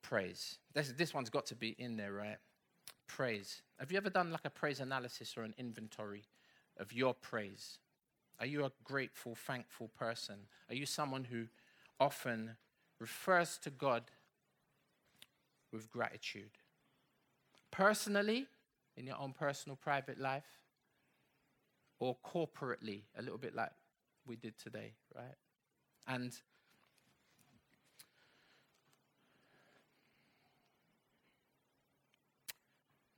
praise. 0.02 0.58
This, 0.74 0.94
this 0.98 1.14
one's 1.14 1.30
got 1.30 1.46
to 1.48 1.56
be 1.56 1.76
in 1.78 1.96
there, 1.98 2.12
right? 2.12 2.38
Praise. 3.08 3.62
Have 3.80 3.92
you 3.92 3.98
ever 3.98 4.10
done 4.10 4.32
like 4.32 4.46
a 4.46 4.50
praise 4.50 4.80
analysis 4.80 5.36
or 5.38 5.44
an 5.44 5.54
inventory 5.58 6.24
of 6.78 6.94
your 6.94 7.14
praise? 7.14 7.78
Are 8.42 8.48
you 8.48 8.66
a 8.66 8.72
grateful, 8.84 9.36
thankful 9.36 9.90
person? 9.90 10.48
Are 10.68 10.74
you 10.74 10.88
someone 10.88 11.26
who 11.26 11.46
often 12.00 12.58
refers 13.00 13.60
to 13.60 13.70
God 13.70 14.06
with 15.72 15.92
gratitude? 15.92 16.50
Personally, 17.70 18.48
in 18.98 19.06
your 19.06 19.18
own 19.20 19.34
personal, 19.34 19.76
private 19.76 20.20
life, 20.20 20.60
or 22.00 22.18
corporately, 22.26 23.04
a 23.16 23.22
little 23.22 23.38
bit 23.38 23.54
like 23.54 23.70
we 24.26 24.36
did 24.36 24.58
today, 24.58 24.96
right? 25.16 25.36
And 26.08 26.34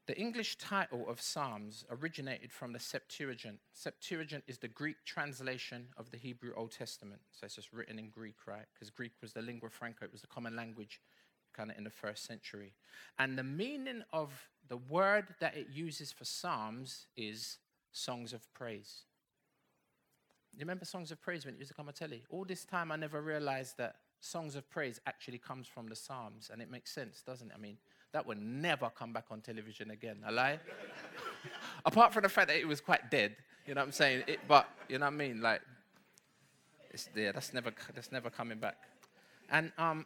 The 0.06 0.18
English 0.18 0.58
title 0.58 1.08
of 1.08 1.22
Psalms 1.22 1.86
originated 1.89 2.51
from 2.51 2.74
the 2.74 2.80
Septuagint. 2.80 3.60
Septuagint 3.72 4.43
is 4.47 4.58
the 4.58 4.68
Greek 4.68 4.97
translation 5.06 5.88
of 5.95 6.12
the 6.12 6.18
Hebrew 6.18 6.54
Old 6.58 6.72
Testament. 6.72 7.22
So 7.32 7.45
it's 7.45 7.56
just 7.56 7.72
written 7.72 7.97
in 7.97 8.10
Greek, 8.10 8.36
right? 8.45 8.66
Because 8.74 8.89
Greek 8.89 9.14
was 9.22 9.32
the 9.32 9.41
lingua 9.41 9.70
franca, 9.70 10.04
it 10.04 10.12
was 10.12 10.20
the 10.20 10.28
common 10.28 10.58
language 10.58 10.99
kind 11.54 11.72
of 11.72 11.78
in 11.78 11.86
the 11.86 11.89
first 11.89 12.26
century. 12.26 12.74
And 13.18 13.38
the 13.38 13.43
meaning 13.43 14.04
of 14.12 14.49
the 14.68 14.76
word 14.76 15.36
that 15.39 15.56
it 15.56 15.68
uses 15.72 16.12
for 16.12 16.26
Psalms 16.26 17.08
is 17.16 17.60
songs 17.93 18.34
of 18.34 18.51
praise. 18.54 19.04
You 20.51 20.60
remember 20.60 20.84
songs 20.84 21.12
of 21.12 21.22
praise 21.22 21.45
when 21.45 21.56
it 21.56 21.60
used 21.60 21.72
to 21.72 21.76
come 21.76 21.88
on 21.88 21.93
telly? 21.93 22.24
All 22.30 22.43
this 22.43 22.66
time 22.66 22.91
I 22.91 22.97
never 22.97 23.22
realized 23.22 23.78
that 23.78 23.95
songs 24.20 24.56
of 24.56 24.70
praise 24.70 24.99
actually 25.08 25.38
comes 25.38 25.68
from 25.68 25.88
the 25.88 25.95
Psalms, 25.95 26.49
and 26.51 26.62
it 26.62 26.70
makes 26.70 26.91
sense, 26.91 27.22
doesn't 27.26 27.51
it? 27.51 27.54
I 27.56 27.60
mean, 27.60 27.78
that 28.14 28.26
would 28.26 28.41
never 28.41 28.89
come 28.89 29.11
back 29.11 29.26
on 29.32 29.41
television 29.41 29.91
again. 29.91 30.18
A 30.26 30.32
lie? 30.32 30.59
Apart 31.86 32.14
from 32.14 32.24
the 32.24 32.30
fact 32.30 32.47
that 32.47 32.57
it 32.57 32.68
was 32.68 32.80
quite 32.80 33.11
dead, 33.11 33.36
you 33.68 33.74
know 33.74 33.82
what 33.82 33.88
I'm 33.88 33.91
saying? 33.91 34.24
It, 34.28 34.39
but, 34.47 34.70
you 34.88 34.99
know 34.99 35.05
what 35.05 35.14
I 35.14 35.18
mean? 35.18 35.41
Like, 35.41 35.61
it's 36.91 37.09
there. 37.16 37.34
That's 37.34 37.53
never, 37.53 37.74
that's 37.93 38.11
never 38.11 38.30
coming 38.30 38.59
back. 38.59 38.78
And 39.49 39.72
um, 39.78 40.05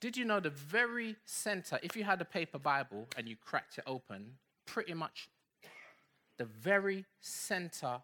did 0.00 0.16
you 0.16 0.24
know 0.24 0.40
the 0.40 0.50
very 0.50 1.16
center, 1.26 1.78
if 1.82 1.94
you 1.94 2.04
had 2.04 2.20
a 2.22 2.24
paper 2.24 2.58
Bible 2.58 3.06
and 3.16 3.28
you 3.28 3.36
cracked 3.36 3.76
it 3.76 3.84
open, 3.86 4.32
pretty 4.64 4.94
much 4.94 5.28
the 6.38 6.46
very 6.46 7.04
center, 7.20 7.98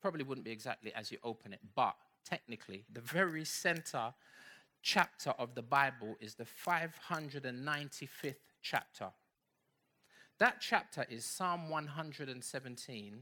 probably 0.00 0.22
wouldn't 0.22 0.44
be 0.44 0.52
exactly 0.52 0.92
as 0.94 1.10
you 1.10 1.18
open 1.24 1.52
it, 1.52 1.58
but 1.74 1.96
technically, 2.24 2.84
the 2.92 3.00
very 3.00 3.44
center 3.44 4.14
chapter 4.82 5.30
of 5.30 5.54
the 5.54 5.62
Bible 5.62 6.16
is 6.20 6.34
the 6.34 6.44
595th 6.44 8.34
chapter. 8.62 9.10
That 10.38 10.56
chapter 10.60 11.04
is 11.10 11.24
Psalm 11.24 11.68
117, 11.68 13.18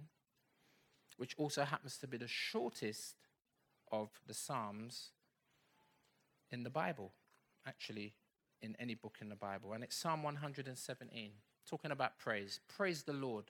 which 1.17 1.35
also 1.37 1.65
happens 1.65 1.97
to 1.99 2.07
be 2.07 2.17
the 2.17 2.29
shortest 2.29 3.17
of 3.91 4.09
the 4.27 4.35
Psalms 4.35 5.11
in 6.51 6.63
the 6.63 6.71
Bible, 6.71 7.13
actually, 7.67 8.15
in 8.63 8.77
any 8.79 8.95
book 8.95 9.17
in 9.21 9.29
the 9.29 9.37
Bible. 9.37 9.73
And 9.73 9.83
it's 9.83 9.97
Psalm 9.97 10.23
117, 10.23 11.31
talking 11.69 11.91
about 11.91 12.19
praise. 12.19 12.61
Praise 12.69 13.03
the 13.03 13.13
Lord, 13.13 13.47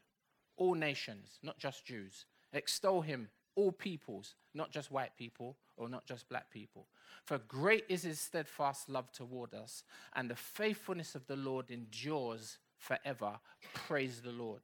all 0.56 0.74
nations, 0.74 1.38
not 1.42 1.58
just 1.58 1.84
Jews. 1.84 2.24
Extol 2.52 3.02
him, 3.02 3.28
all 3.54 3.70
peoples, 3.70 4.34
not 4.54 4.70
just 4.70 4.90
white 4.90 5.16
people 5.18 5.56
or 5.78 5.88
not 5.88 6.06
just 6.06 6.28
black 6.28 6.50
people. 6.50 6.86
For 7.24 7.38
great 7.38 7.84
is 7.88 8.02
his 8.02 8.20
steadfast 8.20 8.88
love 8.88 9.10
toward 9.12 9.54
us, 9.54 9.84
and 10.14 10.30
the 10.30 10.36
faithfulness 10.36 11.14
of 11.14 11.26
the 11.26 11.36
Lord 11.36 11.70
endures 11.70 12.58
forever. 12.76 13.38
Praise 13.74 14.20
the 14.20 14.32
Lord. 14.32 14.60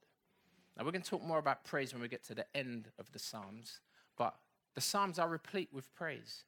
Now, 0.76 0.84
we're 0.84 0.92
going 0.92 1.02
to 1.02 1.10
talk 1.10 1.22
more 1.22 1.38
about 1.38 1.64
praise 1.64 1.92
when 1.92 2.02
we 2.02 2.08
get 2.08 2.24
to 2.24 2.34
the 2.34 2.46
end 2.54 2.88
of 2.98 3.10
the 3.12 3.18
Psalms, 3.18 3.80
but 4.18 4.34
the 4.74 4.80
Psalms 4.80 5.18
are 5.18 5.28
replete 5.28 5.68
with 5.72 5.94
praise. 5.94 6.44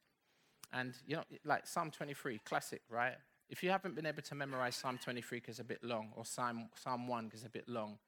And, 0.73 0.95
you 1.07 1.17
know, 1.17 1.23
like 1.45 1.67
Psalm 1.67 1.91
23, 1.91 2.41
classic, 2.45 2.83
right? 2.91 3.15
If 3.49 3.63
you 3.63 3.71
haven't 3.71 3.95
been 3.95 4.07
able 4.07 4.23
to 4.23 4.35
memorize 4.35 4.75
Psalm 4.75 4.99
23 5.03 5.39
because 5.39 5.55
it's 5.55 5.61
a 5.61 5.65
bit 5.65 5.85
long, 5.85 6.09
or 6.17 6.25
Psalm, 6.25 6.69
Psalm 6.75 7.07
1 7.07 7.27
because 7.27 7.41
it's 7.41 7.49
a 7.49 7.51
bit 7.51 7.69
long, 7.69 7.99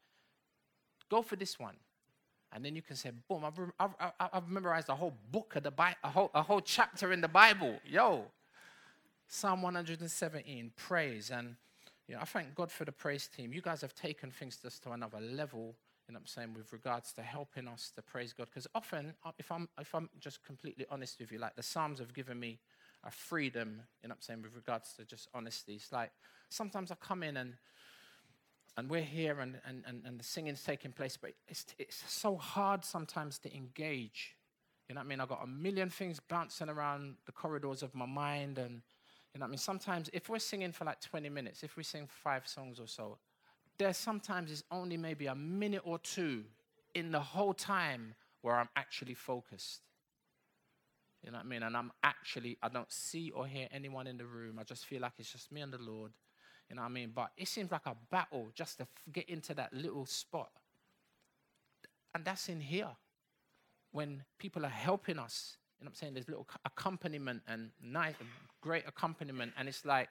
go 1.09 1.23
for 1.23 1.37
this 1.37 1.59
one. 1.59 1.77
And 2.53 2.65
then 2.65 2.75
you 2.75 2.83
can 2.83 2.97
say, 2.97 3.11
boom, 3.29 3.45
I've, 3.45 3.59
I've, 3.79 4.13
I've 4.33 4.49
memorized 4.49 4.89
a 4.89 4.95
whole 4.95 5.15
book 5.31 5.57
of 5.57 5.63
the 5.65 5.71
Bible, 5.71 5.97
a 6.03 6.09
whole, 6.09 6.31
a 6.35 6.43
whole 6.43 6.61
chapter 6.61 7.13
in 7.13 7.21
the 7.21 7.29
Bible. 7.29 7.79
Yo, 7.87 8.25
Psalm 9.27 9.61
117, 9.61 10.73
praise. 10.77 11.31
And 11.31 11.57
you 12.07 12.15
know, 12.15 12.23
I 12.23 12.25
thank 12.25 12.55
God 12.55 12.73
for 12.73 12.87
the 12.87 12.93
praise 12.93 13.29
team. 13.29 13.53
You 13.53 13.61
guys 13.61 13.83
have 13.83 13.95
taken 13.95 14.31
things 14.31 14.57
just 14.57 14.83
to 14.85 14.93
another 14.93 15.21
level, 15.21 15.75
you 16.09 16.15
know 16.15 16.17
what 16.17 16.21
I'm 16.21 16.27
saying, 16.27 16.55
with 16.55 16.73
regards 16.73 17.13
to 17.15 17.23
helping 17.23 17.69
us 17.69 17.93
to 17.97 18.03
praise 18.03 18.33
God. 18.33 18.47
Because 18.47 18.67
often, 18.75 19.13
uh, 19.27 19.33
if 19.39 19.53
I'm, 19.53 19.69
if 19.79 19.95
I'm 19.95 20.09
just 20.19 20.43
completely 20.43 20.87
honest 20.91 21.21
with 21.21 21.31
you, 21.31 21.39
like 21.39 21.55
the 21.55 21.63
Psalms 21.63 21.99
have 21.99 22.15
given 22.15 22.41
me 22.41 22.59
a 23.05 23.11
freedom, 23.11 23.83
you 24.03 24.09
know 24.09 24.13
what 24.13 24.17
I'm 24.17 24.23
saying, 24.23 24.43
with 24.43 24.55
regards 24.57 24.95
to 24.95 25.05
just 25.05 25.29
honesty. 25.35 25.75
It's 25.75 25.93
like 25.93 26.11
sometimes 26.49 26.91
I 26.91 26.95
come 26.95 27.23
in 27.23 27.37
and 27.37 27.55
and 28.79 28.89
we're 28.89 29.03
here 29.03 29.41
and, 29.41 29.59
and, 29.67 29.83
and, 29.89 30.03
and 30.07 30.21
the 30.21 30.25
singing's 30.25 30.63
taking 30.63 30.93
place, 30.93 31.17
but 31.21 31.33
it's, 31.49 31.67
it's 31.81 32.01
so 32.07 32.37
hard 32.37 32.85
sometimes 32.85 33.37
to 33.41 33.53
engage. 33.53 34.37
You 34.89 34.95
know 34.95 35.01
what 35.01 35.07
I 35.07 35.09
mean? 35.09 35.21
I've 35.21 35.29
got 35.29 35.43
a 35.43 35.49
million 35.49 35.91
things 35.91 36.21
bouncing 36.21 36.69
around 36.69 37.17
the 37.27 37.33
corridors 37.33 37.83
of 37.83 37.93
my 37.97 38.07
mind. 38.07 38.57
And, 38.57 38.75
you 39.35 39.41
know 39.41 39.45
what 39.45 39.47
I 39.47 39.51
mean? 39.51 39.59
Sometimes, 39.59 40.09
if 40.13 40.29
we're 40.29 40.39
singing 40.39 40.71
for 40.71 40.85
like 40.85 41.01
20 41.01 41.29
minutes, 41.29 41.65
if 41.65 41.77
we 41.77 41.83
sing 41.83 42.07
five 42.07 42.47
songs 42.47 42.79
or 42.79 42.87
so, 42.87 43.19
there 43.79 43.93
sometimes 43.93 44.53
is 44.53 44.63
only 44.71 44.97
maybe 44.97 45.27
a 45.27 45.35
minute 45.35 45.83
or 45.85 45.99
two 45.99 46.45
in 46.95 47.11
the 47.11 47.21
whole 47.21 47.55
time 47.55 48.15
where 48.43 48.55
I'm 48.55 48.69
actually 48.77 49.15
focused. 49.15 49.81
You 51.25 51.33
know 51.33 51.39
what 51.39 51.47
I 51.47 51.49
mean? 51.49 51.65
And 51.65 51.77
I'm 51.77 51.91
actually, 52.05 52.59
I 52.63 52.69
don't 52.69 52.93
see 52.93 53.33
or 53.33 53.45
hear 53.49 53.67
anyone 53.73 54.07
in 54.07 54.19
the 54.19 54.25
room. 54.25 54.57
I 54.61 54.63
just 54.63 54.87
feel 54.87 55.01
like 55.01 55.15
it's 55.19 55.33
just 55.33 55.51
me 55.51 55.63
and 55.63 55.73
the 55.73 55.83
Lord. 55.83 56.13
You 56.69 56.77
know 56.77 56.83
what 56.83 56.89
I 56.89 56.93
mean? 56.93 57.13
But 57.15 57.31
it 57.37 57.49
seems 57.49 57.71
like 57.71 57.87
a 57.87 57.97
battle 58.11 58.49
just 58.55 58.79
to 58.79 58.87
get 59.13 59.29
into 59.29 59.55
that 59.55 59.73
little 59.73 60.07
spot. 60.07 60.51
And 62.15 62.25
that's 62.25 62.49
in 62.49 62.61
here. 62.61 62.91
When 63.93 64.23
people 64.39 64.67
are 64.67 64.71
helping 64.71 65.19
us, 65.19 65.57
you 65.79 65.85
know 65.85 65.89
what 65.89 65.93
I'm 65.93 65.95
saying? 65.95 66.15
There's 66.15 66.29
little 66.29 66.47
accompaniment 66.65 67.43
and 67.49 67.71
nice, 67.83 68.15
great 68.61 68.85
accompaniment. 68.87 69.53
And 69.57 69.69
it's 69.69 69.85
like, 69.85 70.09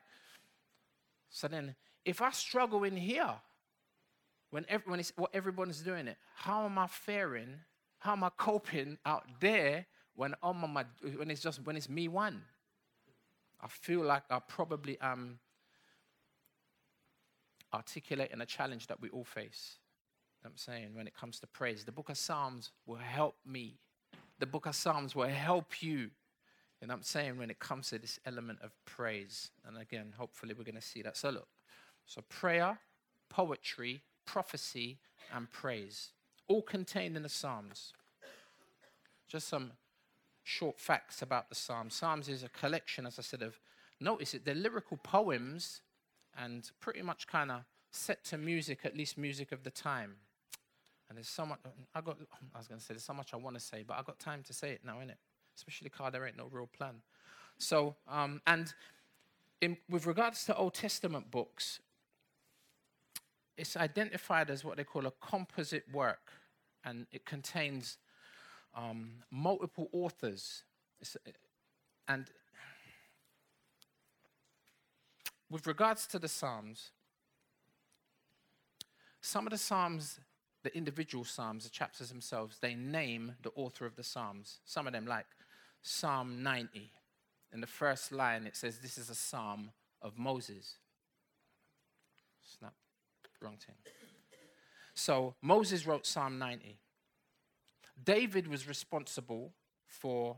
so 1.30 1.48
then 1.48 1.76
if 2.06 2.22
I 2.22 2.32
struggle 2.32 2.84
in 2.86 2.96
here, 2.96 3.30
when, 4.50 4.66
everyone 4.70 5.00
is, 5.00 5.14
what 5.16 5.30
everyone's 5.34 5.82
doing 5.82 6.08
it, 6.08 6.18
how 6.36 6.66
am 6.66 6.80
I 6.80 6.88
faring? 6.88 7.60
How 8.00 8.14
am 8.14 8.24
I 8.24 8.30
coping 8.38 8.98
out 9.06 9.26
there 9.40 9.86
when, 10.16 10.34
I'm 10.42 10.64
on 10.64 10.72
my, 10.72 10.86
when 11.18 11.30
it's 11.30 11.42
just 11.42 11.64
when 11.66 11.76
it's 11.76 11.90
me 11.90 12.08
one? 12.08 12.42
I 13.62 13.68
feel 13.68 14.02
like 14.02 14.24
I 14.30 14.40
probably 14.40 14.98
am 15.02 15.40
articulating 17.74 18.42
a 18.42 18.46
challenge 18.46 18.88
that 18.88 19.02
we 19.02 19.10
all 19.10 19.24
face. 19.24 19.78
I'm 20.48 20.56
saying 20.56 20.90
when 20.94 21.08
it 21.08 21.16
comes 21.16 21.40
to 21.42 21.48
praise, 21.48 21.84
the 21.84 21.92
book 21.92 22.10
of 22.10 22.18
Psalms 22.18 22.72
will 22.86 22.96
help 22.96 23.36
me. 23.46 23.76
The 24.40 24.46
book 24.46 24.66
of 24.66 24.76
Psalms 24.76 25.14
will 25.14 25.28
help 25.28 25.82
you. 25.84 26.10
And 26.82 26.92
I'm 26.92 27.02
saying 27.02 27.38
when 27.38 27.50
it 27.50 27.60
comes 27.60 27.90
to 27.90 28.00
this 28.00 28.20
element 28.26 28.60
of 28.64 28.72
praise. 28.86 29.52
And 29.68 29.78
again, 29.78 30.14
hopefully 30.18 30.54
we're 30.58 30.64
going 30.64 30.76
to 30.76 30.82
see 30.82 31.02
that. 31.02 31.18
So 31.18 31.32
look, 31.32 31.48
so 32.06 32.22
prayer, 32.30 32.80
poetry, 33.30 34.02
prophecy, 34.26 35.00
and 35.34 35.52
praise, 35.52 36.12
all 36.48 36.62
contained 36.62 37.18
in 37.18 37.24
the 37.24 37.30
Psalms. 37.30 37.94
Just 39.28 39.50
some 39.50 39.74
short 40.44 40.80
facts 40.80 41.22
about 41.22 41.50
the 41.50 41.56
Psalms. 41.56 41.94
Psalms 41.94 42.30
is 42.30 42.44
a 42.44 42.50
collection, 42.50 43.06
as 43.06 43.20
I 43.20 43.22
said, 43.22 43.42
of 43.42 43.60
notice 44.00 44.34
it, 44.34 44.46
they're 44.46 44.56
lyrical 44.56 44.98
poems 44.98 45.82
and 46.38 46.70
pretty 46.80 47.02
much 47.02 47.28
kind 47.28 47.52
of 47.52 47.62
set 47.92 48.24
to 48.26 48.38
music, 48.38 48.80
at 48.84 48.96
least 48.96 49.18
music 49.18 49.52
of 49.52 49.64
the 49.64 49.72
time. 49.72 50.16
And 51.10 51.18
there's 51.18 51.30
so 51.30 51.46
much, 51.46 51.60
I 51.96 52.02
got, 52.02 52.18
I 52.54 52.58
was 52.58 52.68
going 52.68 52.80
to 52.80 52.86
say, 52.86 52.94
there's 52.94 53.04
so 53.04 53.14
much 53.14 53.34
I 53.34 53.38
want 53.38 53.56
to 53.56 53.62
say, 53.62 53.84
but 53.88 53.98
I 53.98 54.02
got 54.04 54.20
time 54.20 54.44
to 54.44 54.54
say 54.54 54.72
it 54.72 54.82
now, 54.86 54.96
innit? 54.96 55.16
Especially 55.56 55.86
because 55.86 56.12
there 56.12 56.26
ain't 56.28 56.38
no 56.38 56.50
real 56.52 56.68
plan. 56.68 56.96
So, 57.58 57.96
um, 58.08 58.42
and 58.46 58.74
in, 59.62 59.78
with 59.90 60.06
regards 60.06 60.46
to 60.46 60.56
Old 60.56 60.74
Testament 60.74 61.32
books, 61.32 61.80
it's 63.58 63.76
identified 63.76 64.52
as 64.52 64.64
what 64.64 64.78
they 64.78 64.84
call 64.84 65.08
a 65.08 65.12
composite 65.20 65.86
work, 65.92 66.32
and 66.84 67.08
it 67.12 67.26
contains 67.26 67.98
um, 68.76 69.24
multiple 69.32 69.90
authors. 69.92 70.64
It's, 71.00 71.18
and 72.08 72.28
with 75.50 75.68
regards 75.68 76.08
to 76.08 76.20
the 76.20 76.28
Psalms, 76.28 76.92
some 79.22 79.46
of 79.46 79.52
the 79.52 79.58
Psalms, 79.58 80.20
the 80.64 80.76
individual 80.76 81.24
Psalms, 81.24 81.64
the 81.64 81.70
chapters 81.70 82.10
themselves, 82.10 82.58
they 82.60 82.76
name 82.76 83.36
the 83.42 83.52
author 83.56 83.86
of 83.86 83.96
the 83.96 84.04
Psalms. 84.04 84.60
Some 84.66 84.88
of 84.88 84.94
them, 84.94 85.06
like 85.06 85.26
Psalm 85.82 86.44
90. 86.44 86.92
In 87.54 87.62
the 87.62 87.68
first 87.68 88.12
line, 88.12 88.46
it 88.46 88.56
says, 88.56 88.80
This 88.80 88.98
is 88.98 89.10
a 89.10 89.16
psalm 89.16 89.72
of 90.02 90.18
Moses. 90.18 90.76
Snap, 92.60 92.74
wrong 93.42 93.58
thing. 93.58 93.76
So 94.94 95.36
Moses 95.42 95.88
wrote 95.88 96.06
Psalm 96.06 96.38
90. 96.38 96.78
David 98.04 98.48
was 98.48 98.68
responsible 98.68 99.54
for 99.86 100.38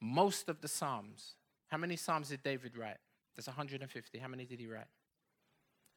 most 0.00 0.48
of 0.48 0.60
the 0.60 0.68
Psalms. 0.68 1.34
How 1.68 1.78
many 1.78 1.96
Psalms 1.96 2.28
did 2.28 2.42
David 2.42 2.76
write? 2.76 2.98
There's 3.38 3.46
150. 3.46 4.18
How 4.18 4.26
many 4.26 4.44
did 4.44 4.58
he 4.58 4.66
write? 4.66 4.88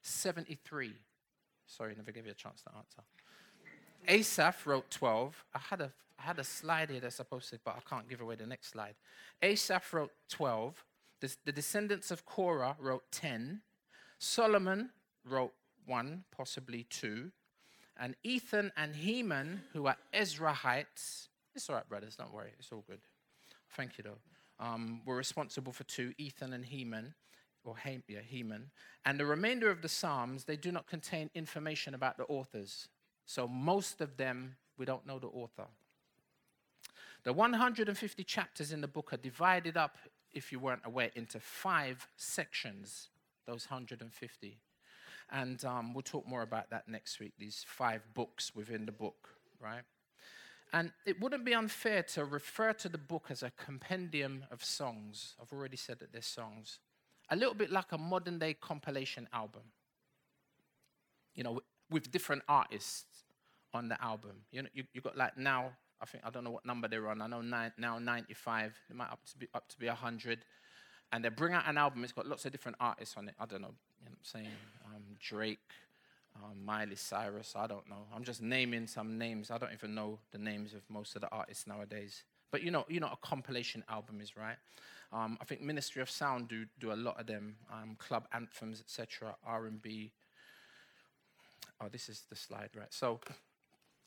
73. 0.04 0.94
Sorry, 1.66 1.96
never 1.96 2.12
gave 2.12 2.28
you 2.28 2.32
a 2.32 2.36
chance 2.36 2.62
to 2.62 2.70
answer. 2.78 3.02
Asaph 4.08 4.68
wrote 4.68 4.92
12. 4.92 5.44
I 5.56 5.58
had 5.58 5.82
a, 5.82 5.92
I 6.20 6.22
had 6.22 6.38
a 6.38 6.44
slide 6.44 6.92
here 6.92 7.00
that's 7.00 7.16
supposed 7.16 7.50
to, 7.50 7.60
but 7.66 7.78
I 7.78 7.90
can't 7.90 8.08
give 8.08 8.22
away 8.22 8.36
the 8.36 8.46
next 8.46 8.68
slide. 8.68 8.94
Asaph 9.42 9.92
wrote 9.92 10.12
12. 10.30 10.86
The, 11.20 11.36
the 11.46 11.52
descendants 11.52 12.12
of 12.12 12.28
Korah 12.28 12.76
wrote 12.80 13.06
10. 13.12 13.62
Solomon 14.20 14.92
wrote 15.28 15.54
one, 15.88 16.26
possibly 16.38 16.84
two. 16.92 17.32
And 17.98 18.16
Ethan 18.22 18.72
and 18.78 18.96
Heman, 18.96 19.64
who 19.74 19.88
are 19.88 19.98
Ezrahites, 20.14 21.30
it's 21.56 21.68
all 21.72 21.76
right, 21.76 21.90
brothers, 21.90 22.18
don't 22.18 22.32
worry, 22.32 22.52
it's 22.60 22.72
all 22.72 22.84
good. 22.88 23.02
Thank 23.76 23.98
you, 23.98 24.04
though. 24.04 24.64
Um, 24.64 25.02
were 25.08 25.16
responsible 25.16 25.74
for 25.74 25.86
two, 25.86 26.14
Ethan 26.20 26.54
and 26.54 26.66
Heman 26.66 27.16
or 27.64 27.76
yeah, 28.08 28.20
Heman. 28.28 28.72
And 29.06 29.20
the 29.20 29.26
remainder 29.26 29.70
of 29.70 29.82
the 29.82 29.90
Psalms, 29.90 30.46
they 30.46 30.56
do 30.56 30.72
not 30.72 30.88
contain 30.88 31.30
information 31.34 31.94
about 31.94 32.18
the 32.18 32.26
authors. 32.26 32.88
So 33.26 33.48
most 33.48 34.02
of 34.02 34.18
them, 34.18 34.56
we 34.78 34.86
don't 34.86 35.06
know 35.06 35.20
the 35.20 35.28
author. 35.28 35.68
The 37.24 37.34
150 37.34 38.24
chapters 38.24 38.72
in 38.72 38.82
the 38.82 38.88
book 38.88 39.14
are 39.14 39.18
divided 39.18 39.78
up, 39.78 39.98
if 40.34 40.52
you 40.52 40.60
weren't 40.60 40.82
aware, 40.86 41.12
into 41.16 41.40
five 41.40 42.08
sections, 42.18 43.10
those 43.46 43.70
150. 43.70 44.58
And 45.32 45.64
um, 45.64 45.94
we'll 45.94 46.02
talk 46.02 46.28
more 46.28 46.42
about 46.42 46.72
that 46.72 46.88
next 46.88 47.20
week, 47.20 47.34
these 47.38 47.64
five 47.68 48.02
books 48.14 48.56
within 48.56 48.86
the 48.86 48.92
book, 48.92 49.30
right? 49.60 49.84
And 50.74 50.92
it 51.06 51.22
wouldn't 51.22 51.46
be 51.46 51.54
unfair 51.54 52.04
to 52.04 52.26
refer 52.26 52.74
to 52.74 52.90
the 52.90 52.98
book 52.98 53.28
as 53.30 53.44
a 53.44 53.52
compendium 53.52 54.46
of 54.52 54.64
songs. 54.64 55.36
I've 55.42 55.52
already 55.52 55.78
said 55.78 56.00
that 56.00 56.14
they're 56.14 56.22
songs. 56.22 56.80
A 57.32 57.36
little 57.36 57.54
bit 57.54 57.72
like 57.72 57.92
a 57.92 57.98
modern 57.98 58.38
day 58.38 58.54
compilation 58.54 59.28
album. 59.34 59.64
You 61.34 61.44
know, 61.44 61.62
with 61.90 62.12
different 62.12 62.44
artists 62.48 63.24
on 63.74 63.90
the 63.90 64.02
album. 64.04 64.32
You 64.52 64.64
know, 64.64 64.70
you, 64.74 64.84
you 64.94 65.02
got 65.02 65.18
like 65.18 65.38
now, 65.38 65.72
I 66.02 66.06
think, 66.06 66.24
I 66.26 66.30
don't 66.30 66.44
know 66.44 66.52
what 66.52 66.66
number 66.66 66.88
they're 66.88 67.08
on. 67.10 67.22
I 67.22 67.28
know 67.28 67.42
nine, 67.42 67.72
now 67.78 68.00
95, 68.00 68.74
they 68.90 68.96
might 68.96 69.12
up 69.12 69.20
to 69.32 69.38
be 69.38 69.48
up 69.54 69.68
to 69.70 69.80
be 69.80 69.88
100. 69.88 70.40
And 71.14 71.26
they 71.26 71.30
bring 71.30 71.54
out 71.54 71.68
an 71.68 71.78
album, 71.78 72.04
it's 72.04 72.14
got 72.14 72.28
lots 72.28 72.46
of 72.46 72.52
different 72.52 72.78
artists 72.80 73.16
on 73.18 73.28
it. 73.28 73.36
I 73.40 73.46
don't 73.46 73.62
know, 73.62 73.74
you 74.00 74.06
know 74.06 74.12
what 74.12 74.40
I'm 74.40 74.42
saying? 74.42 74.56
Um, 74.86 75.04
Drake, 75.20 75.60
um, 76.38 76.64
Miley 76.64 76.96
Cyrus, 76.96 77.54
I 77.56 77.68
don't 77.68 77.88
know. 77.90 78.06
I'm 78.16 78.24
just 78.24 78.42
naming 78.42 78.88
some 78.88 79.18
names. 79.18 79.52
I 79.52 79.58
don't 79.58 79.74
even 79.74 79.94
know 79.94 80.20
the 80.32 80.38
names 80.38 80.74
of 80.74 80.82
most 80.90 81.16
of 81.16 81.22
the 81.22 81.30
artists 81.30 81.68
nowadays. 81.68 82.24
But 82.52 82.64
you 82.64 82.72
know, 82.72 82.86
you 82.90 83.00
know, 83.00 83.08
a 83.08 83.18
compilation 83.22 83.84
album 83.90 84.20
is 84.22 84.36
right. 84.36 84.58
Um, 85.14 85.38
I 85.42 85.46
think 85.46 85.62
Ministry 85.62 86.02
of 86.02 86.10
Sound 86.10 86.48
do 86.48 86.66
do 86.80 86.92
a 86.92 86.96
lot 86.96 87.20
of 87.20 87.28
them. 87.28 87.56
Um, 87.72 87.96
club 87.98 88.28
anthems, 88.34 88.82
etc. 88.82 89.36
R&B. 89.46 90.12
Oh, 91.82 91.88
this 91.90 92.10
is 92.10 92.24
the 92.30 92.36
slide, 92.36 92.70
right? 92.76 92.94
So, 92.94 93.20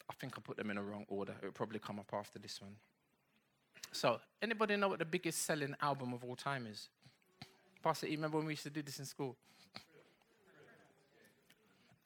I 0.08 0.14
think 0.14 0.34
I 0.36 0.40
put 0.40 0.56
them 0.56 0.70
in 0.70 0.78
a 0.78 0.80
the 0.80 0.86
wrong 0.86 1.04
order. 1.08 1.34
It 1.42 1.44
will 1.44 1.52
probably 1.52 1.78
come 1.78 1.98
up 1.98 2.10
after 2.12 2.38
this 2.38 2.60
one. 2.60 2.76
So, 3.90 4.20
anybody 4.40 4.76
know 4.76 4.88
what 4.88 4.98
the 4.98 5.04
biggest 5.04 5.42
selling 5.42 5.74
album 5.80 6.12
of 6.12 6.24
all 6.24 6.36
time 6.36 6.66
is? 6.66 6.88
Pastor, 7.82 8.06
you 8.06 8.16
remember 8.16 8.38
when 8.38 8.46
we 8.46 8.52
used 8.52 8.62
to 8.62 8.70
do 8.70 8.82
this 8.82 8.98
in 8.98 9.04
school? 9.04 9.36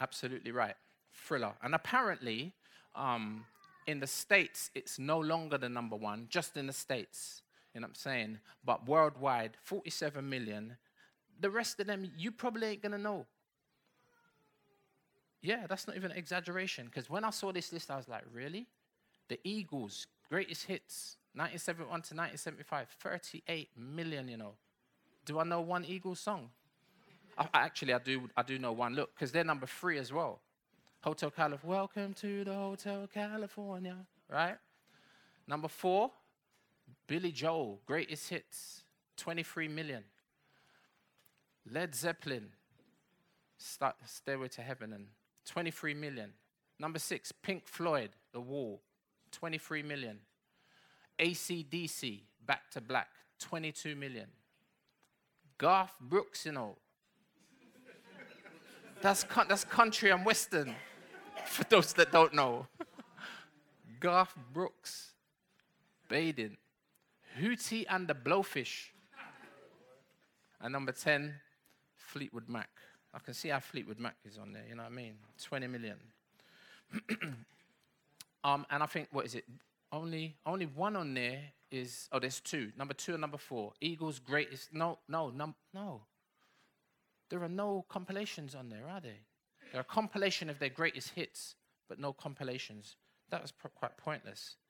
Absolutely 0.00 0.52
right. 0.52 0.74
Thriller. 1.12 1.52
And 1.62 1.74
apparently, 1.74 2.52
um, 2.94 3.44
in 3.88 4.00
the 4.00 4.06
States, 4.06 4.70
it's 4.74 4.98
no 4.98 5.18
longer 5.18 5.56
the 5.56 5.68
number 5.68 5.96
one, 5.96 6.26
just 6.28 6.58
in 6.58 6.66
the 6.66 6.72
States. 6.74 7.42
You 7.74 7.80
know 7.80 7.86
what 7.86 7.92
I'm 7.92 7.94
saying? 7.94 8.38
But 8.62 8.86
worldwide, 8.86 9.52
47 9.64 10.28
million. 10.28 10.76
The 11.40 11.48
rest 11.48 11.80
of 11.80 11.86
them, 11.86 12.12
you 12.16 12.30
probably 12.30 12.66
ain't 12.68 12.82
to 12.82 12.98
know. 12.98 13.24
Yeah, 15.40 15.66
that's 15.66 15.86
not 15.86 15.96
even 15.96 16.10
an 16.10 16.18
exaggeration. 16.18 16.84
Because 16.86 17.08
when 17.08 17.24
I 17.24 17.30
saw 17.30 17.50
this 17.50 17.72
list, 17.72 17.90
I 17.90 17.96
was 17.96 18.08
like, 18.08 18.24
really? 18.30 18.66
The 19.28 19.40
Eagles, 19.42 20.06
greatest 20.28 20.66
hits, 20.66 21.16
1971 21.32 21.88
to 21.88 22.14
1975, 22.14 22.88
38 23.00 23.70
million, 23.74 24.28
you 24.28 24.36
know. 24.36 24.52
Do 25.24 25.38
I 25.38 25.44
know 25.44 25.62
one 25.62 25.86
Eagles 25.86 26.20
song? 26.20 26.50
I, 27.38 27.46
actually, 27.54 27.94
I 27.94 28.00
do, 28.00 28.28
I 28.36 28.42
do 28.42 28.58
know 28.58 28.72
one. 28.72 28.94
Look, 28.94 29.14
because 29.14 29.32
they're 29.32 29.44
number 29.44 29.66
three 29.66 29.96
as 29.96 30.12
well. 30.12 30.40
Hotel 31.00 31.30
California. 31.30 31.76
Welcome 31.78 32.12
to 32.14 32.44
the 32.44 32.52
Hotel 32.54 33.08
California, 33.12 33.96
right? 34.28 34.56
Number 35.46 35.68
four, 35.68 36.10
Billy 37.06 37.30
Joel, 37.30 37.80
greatest 37.86 38.28
hits, 38.28 38.82
23 39.16 39.68
million. 39.68 40.02
Led 41.70 41.94
Zeppelin, 41.94 42.48
Stairway 43.58 44.48
to 44.48 44.62
Heaven, 44.62 44.92
and 44.92 45.06
23 45.46 45.94
million. 45.94 46.32
Number 46.80 46.98
six, 46.98 47.30
Pink 47.30 47.66
Floyd, 47.66 48.10
The 48.32 48.40
Wall, 48.40 48.80
23 49.32 49.82
million. 49.82 50.18
ACDC, 51.18 52.22
Back 52.44 52.70
to 52.72 52.80
Black, 52.80 53.08
22 53.38 53.94
million. 53.94 54.26
Garth 55.58 55.92
Brooks, 56.00 56.46
you 56.46 56.52
know, 56.52 56.76
that's, 59.00 59.24
that's 59.48 59.64
country 59.64 60.10
and 60.10 60.24
western, 60.24 60.74
for 61.58 61.64
those 61.64 61.92
that 61.94 62.12
don't 62.12 62.34
know. 62.34 62.66
Garth 64.00 64.34
Brooks, 64.52 65.12
Bathing, 66.08 66.56
Hootie 67.40 67.86
and 67.88 68.06
the 68.06 68.14
Blowfish. 68.14 68.90
And 70.60 70.72
number 70.72 70.92
10, 70.92 71.34
Fleetwood 71.96 72.48
Mac. 72.48 72.68
I 73.14 73.18
can 73.20 73.34
see 73.34 73.48
how 73.48 73.60
Fleetwood 73.60 73.98
Mac 73.98 74.16
is 74.24 74.38
on 74.38 74.52
there, 74.52 74.64
you 74.68 74.74
know 74.74 74.82
what 74.82 74.92
I 74.92 74.94
mean? 74.94 75.14
20 75.42 75.66
million. 75.68 75.96
um, 78.44 78.66
and 78.70 78.82
I 78.82 78.86
think, 78.86 79.08
what 79.10 79.24
is 79.24 79.34
it? 79.34 79.44
Only, 79.90 80.36
only 80.44 80.66
one 80.66 80.96
on 80.96 81.14
there 81.14 81.40
is, 81.70 82.08
oh, 82.12 82.18
there's 82.18 82.40
two. 82.40 82.72
Number 82.76 82.94
two 82.94 83.12
and 83.12 83.20
number 83.20 83.38
four. 83.38 83.72
Eagles' 83.80 84.18
greatest, 84.18 84.74
no, 84.74 84.98
no, 85.08 85.30
num, 85.30 85.54
no. 85.72 86.02
There 87.30 87.42
are 87.42 87.48
no 87.48 87.84
compilations 87.88 88.54
on 88.54 88.68
there, 88.68 88.88
are 88.88 89.00
there? 89.00 89.27
There 89.72 89.80
are 89.80 89.82
a 89.82 89.84
compilation 89.84 90.48
of 90.50 90.58
their 90.58 90.68
greatest 90.68 91.10
hits, 91.10 91.54
but 91.88 91.98
no 91.98 92.12
compilations. 92.12 92.96
That 93.30 93.42
was 93.42 93.52
quite 93.74 93.96
pointless. 93.96 94.56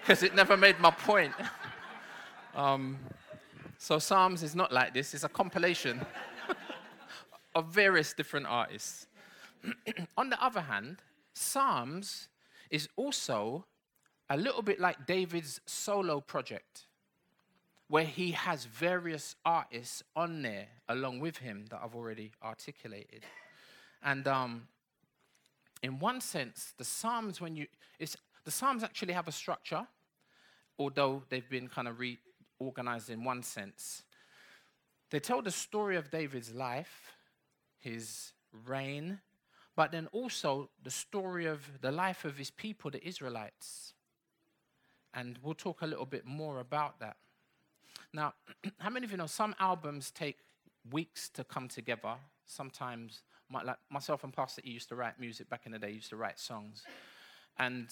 Because 0.00 0.22
it 0.22 0.32
never 0.32 0.56
made 0.56 0.78
my 0.78 0.92
point. 0.92 1.32
um, 2.54 2.96
so 3.78 3.98
Psalms 3.98 4.44
is 4.44 4.54
not 4.54 4.72
like 4.72 4.94
this, 4.94 5.12
it's 5.12 5.24
a 5.24 5.28
compilation 5.28 6.00
of 7.56 7.66
various 7.66 8.12
different 8.12 8.46
artists. 8.46 9.08
on 10.16 10.30
the 10.30 10.42
other 10.42 10.60
hand, 10.60 10.98
Psalms 11.34 12.28
is 12.70 12.88
also 12.96 13.64
a 14.30 14.36
little 14.36 14.62
bit 14.62 14.78
like 14.78 15.06
David's 15.06 15.60
solo 15.66 16.20
project 16.20 16.86
where 17.88 18.04
he 18.04 18.32
has 18.32 18.66
various 18.66 19.34
artists 19.44 20.02
on 20.14 20.42
there 20.42 20.66
along 20.88 21.20
with 21.20 21.38
him 21.38 21.64
that 21.70 21.80
I've 21.82 21.94
already 21.94 22.32
articulated. 22.42 23.22
And 24.02 24.26
um, 24.28 24.68
in 25.82 25.98
one 25.98 26.20
sense, 26.20 26.74
the 26.76 26.84
Psalms, 26.84 27.40
when 27.40 27.56
you, 27.56 27.66
it's, 27.98 28.16
the 28.44 28.50
Psalms 28.50 28.82
actually 28.82 29.12
have 29.12 29.28
a 29.28 29.32
structure, 29.32 29.86
although 30.78 31.22
they've 31.28 31.48
been 31.48 31.68
kind 31.68 31.88
of 31.88 31.98
reorganized 31.98 33.10
in 33.10 33.24
one 33.24 33.42
sense. 33.42 34.04
They 35.10 35.20
tell 35.20 35.42
the 35.42 35.50
story 35.50 35.96
of 35.96 36.10
David's 36.10 36.54
life, 36.54 37.12
his 37.78 38.32
reign, 38.66 39.20
but 39.74 39.92
then 39.92 40.08
also 40.12 40.70
the 40.82 40.90
story 40.90 41.46
of 41.46 41.80
the 41.80 41.92
life 41.92 42.24
of 42.24 42.36
his 42.36 42.50
people, 42.50 42.90
the 42.90 43.06
Israelites. 43.06 43.94
And 45.14 45.38
we'll 45.42 45.54
talk 45.54 45.82
a 45.82 45.86
little 45.86 46.06
bit 46.06 46.26
more 46.26 46.60
about 46.60 47.00
that. 47.00 47.16
Now, 48.12 48.34
how 48.78 48.90
many 48.90 49.04
of 49.04 49.10
you 49.10 49.16
know 49.16 49.26
some 49.26 49.54
albums 49.58 50.10
take 50.10 50.38
weeks 50.90 51.28
to 51.30 51.44
come 51.44 51.68
together? 51.68 52.16
Sometimes, 52.48 53.22
my, 53.48 53.62
like 53.62 53.76
myself 53.90 54.24
and 54.24 54.32
Pastor 54.32 54.62
E 54.64 54.70
used 54.70 54.88
to 54.88 54.96
write 54.96 55.20
music 55.20 55.48
back 55.48 55.66
in 55.66 55.72
the 55.72 55.78
day, 55.78 55.90
used 55.90 56.10
to 56.10 56.16
write 56.16 56.38
songs. 56.40 56.82
And 57.58 57.88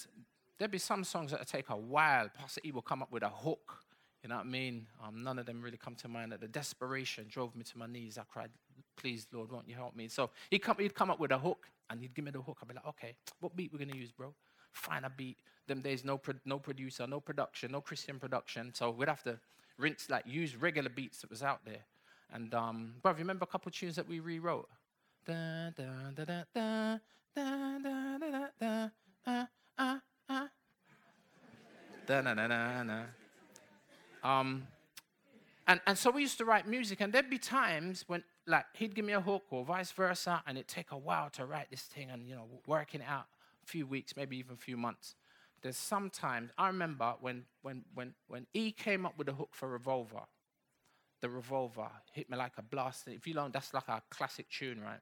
there'd 0.57 0.71
be 0.71 0.77
some 0.77 1.03
songs 1.03 1.31
that 1.31 1.39
would 1.39 1.47
take 1.47 1.69
a 1.69 1.77
while. 1.77 2.29
Pastor 2.35 2.61
E 2.65 2.71
will 2.71 2.81
come 2.81 3.01
up 3.01 3.11
with 3.11 3.23
a 3.23 3.29
hook. 3.29 3.83
You 4.23 4.29
know 4.29 4.37
what 4.37 4.45
I 4.45 4.49
mean? 4.49 4.87
Um, 5.05 5.23
none 5.23 5.37
of 5.39 5.45
them 5.45 5.61
really 5.61 5.77
come 5.77 5.95
to 5.95 6.07
mind. 6.07 6.31
That 6.31 6.41
the 6.41 6.47
desperation 6.47 7.27
drove 7.29 7.55
me 7.55 7.63
to 7.63 7.77
my 7.77 7.85
knees. 7.85 8.17
I 8.17 8.23
cried, 8.23 8.49
"Please, 8.95 9.27
Lord, 9.31 9.51
won't 9.51 9.69
you 9.69 9.75
help 9.75 9.95
me?" 9.95 10.07
So 10.07 10.31
he'd 10.49 10.59
come, 10.59 10.77
he'd 10.79 10.95
come 10.95 11.11
up 11.11 11.19
with 11.19 11.31
a 11.31 11.37
hook, 11.37 11.69
and 11.89 12.01
he'd 12.01 12.15
give 12.15 12.25
me 12.25 12.31
the 12.31 12.41
hook. 12.41 12.57
I'd 12.61 12.67
be 12.67 12.73
like, 12.73 12.85
"Okay, 12.87 13.15
what 13.39 13.55
beat 13.55 13.71
we're 13.71 13.79
gonna 13.79 13.95
use, 13.95 14.11
bro?" 14.11 14.33
Find 14.71 15.05
a 15.05 15.09
beat. 15.09 15.37
Them 15.67 15.81
days, 15.81 16.03
no, 16.03 16.17
pro- 16.17 16.39
no 16.45 16.59
producer, 16.59 17.05
no 17.05 17.19
production, 17.19 17.71
no 17.71 17.81
Christian 17.81 18.19
production. 18.19 18.73
So 18.73 18.89
we'd 18.89 19.07
have 19.07 19.23
to 19.23 19.39
rinse, 19.77 20.09
like 20.09 20.25
use 20.25 20.55
regular 20.55 20.89
beats 20.89 21.21
that 21.21 21.29
was 21.29 21.43
out 21.43 21.63
there. 21.63 21.85
And 22.33 22.53
um, 22.53 22.95
bro, 23.01 23.13
remember 23.13 23.43
a 23.43 23.47
couple 23.47 23.71
tunes 23.71 23.95
that 23.95 24.07
we 24.07 24.19
rewrote? 24.19 24.67
Da 25.25 25.69
da 25.75 25.83
da 26.15 26.25
da 26.25 26.43
da 26.53 26.97
da 27.35 27.77
da 27.79 28.17
da 28.17 28.17
da 28.17 28.47
da 28.59 28.89
ah 29.25 29.47
ah 29.77 29.99
ah 30.29 30.49
da 32.05 32.21
na 32.21 32.33
na 32.33 32.47
na 32.47 32.83
na. 32.83 33.03
Um, 34.23 34.67
and 35.67 35.81
and 35.87 35.97
so 35.97 36.11
we 36.11 36.21
used 36.21 36.37
to 36.37 36.45
write 36.45 36.67
music, 36.67 37.01
and 37.01 37.11
there'd 37.11 37.29
be 37.29 37.37
times 37.37 38.03
when 38.07 38.23
like 38.45 38.65
he'd 38.73 38.95
give 38.95 39.05
me 39.05 39.13
a 39.13 39.21
hook 39.21 39.43
or 39.49 39.65
vice 39.65 39.91
versa, 39.91 40.41
and 40.47 40.57
it'd 40.57 40.67
take 40.67 40.91
a 40.91 40.97
while 40.97 41.29
to 41.31 41.45
write 41.45 41.69
this 41.69 41.81
thing, 41.81 42.09
and 42.09 42.27
you 42.27 42.35
know 42.35 42.45
working 42.65 43.01
it 43.01 43.07
out 43.07 43.25
a 43.63 43.67
few 43.67 43.85
weeks, 43.85 44.15
maybe 44.15 44.37
even 44.37 44.53
a 44.53 44.57
few 44.57 44.77
months 44.77 45.15
there's 45.61 45.77
sometimes, 45.77 46.51
I 46.57 46.67
remember 46.67 47.15
when, 47.19 47.43
when, 47.61 47.83
when, 47.93 48.13
when 48.27 48.47
E 48.53 48.71
came 48.71 49.05
up 49.05 49.17
with 49.17 49.27
a 49.29 49.33
hook 49.33 49.49
for 49.51 49.67
Revolver, 49.67 50.21
the 51.21 51.29
Revolver 51.29 51.89
hit 52.11 52.29
me 52.29 52.37
like 52.37 52.53
a 52.57 52.61
blast. 52.61 53.07
If 53.07 53.27
you 53.27 53.33
learn, 53.33 53.51
that's 53.51 53.73
like 53.73 53.87
a 53.87 54.01
classic 54.09 54.49
tune, 54.49 54.81
right? 54.81 54.99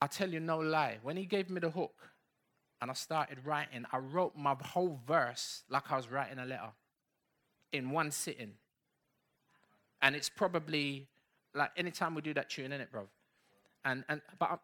I 0.00 0.06
tell 0.06 0.30
you 0.30 0.40
no 0.40 0.58
lie, 0.58 0.98
when 1.02 1.16
he 1.16 1.24
gave 1.24 1.50
me 1.50 1.60
the 1.60 1.70
hook 1.70 1.94
and 2.80 2.90
I 2.90 2.94
started 2.94 3.38
writing, 3.44 3.84
I 3.92 3.98
wrote 3.98 4.36
my 4.36 4.56
whole 4.60 5.00
verse 5.06 5.64
like 5.68 5.90
I 5.90 5.96
was 5.96 6.10
writing 6.10 6.38
a 6.38 6.46
letter 6.46 6.70
in 7.72 7.90
one 7.90 8.10
sitting. 8.10 8.52
And 10.00 10.14
it's 10.14 10.28
probably 10.28 11.08
like 11.54 11.72
anytime 11.76 12.14
we 12.14 12.22
do 12.22 12.32
that 12.34 12.48
tune, 12.48 12.72
in 12.72 12.80
it, 12.80 12.92
bro? 12.92 13.08
And, 13.84 14.04
and, 14.08 14.20
but 14.38 14.50
I'm, 14.52 14.58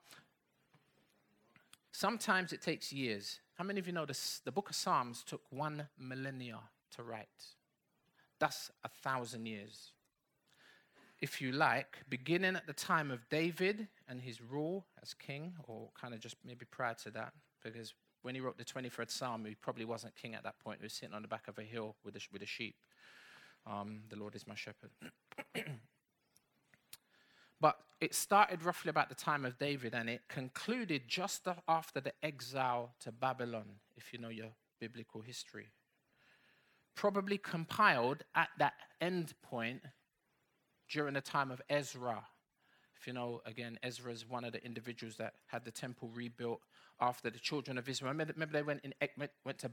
sometimes 1.91 2.53
it 2.53 2.63
takes 2.63 2.93
years. 2.93 3.41
How 3.55 3.65
many 3.65 3.81
of 3.81 3.87
you 3.87 3.93
know 3.93 4.07
this? 4.07 4.41
The 4.45 4.53
book 4.53 4.71
of 4.71 4.77
Psalms 4.77 5.25
took 5.25 5.43
one 5.51 5.89
millennia 5.99 6.61
to 6.97 7.03
write? 7.03 7.27
That's 8.39 8.71
a 8.85 8.89
thousand 8.89 9.47
years. 9.47 9.94
If 11.25 11.41
you 11.41 11.53
like, 11.53 12.01
beginning 12.11 12.55
at 12.55 12.67
the 12.67 12.75
time 12.75 13.11
of 13.11 13.27
David 13.31 13.89
and 14.07 14.21
his 14.21 14.43
rule 14.43 14.85
as 15.03 15.15
king, 15.15 15.55
or 15.67 15.89
kind 15.99 16.13
of 16.13 16.21
just 16.21 16.37
maybe 16.45 16.67
prior 16.71 16.93
to 17.03 17.11
that, 17.13 17.33
because 17.63 17.95
when 18.21 18.35
he 18.35 18.43
wrote 18.43 18.59
the 18.59 18.65
23rd 18.67 19.11
Psalm, 19.11 19.43
he 19.47 19.55
probably 19.55 19.87
wasn't 19.87 20.15
king 20.17 20.35
at 20.35 20.43
that 20.43 20.59
point. 20.59 20.81
He 20.81 20.85
was 20.85 20.93
sitting 20.93 21.15
on 21.15 21.23
the 21.23 21.29
back 21.29 21.49
of 21.49 21.59
a 21.59 21.63
hill 21.63 21.97
with 22.05 22.15
a, 22.17 22.21
with 22.31 22.43
a 22.43 22.47
sheep. 22.47 22.77
Um, 23.67 24.03
the 24.11 24.17
Lord 24.17 24.35
is 24.35 24.47
my 24.47 24.55
shepherd. 24.55 24.91
but 27.59 27.79
it 28.03 28.15
started 28.15 28.63
roughly 28.63 28.91
about 28.91 29.09
the 29.09 29.15
time 29.15 29.47
of 29.47 29.57
David 29.57 29.95
and 29.95 30.11
it 30.11 30.25
concluded 30.29 31.05
just 31.09 31.49
after 31.67 32.03
the 32.03 32.13
exile 32.23 32.93
to 33.01 33.11
Babylon, 33.11 33.77
if 33.97 34.13
you 34.13 34.19
know 34.19 34.29
your 34.29 34.51
biblical 34.79 35.23
history. 35.23 35.69
Probably 36.95 37.39
compiled 37.39 38.25
at 38.35 38.51
that 38.59 38.75
end 39.01 39.33
point 39.43 39.81
during 40.95 41.15
the 41.15 41.21
time 41.21 41.51
of 41.51 41.61
Ezra. 41.69 42.25
If 42.97 43.09
you 43.09 43.13
know, 43.13 43.43
again, 43.47 43.81
Ezra 43.83 44.13
is 44.13 44.31
one 44.31 44.45
of 44.45 44.53
the 44.53 44.65
individuals 44.65 45.17
that 45.17 45.35
had 45.49 45.65
the 45.65 45.73
temple 45.73 46.09
rebuilt 46.15 46.61
after 47.01 47.31
the 47.31 47.39
children 47.41 47.79
of 47.79 47.89
Israel. 47.89 48.13
Remember, 48.13 48.33
remember 48.33 48.53
they 48.53 48.63
went, 48.63 48.81
in, 48.85 48.95
went 49.45 49.59
to 49.59 49.73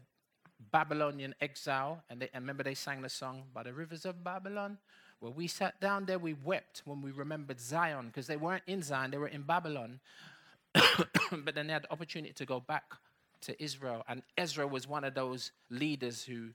Babylonian 0.71 1.35
exile, 1.39 2.03
and, 2.09 2.19
they, 2.19 2.29
and 2.33 2.41
remember 2.41 2.63
they 2.63 2.73
sang 2.73 3.03
the 3.03 3.09
song, 3.09 3.43
By 3.53 3.61
the 3.61 3.71
Rivers 3.71 4.03
of 4.03 4.23
Babylon? 4.23 4.79
Well, 5.21 5.31
we 5.31 5.45
sat 5.45 5.79
down 5.79 6.05
there, 6.05 6.17
we 6.17 6.33
wept 6.33 6.81
when 6.85 7.03
we 7.03 7.11
remembered 7.11 7.59
Zion, 7.59 8.07
because 8.07 8.25
they 8.25 8.37
weren't 8.37 8.63
in 8.65 8.81
Zion, 8.81 9.11
they 9.11 9.19
were 9.19 9.27
in 9.27 9.43
Babylon. 9.43 9.99
but 10.73 11.53
then 11.53 11.67
they 11.67 11.73
had 11.73 11.83
the 11.83 11.91
opportunity 11.91 12.33
to 12.33 12.45
go 12.47 12.59
back 12.59 12.95
to 13.41 13.63
Israel, 13.63 14.03
and 14.09 14.23
Ezra 14.39 14.65
was 14.65 14.87
one 14.87 15.03
of 15.03 15.13
those 15.13 15.51
leaders 15.69 16.23
who 16.23 16.47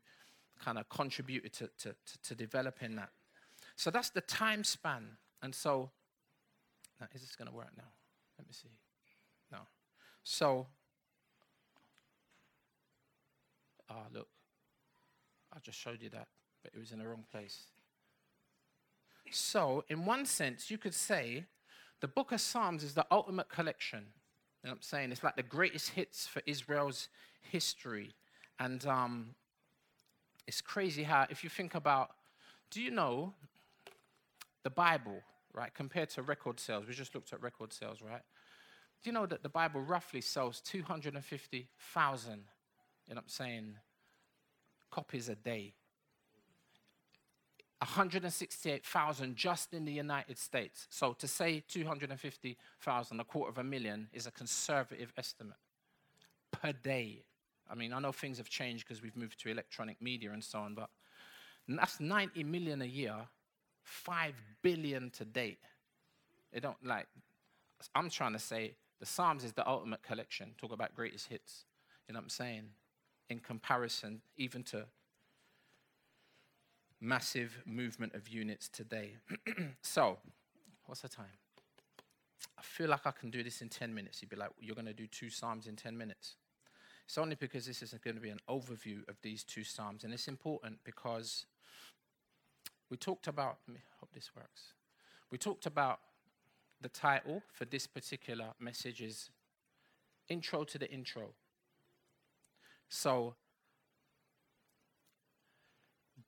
kind 0.64 0.76
of 0.76 0.88
contributed 0.88 1.52
to, 1.52 1.70
to, 1.78 1.90
to, 1.90 2.22
to 2.24 2.34
developing 2.34 2.96
that. 2.96 3.10
So 3.76 3.90
that's 3.90 4.10
the 4.10 4.22
time 4.22 4.64
span. 4.64 5.04
And 5.42 5.54
so, 5.54 5.90
now, 6.98 7.06
is 7.14 7.20
this 7.20 7.36
going 7.36 7.48
to 7.48 7.54
work 7.54 7.70
now? 7.76 7.84
Let 8.38 8.46
me 8.46 8.52
see. 8.52 8.70
No. 9.52 9.58
So, 10.24 10.66
ah, 13.90 14.06
look, 14.12 14.28
I 15.54 15.58
just 15.60 15.78
showed 15.78 16.02
you 16.02 16.08
that, 16.10 16.28
but 16.62 16.72
it 16.74 16.78
was 16.78 16.90
in 16.90 16.98
the 16.98 17.06
wrong 17.06 17.24
place. 17.30 17.64
So, 19.30 19.84
in 19.88 20.06
one 20.06 20.24
sense, 20.24 20.70
you 20.70 20.78
could 20.78 20.94
say 20.94 21.44
the 22.00 22.08
book 22.08 22.32
of 22.32 22.40
Psalms 22.40 22.82
is 22.82 22.94
the 22.94 23.06
ultimate 23.10 23.48
collection. 23.48 24.06
You 24.62 24.68
know 24.68 24.74
I'm 24.74 24.82
saying? 24.82 25.12
It's 25.12 25.22
like 25.22 25.36
the 25.36 25.42
greatest 25.42 25.90
hits 25.90 26.26
for 26.26 26.42
Israel's 26.46 27.08
history. 27.40 28.14
And 28.58 28.84
um, 28.86 29.34
it's 30.46 30.60
crazy 30.60 31.02
how, 31.02 31.26
if 31.28 31.44
you 31.44 31.50
think 31.50 31.74
about, 31.74 32.10
do 32.70 32.80
you 32.80 32.90
know 32.90 33.34
the 34.66 34.70
Bible, 34.70 35.22
right, 35.54 35.72
compared 35.72 36.10
to 36.10 36.22
record 36.22 36.58
sales? 36.58 36.88
We 36.88 36.92
just 36.92 37.14
looked 37.14 37.32
at 37.32 37.40
record 37.40 37.72
sales, 37.72 38.02
right? 38.02 38.22
Do 39.00 39.08
you 39.08 39.12
know 39.12 39.24
that 39.26 39.44
the 39.44 39.48
Bible 39.48 39.80
roughly 39.80 40.20
sells 40.20 40.60
250,000, 40.62 42.32
you 42.32 42.36
know 42.36 42.44
what 43.14 43.16
I'm 43.16 43.28
saying, 43.28 43.74
copies 44.90 45.28
a 45.28 45.36
day? 45.36 45.74
168,000 47.78 49.36
just 49.36 49.72
in 49.72 49.84
the 49.84 49.92
United 49.92 50.36
States. 50.36 50.88
So 50.90 51.12
to 51.12 51.28
say 51.28 51.62
250,000, 51.68 53.20
a 53.20 53.24
quarter 53.24 53.50
of 53.50 53.58
a 53.58 53.62
million, 53.62 54.08
is 54.12 54.26
a 54.26 54.32
conservative 54.32 55.12
estimate 55.16 55.58
per 56.50 56.72
day. 56.72 57.22
I 57.70 57.76
mean, 57.76 57.92
I 57.92 58.00
know 58.00 58.10
things 58.10 58.38
have 58.38 58.48
changed 58.48 58.84
because 58.84 59.00
we've 59.00 59.16
moved 59.16 59.38
to 59.42 59.48
electronic 59.48 60.02
media 60.02 60.32
and 60.32 60.42
so 60.42 60.58
on, 60.58 60.74
but 60.74 60.90
that's 61.68 62.00
90 62.00 62.42
million 62.42 62.82
a 62.82 62.86
year, 62.86 63.28
5 63.86 64.34
billion 64.62 65.10
to 65.10 65.24
date. 65.24 65.60
They 66.52 66.60
don't 66.60 66.84
like, 66.84 67.06
I'm 67.94 68.10
trying 68.10 68.32
to 68.32 68.38
say 68.38 68.74
the 68.98 69.06
Psalms 69.06 69.44
is 69.44 69.52
the 69.52 69.66
ultimate 69.66 70.02
collection. 70.02 70.54
Talk 70.58 70.72
about 70.72 70.94
greatest 70.94 71.28
hits. 71.28 71.64
You 72.08 72.14
know 72.14 72.18
what 72.18 72.24
I'm 72.24 72.30
saying? 72.30 72.64
In 73.30 73.38
comparison, 73.38 74.22
even 74.36 74.64
to 74.64 74.86
massive 77.00 77.58
movement 77.64 78.14
of 78.14 78.28
units 78.28 78.68
today. 78.68 79.16
so, 79.82 80.18
what's 80.86 81.02
the 81.02 81.08
time? 81.08 81.26
I 82.58 82.62
feel 82.62 82.88
like 82.88 83.06
I 83.06 83.12
can 83.12 83.30
do 83.30 83.42
this 83.44 83.62
in 83.62 83.68
10 83.68 83.94
minutes. 83.94 84.20
You'd 84.20 84.30
be 84.30 84.36
like, 84.36 84.50
you're 84.58 84.74
going 84.74 84.86
to 84.86 84.94
do 84.94 85.06
two 85.06 85.30
Psalms 85.30 85.66
in 85.68 85.76
10 85.76 85.96
minutes. 85.96 86.36
It's 87.04 87.18
only 87.18 87.36
because 87.36 87.66
this 87.66 87.82
is 87.82 87.94
going 88.02 88.16
to 88.16 88.22
be 88.22 88.30
an 88.30 88.40
overview 88.48 89.08
of 89.08 89.16
these 89.22 89.44
two 89.44 89.62
Psalms. 89.62 90.02
And 90.02 90.12
it's 90.12 90.26
important 90.26 90.78
because 90.82 91.46
we 92.90 92.96
talked 92.96 93.26
about, 93.26 93.58
I 93.68 93.78
hope 94.00 94.10
this 94.14 94.30
works. 94.36 94.72
We 95.30 95.38
talked 95.38 95.66
about 95.66 96.00
the 96.80 96.88
title 96.88 97.42
for 97.52 97.64
this 97.64 97.86
particular 97.86 98.46
message 98.60 99.00
is 99.02 99.30
Intro 100.28 100.64
to 100.64 100.78
the 100.78 100.90
Intro. 100.90 101.30
So, 102.88 103.34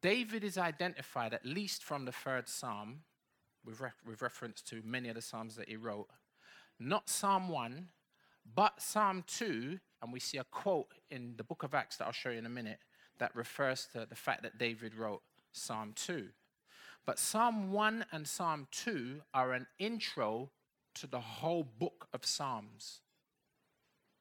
David 0.00 0.44
is 0.44 0.58
identified, 0.58 1.34
at 1.34 1.44
least 1.44 1.82
from 1.82 2.04
the 2.04 2.12
third 2.12 2.48
psalm, 2.48 3.00
with, 3.64 3.80
re- 3.80 3.90
with 4.06 4.22
reference 4.22 4.62
to 4.62 4.80
many 4.84 5.08
of 5.08 5.14
the 5.14 5.22
psalms 5.22 5.56
that 5.56 5.68
he 5.68 5.76
wrote, 5.76 6.08
not 6.78 7.08
Psalm 7.08 7.48
1, 7.48 7.88
but 8.54 8.80
Psalm 8.80 9.24
2, 9.26 9.78
and 10.02 10.12
we 10.12 10.20
see 10.20 10.38
a 10.38 10.44
quote 10.44 10.92
in 11.10 11.34
the 11.36 11.44
book 11.44 11.64
of 11.64 11.74
Acts 11.74 11.96
that 11.96 12.06
I'll 12.06 12.12
show 12.12 12.30
you 12.30 12.38
in 12.38 12.46
a 12.46 12.50
minute 12.50 12.78
that 13.18 13.34
refers 13.34 13.88
to 13.92 14.06
the 14.08 14.14
fact 14.14 14.42
that 14.42 14.58
David 14.58 14.94
wrote 14.94 15.22
Psalm 15.52 15.92
2. 15.96 16.28
But 17.08 17.18
Psalm 17.18 17.72
1 17.72 18.04
and 18.12 18.28
Psalm 18.28 18.66
2 18.70 19.22
are 19.32 19.54
an 19.54 19.66
intro 19.78 20.50
to 20.96 21.06
the 21.06 21.20
whole 21.20 21.62
book 21.62 22.06
of 22.12 22.26
Psalms. 22.26 23.00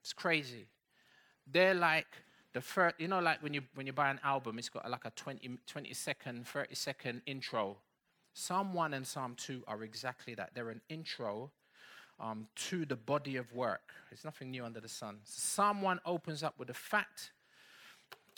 It's 0.02 0.14
crazy. 0.14 0.68
They're 1.46 1.74
like 1.74 2.08
the 2.54 2.62
first, 2.62 2.96
you 2.98 3.10
know, 3.10 3.20
like 3.20 3.44
when 3.44 3.54
you 3.54 3.64
when 3.76 3.88
you 3.88 3.92
buy 3.92 4.10
an 4.10 4.22
album, 4.24 4.58
it's 4.58 4.70
got 4.70 4.90
like 4.90 5.04
a 5.04 5.10
20, 5.10 5.60
20 5.68 5.94
second, 5.94 6.48
30 6.48 6.76
second 6.76 7.22
intro. 7.26 7.76
Psalm 8.34 8.74
1 8.74 8.94
and 8.94 9.06
Psalm 9.06 9.36
2 9.36 9.64
are 9.68 9.84
exactly 9.84 10.34
that. 10.36 10.52
They're 10.54 10.70
an 10.70 10.80
intro 10.88 11.52
um, 12.22 12.48
to 12.70 12.86
the 12.86 12.96
body 12.96 13.36
of 13.36 13.52
work. 13.52 13.92
It's 14.14 14.24
nothing 14.24 14.50
new 14.52 14.64
under 14.64 14.80
the 14.80 14.88
sun. 14.88 15.18
Psalm 15.26 15.82
1 15.82 16.00
opens 16.06 16.42
up 16.42 16.58
with 16.58 16.70
the 16.70 16.74
fact 16.74 17.32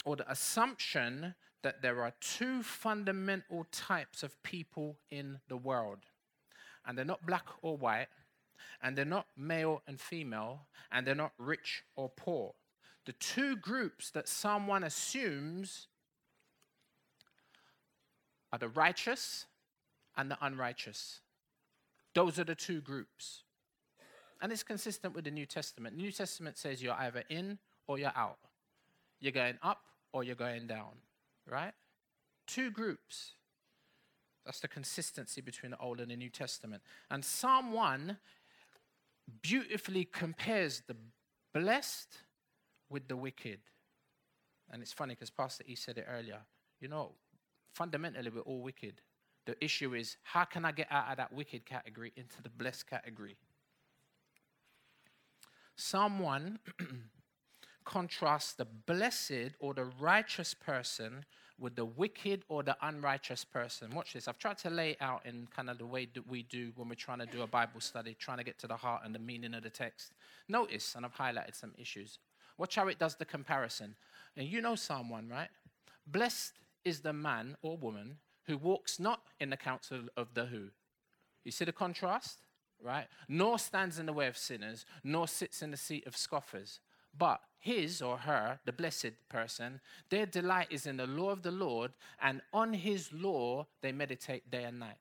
or 0.04 0.16
the 0.16 0.30
assumption 0.30 1.34
that 1.62 1.82
there 1.82 2.02
are 2.02 2.12
two 2.20 2.62
fundamental 2.62 3.66
types 3.70 4.22
of 4.22 4.42
people 4.42 4.96
in 5.10 5.38
the 5.48 5.56
world. 5.56 5.98
And 6.86 6.96
they're 6.96 7.04
not 7.04 7.26
black 7.26 7.46
or 7.62 7.76
white, 7.76 8.08
and 8.82 8.96
they're 8.96 9.04
not 9.04 9.26
male 9.36 9.82
and 9.86 10.00
female, 10.00 10.66
and 10.90 11.06
they're 11.06 11.14
not 11.14 11.32
rich 11.38 11.82
or 11.96 12.08
poor. 12.08 12.54
The 13.04 13.12
two 13.12 13.56
groups 13.56 14.10
that 14.12 14.28
someone 14.28 14.84
assumes 14.84 15.88
are 18.52 18.58
the 18.58 18.68
righteous 18.68 19.46
and 20.16 20.30
the 20.30 20.38
unrighteous. 20.40 21.20
Those 22.14 22.38
are 22.38 22.44
the 22.44 22.54
two 22.54 22.80
groups. 22.80 23.42
And 24.42 24.50
it's 24.50 24.62
consistent 24.62 25.14
with 25.14 25.24
the 25.24 25.30
New 25.30 25.46
Testament. 25.46 25.96
The 25.96 26.02
New 26.02 26.12
Testament 26.12 26.56
says 26.56 26.82
you're 26.82 26.94
either 26.94 27.24
in 27.28 27.58
or 27.86 27.98
you're 27.98 28.12
out. 28.16 28.38
You're 29.20 29.32
going 29.32 29.58
up 29.62 29.82
or 30.12 30.24
you're 30.24 30.34
going 30.34 30.66
down 30.66 30.96
right? 31.50 31.72
Two 32.46 32.70
groups. 32.70 33.32
That's 34.44 34.60
the 34.60 34.68
consistency 34.68 35.40
between 35.40 35.72
the 35.72 35.78
Old 35.78 36.00
and 36.00 36.10
the 36.10 36.16
New 36.16 36.30
Testament. 36.30 36.82
And 37.10 37.24
Psalm 37.24 37.72
1 37.72 38.16
beautifully 39.42 40.04
compares 40.04 40.82
the 40.86 40.96
blessed 41.52 42.18
with 42.88 43.06
the 43.08 43.16
wicked. 43.16 43.60
And 44.72 44.82
it's 44.82 44.92
funny 44.92 45.14
because 45.14 45.30
Pastor 45.30 45.64
E 45.66 45.74
said 45.74 45.98
it 45.98 46.06
earlier. 46.08 46.40
You 46.80 46.88
know, 46.88 47.12
fundamentally, 47.74 48.30
we're 48.30 48.40
all 48.40 48.62
wicked. 48.62 49.02
The 49.46 49.62
issue 49.62 49.94
is 49.94 50.16
how 50.22 50.44
can 50.44 50.64
I 50.64 50.72
get 50.72 50.86
out 50.90 51.10
of 51.10 51.16
that 51.18 51.32
wicked 51.32 51.66
category 51.66 52.12
into 52.16 52.42
the 52.42 52.48
blessed 52.48 52.88
category? 52.88 53.36
Psalm 55.76 56.18
1 56.18 56.58
contrasts 57.90 58.52
the 58.52 58.64
blessed 58.86 59.56
or 59.58 59.74
the 59.74 59.86
righteous 59.98 60.54
person 60.54 61.24
with 61.58 61.74
the 61.74 61.84
wicked 61.84 62.44
or 62.48 62.62
the 62.62 62.76
unrighteous 62.82 63.44
person. 63.44 63.90
Watch 63.90 64.12
this. 64.12 64.28
I've 64.28 64.38
tried 64.38 64.58
to 64.58 64.70
lay 64.70 64.96
out 65.00 65.26
in 65.26 65.48
kind 65.54 65.68
of 65.68 65.78
the 65.78 65.86
way 65.86 66.06
that 66.14 66.26
we 66.28 66.44
do 66.44 66.70
when 66.76 66.88
we're 66.88 66.94
trying 66.94 67.18
to 67.18 67.26
do 67.26 67.42
a 67.42 67.48
Bible 67.48 67.80
study, 67.80 68.16
trying 68.18 68.38
to 68.38 68.44
get 68.44 68.58
to 68.60 68.68
the 68.68 68.76
heart 68.76 69.02
and 69.04 69.12
the 69.12 69.18
meaning 69.18 69.54
of 69.54 69.64
the 69.64 69.70
text. 69.70 70.12
Notice, 70.48 70.94
and 70.94 71.04
I've 71.04 71.16
highlighted 71.16 71.56
some 71.56 71.72
issues. 71.76 72.20
Watch 72.56 72.76
how 72.76 72.86
it 72.86 73.00
does 73.00 73.16
the 73.16 73.24
comparison. 73.24 73.96
And 74.36 74.46
you 74.46 74.60
know 74.60 74.76
Psalm 74.76 75.10
1, 75.10 75.28
right? 75.28 75.48
Blessed 76.06 76.52
is 76.84 77.00
the 77.00 77.12
man 77.12 77.56
or 77.60 77.76
woman 77.76 78.18
who 78.46 78.56
walks 78.56 79.00
not 79.00 79.22
in 79.40 79.50
the 79.50 79.56
counsel 79.56 80.02
of 80.16 80.34
the 80.34 80.44
who. 80.44 80.68
You 81.44 81.50
see 81.50 81.64
the 81.64 81.72
contrast? 81.72 82.38
Right? 82.82 83.08
Nor 83.28 83.58
stands 83.58 83.98
in 83.98 84.06
the 84.06 84.12
way 84.12 84.28
of 84.28 84.38
sinners, 84.38 84.86
nor 85.02 85.26
sits 85.26 85.60
in 85.60 85.72
the 85.72 85.76
seat 85.76 86.06
of 86.06 86.16
scoffers. 86.16 86.78
But 87.16 87.40
his 87.58 88.00
or 88.00 88.18
her, 88.18 88.58
the 88.64 88.72
blessed 88.72 89.12
person, 89.28 89.80
their 90.08 90.26
delight 90.26 90.68
is 90.70 90.86
in 90.86 90.96
the 90.96 91.06
law 91.06 91.30
of 91.30 91.42
the 91.42 91.50
Lord, 91.50 91.92
and 92.22 92.40
on 92.52 92.72
his 92.72 93.12
law 93.12 93.66
they 93.82 93.92
meditate 93.92 94.50
day 94.50 94.64
and 94.64 94.78
night. 94.78 94.98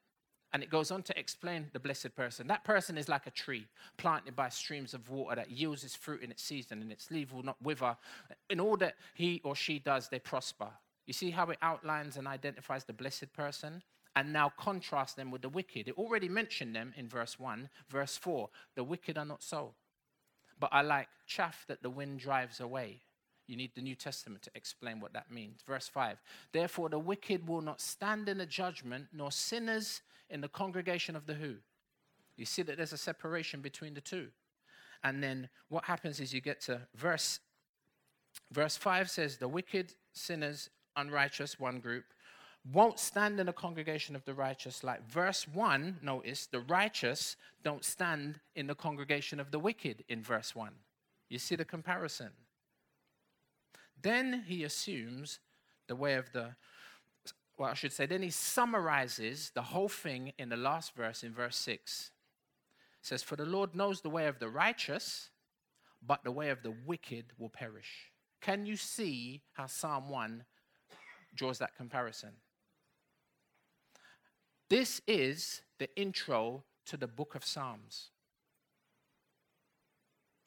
And 0.51 0.64
it 0.64 0.70
goes 0.70 0.89
on 0.89 1.03
to 1.03 1.18
explain 1.18 1.68
the 1.74 1.80
blessed 1.80 2.16
person. 2.16 2.47
That 2.47 2.64
person 2.64 2.97
is 2.97 3.07
like 3.07 3.28
a 3.28 3.32
tree 3.32 3.68
planted 3.97 4.36
by 4.36 4.49
streams 4.49 4.95
of 4.95 5.07
water 5.10 5.36
that 5.36 5.51
yields 5.51 5.84
its 5.84 5.95
fruit 5.95 6.24
in 6.24 6.32
its 6.32 6.43
season, 6.43 6.82
and 6.82 6.91
its 6.91 7.12
leaf 7.12 7.32
will 7.32 7.43
not 7.43 7.62
wither. 7.62 7.95
In 8.49 8.60
all 8.60 8.76
that 8.78 8.95
he 9.14 9.41
or 9.43 9.55
she 9.55 9.80
does, 9.80 10.10
they 10.10 10.20
prosper. 10.20 10.70
You 11.05 11.14
see 11.14 11.30
how 11.30 11.49
it 11.49 11.60
outlines 11.62 12.18
and 12.18 12.28
identifies 12.28 12.84
the 12.84 12.93
blessed 12.93 13.32
person? 13.34 13.84
And 14.16 14.34
now 14.34 14.51
contrasts 14.57 15.14
them 15.14 15.32
with 15.32 15.43
the 15.43 15.49
wicked. 15.49 15.88
It 15.88 15.97
already 15.97 16.28
mentioned 16.28 16.76
them 16.76 16.93
in 16.97 17.07
verse 17.07 17.39
1. 17.39 17.70
Verse 17.88 18.18
4 18.18 18.49
the 18.76 18.84
wicked 18.84 19.18
are 19.18 19.26
not 19.26 19.43
so, 19.43 19.76
but 20.60 20.70
are 20.72 20.84
like 20.84 21.07
chaff 21.28 21.66
that 21.68 21.82
the 21.82 21.89
wind 21.89 22.20
drives 22.20 22.60
away. 22.60 23.01
You 23.47 23.55
need 23.55 23.72
the 23.74 23.82
New 23.82 23.95
Testament 23.95 24.43
to 24.43 24.51
explain 24.53 24.99
what 24.99 25.14
that 25.14 25.32
means. 25.32 25.62
Verse 25.66 25.88
5 25.88 26.18
Therefore, 26.51 26.89
the 26.89 26.99
wicked 26.99 27.47
will 27.47 27.62
not 27.62 27.82
stand 27.82 28.30
in 28.30 28.38
the 28.38 28.45
judgment, 28.45 29.07
nor 29.12 29.32
sinners 29.32 30.01
in 30.30 30.41
the 30.41 30.47
congregation 30.47 31.16
of 31.16 31.26
the 31.26 31.34
who. 31.34 31.55
You 32.38 32.45
see 32.45 32.62
that 32.62 32.78
there's 32.78 32.93
a 32.93 32.97
separation 32.97 33.62
between 33.62 33.93
the 33.93 34.01
two. 34.01 34.28
And 35.03 35.24
then 35.24 35.49
what 35.70 35.86
happens 35.86 36.20
is 36.20 36.34
you 36.34 36.41
get 36.41 36.62
to 36.62 36.82
verse 36.95 37.39
verse 38.51 38.78
5 38.78 39.10
says 39.10 39.38
the 39.38 39.47
wicked 39.47 39.93
sinners 40.14 40.70
unrighteous 40.95 41.60
one 41.60 41.80
group 41.80 42.05
won't 42.74 42.99
stand 42.99 43.39
in 43.39 43.45
the 43.45 43.53
congregation 43.53 44.16
of 44.16 44.26
the 44.26 44.34
righteous 44.34 44.84
like 44.84 45.05
verse 45.10 45.47
1 45.47 45.99
notice 46.01 46.45
the 46.45 46.60
righteous 46.60 47.36
don't 47.64 47.86
stand 47.86 48.39
in 48.55 48.68
the 48.68 48.76
congregation 48.76 49.39
of 49.39 49.51
the 49.51 49.60
wicked 49.60 50.03
in 50.10 50.22
verse 50.22 50.55
1 50.55 50.72
you 51.30 51.39
see 51.39 51.55
the 51.55 51.66
comparison 51.66 52.32
then 54.01 54.43
he 54.47 54.64
assumes 54.64 55.39
the 55.88 55.95
way 55.95 56.16
of 56.16 56.32
the, 56.32 56.55
well, 57.57 57.70
I 57.70 57.74
should 57.74 57.91
say, 57.91 58.05
then 58.05 58.22
he 58.22 58.30
summarizes 58.30 59.51
the 59.53 59.62
whole 59.62 59.89
thing 59.89 60.34
in 60.38 60.49
the 60.49 60.57
last 60.57 60.95
verse, 60.95 61.24
in 61.24 61.34
verse 61.34 61.57
6. 61.57 62.12
It 63.01 63.05
says, 63.05 63.24
For 63.24 63.36
the 63.36 63.45
Lord 63.45 63.76
knows 63.76 64.01
the 64.01 64.10
way 64.10 64.28
of 64.28 64.39
the 64.39 64.49
righteous, 64.49 65.30
but 66.05 66.24
the 66.24 66.32
way 66.32 66.49
of 66.49 66.64
the 66.64 66.74
wicked 66.86 67.26
will 67.38 67.49
perish. 67.49 68.12
Can 68.41 68.66
you 68.66 68.78
see 68.78 69.41
how 69.53 69.66
Psalm 69.66 70.10
1 70.10 70.43
draws 71.36 71.60
that 71.60 71.76
comparison? 71.76 72.30
This 74.70 75.01
is 75.07 75.61
the 75.80 75.89
intro 75.95 76.63
to 76.86 76.97
the 76.97 77.07
book 77.07 77.34
of 77.36 77.43
Psalms. 77.43 78.09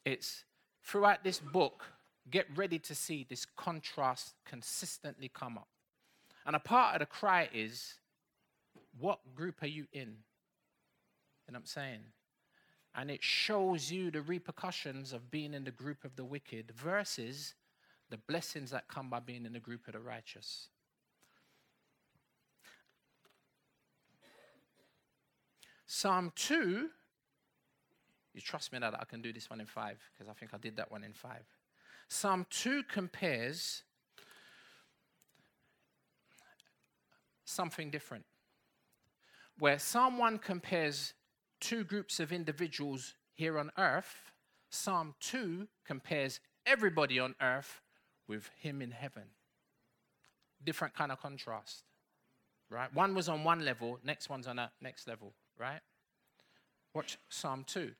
It's 0.04 0.44
throughout 0.84 1.24
this 1.24 1.40
book, 1.40 1.84
get 2.30 2.46
ready 2.54 2.78
to 2.78 2.94
see 2.94 3.26
this 3.28 3.46
contrast 3.56 4.34
consistently 4.44 5.30
come 5.32 5.58
up. 5.58 5.68
And 6.46 6.54
a 6.54 6.60
part 6.60 6.94
of 6.94 7.00
the 7.00 7.06
cry 7.06 7.48
is, 7.52 7.94
what 8.98 9.18
group 9.34 9.62
are 9.62 9.68
you 9.68 9.86
in? 9.92 10.14
And 11.48 11.56
I'm 11.56 11.66
saying, 11.66 12.00
and 12.94 13.10
it 13.10 13.22
shows 13.22 13.90
you 13.90 14.10
the 14.10 14.22
repercussions 14.22 15.12
of 15.12 15.30
being 15.30 15.54
in 15.54 15.64
the 15.64 15.70
group 15.70 16.04
of 16.04 16.14
the 16.14 16.24
wicked 16.24 16.72
versus 16.76 17.54
the 18.10 18.18
blessings 18.18 18.70
that 18.70 18.88
come 18.88 19.08
by 19.08 19.20
being 19.20 19.46
in 19.46 19.52
the 19.52 19.60
group 19.60 19.86
of 19.86 19.94
the 19.94 20.00
righteous. 20.00 20.68
Psalm 25.94 26.32
2, 26.36 26.88
you 28.32 28.40
trust 28.40 28.72
me 28.72 28.78
now 28.78 28.90
that 28.90 29.00
I 29.02 29.04
can 29.04 29.20
do 29.20 29.30
this 29.30 29.50
one 29.50 29.60
in 29.60 29.66
five, 29.66 29.98
because 30.10 30.26
I 30.26 30.32
think 30.32 30.54
I 30.54 30.56
did 30.56 30.74
that 30.76 30.90
one 30.90 31.04
in 31.04 31.12
five. 31.12 31.44
Psalm 32.08 32.46
2 32.48 32.84
compares 32.84 33.82
something 37.44 37.90
different. 37.90 38.24
Where 39.58 39.78
Psalm 39.78 40.16
1 40.16 40.38
compares 40.38 41.12
two 41.60 41.84
groups 41.84 42.20
of 42.20 42.32
individuals 42.32 43.12
here 43.34 43.58
on 43.58 43.70
earth, 43.76 44.32
Psalm 44.70 45.14
2 45.20 45.68
compares 45.84 46.40
everybody 46.64 47.18
on 47.18 47.34
earth 47.38 47.82
with 48.26 48.48
him 48.58 48.80
in 48.80 48.92
heaven. 48.92 49.24
Different 50.64 50.94
kind 50.94 51.12
of 51.12 51.20
contrast, 51.20 51.84
right? 52.70 52.92
One 52.94 53.14
was 53.14 53.28
on 53.28 53.44
one 53.44 53.62
level, 53.62 53.98
next 54.02 54.30
one's 54.30 54.46
on 54.46 54.58
a 54.58 54.72
next 54.80 55.06
level, 55.06 55.34
right? 55.58 55.80
Watch 56.94 57.18
Psalm 57.28 57.64
2. 57.66 57.92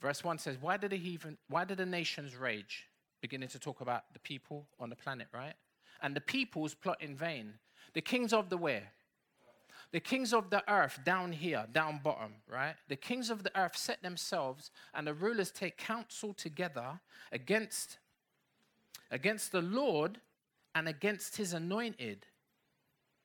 Verse 0.00 0.24
1 0.24 0.38
says, 0.38 0.56
Why 0.60 0.76
did, 0.76 0.90
the 0.90 0.96
heathen, 0.96 1.36
why 1.48 1.64
did 1.64 1.78
the 1.78 1.86
nations 1.86 2.34
rage? 2.34 2.86
Beginning 3.20 3.48
to 3.50 3.58
talk 3.58 3.80
about 3.80 4.04
the 4.12 4.18
people 4.18 4.66
on 4.78 4.88
the 4.88 4.96
planet, 4.96 5.28
right? 5.32 5.54
And 6.02 6.16
the 6.16 6.20
peoples 6.20 6.74
plot 6.74 7.02
in 7.02 7.14
vain. 7.14 7.54
The 7.92 8.00
kings 8.00 8.32
of 8.32 8.48
the 8.48 8.56
where? 8.56 8.92
The 9.92 10.00
kings 10.00 10.32
of 10.32 10.50
the 10.50 10.62
earth 10.72 11.00
down 11.04 11.32
here, 11.32 11.66
down 11.72 12.00
bottom, 12.02 12.34
right? 12.48 12.76
The 12.88 12.96
kings 12.96 13.28
of 13.28 13.42
the 13.42 13.60
earth 13.60 13.76
set 13.76 14.02
themselves, 14.02 14.70
and 14.94 15.06
the 15.06 15.14
rulers 15.14 15.50
take 15.50 15.76
counsel 15.76 16.32
together 16.32 17.00
against, 17.32 17.98
against 19.10 19.52
the 19.52 19.62
Lord 19.62 20.20
and 20.74 20.88
against 20.88 21.36
his 21.36 21.52
anointed, 21.52 22.26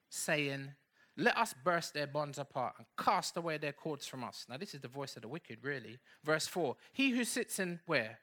saying, 0.09 0.71
let 1.17 1.37
us 1.37 1.53
burst 1.63 1.93
their 1.93 2.07
bonds 2.07 2.37
apart 2.37 2.75
and 2.77 2.85
cast 2.97 3.37
away 3.37 3.57
their 3.57 3.71
cords 3.71 4.05
from 4.05 4.23
us. 4.23 4.45
Now, 4.49 4.57
this 4.57 4.73
is 4.73 4.81
the 4.81 4.87
voice 4.87 5.15
of 5.15 5.21
the 5.21 5.27
wicked, 5.27 5.59
really. 5.63 5.97
Verse 6.23 6.47
4 6.47 6.75
He 6.91 7.11
who 7.11 7.23
sits 7.23 7.59
in 7.59 7.79
where? 7.85 8.19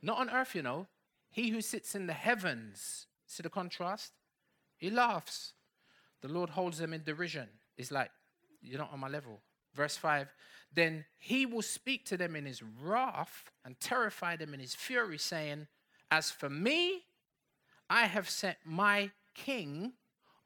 Not 0.00 0.18
on 0.18 0.30
earth, 0.30 0.54
you 0.54 0.62
know. 0.62 0.86
He 1.30 1.50
who 1.50 1.60
sits 1.60 1.94
in 1.94 2.06
the 2.06 2.12
heavens. 2.12 3.06
See 3.26 3.42
the 3.42 3.50
contrast? 3.50 4.12
He 4.76 4.90
laughs. 4.90 5.52
The 6.22 6.28
Lord 6.28 6.50
holds 6.50 6.78
them 6.78 6.92
in 6.92 7.02
derision. 7.04 7.48
He's 7.76 7.92
like, 7.92 8.10
You're 8.62 8.78
not 8.78 8.92
on 8.92 9.00
my 9.00 9.08
level. 9.08 9.40
Verse 9.74 9.96
5 9.96 10.28
Then 10.72 11.04
he 11.18 11.44
will 11.44 11.62
speak 11.62 12.06
to 12.06 12.16
them 12.16 12.36
in 12.36 12.46
his 12.46 12.62
wrath 12.62 13.50
and 13.64 13.78
terrify 13.80 14.36
them 14.36 14.54
in 14.54 14.60
his 14.60 14.74
fury, 14.74 15.18
saying, 15.18 15.66
As 16.10 16.30
for 16.30 16.48
me, 16.48 17.02
I 17.90 18.06
have 18.06 18.30
set 18.30 18.58
my 18.64 19.10
king 19.34 19.92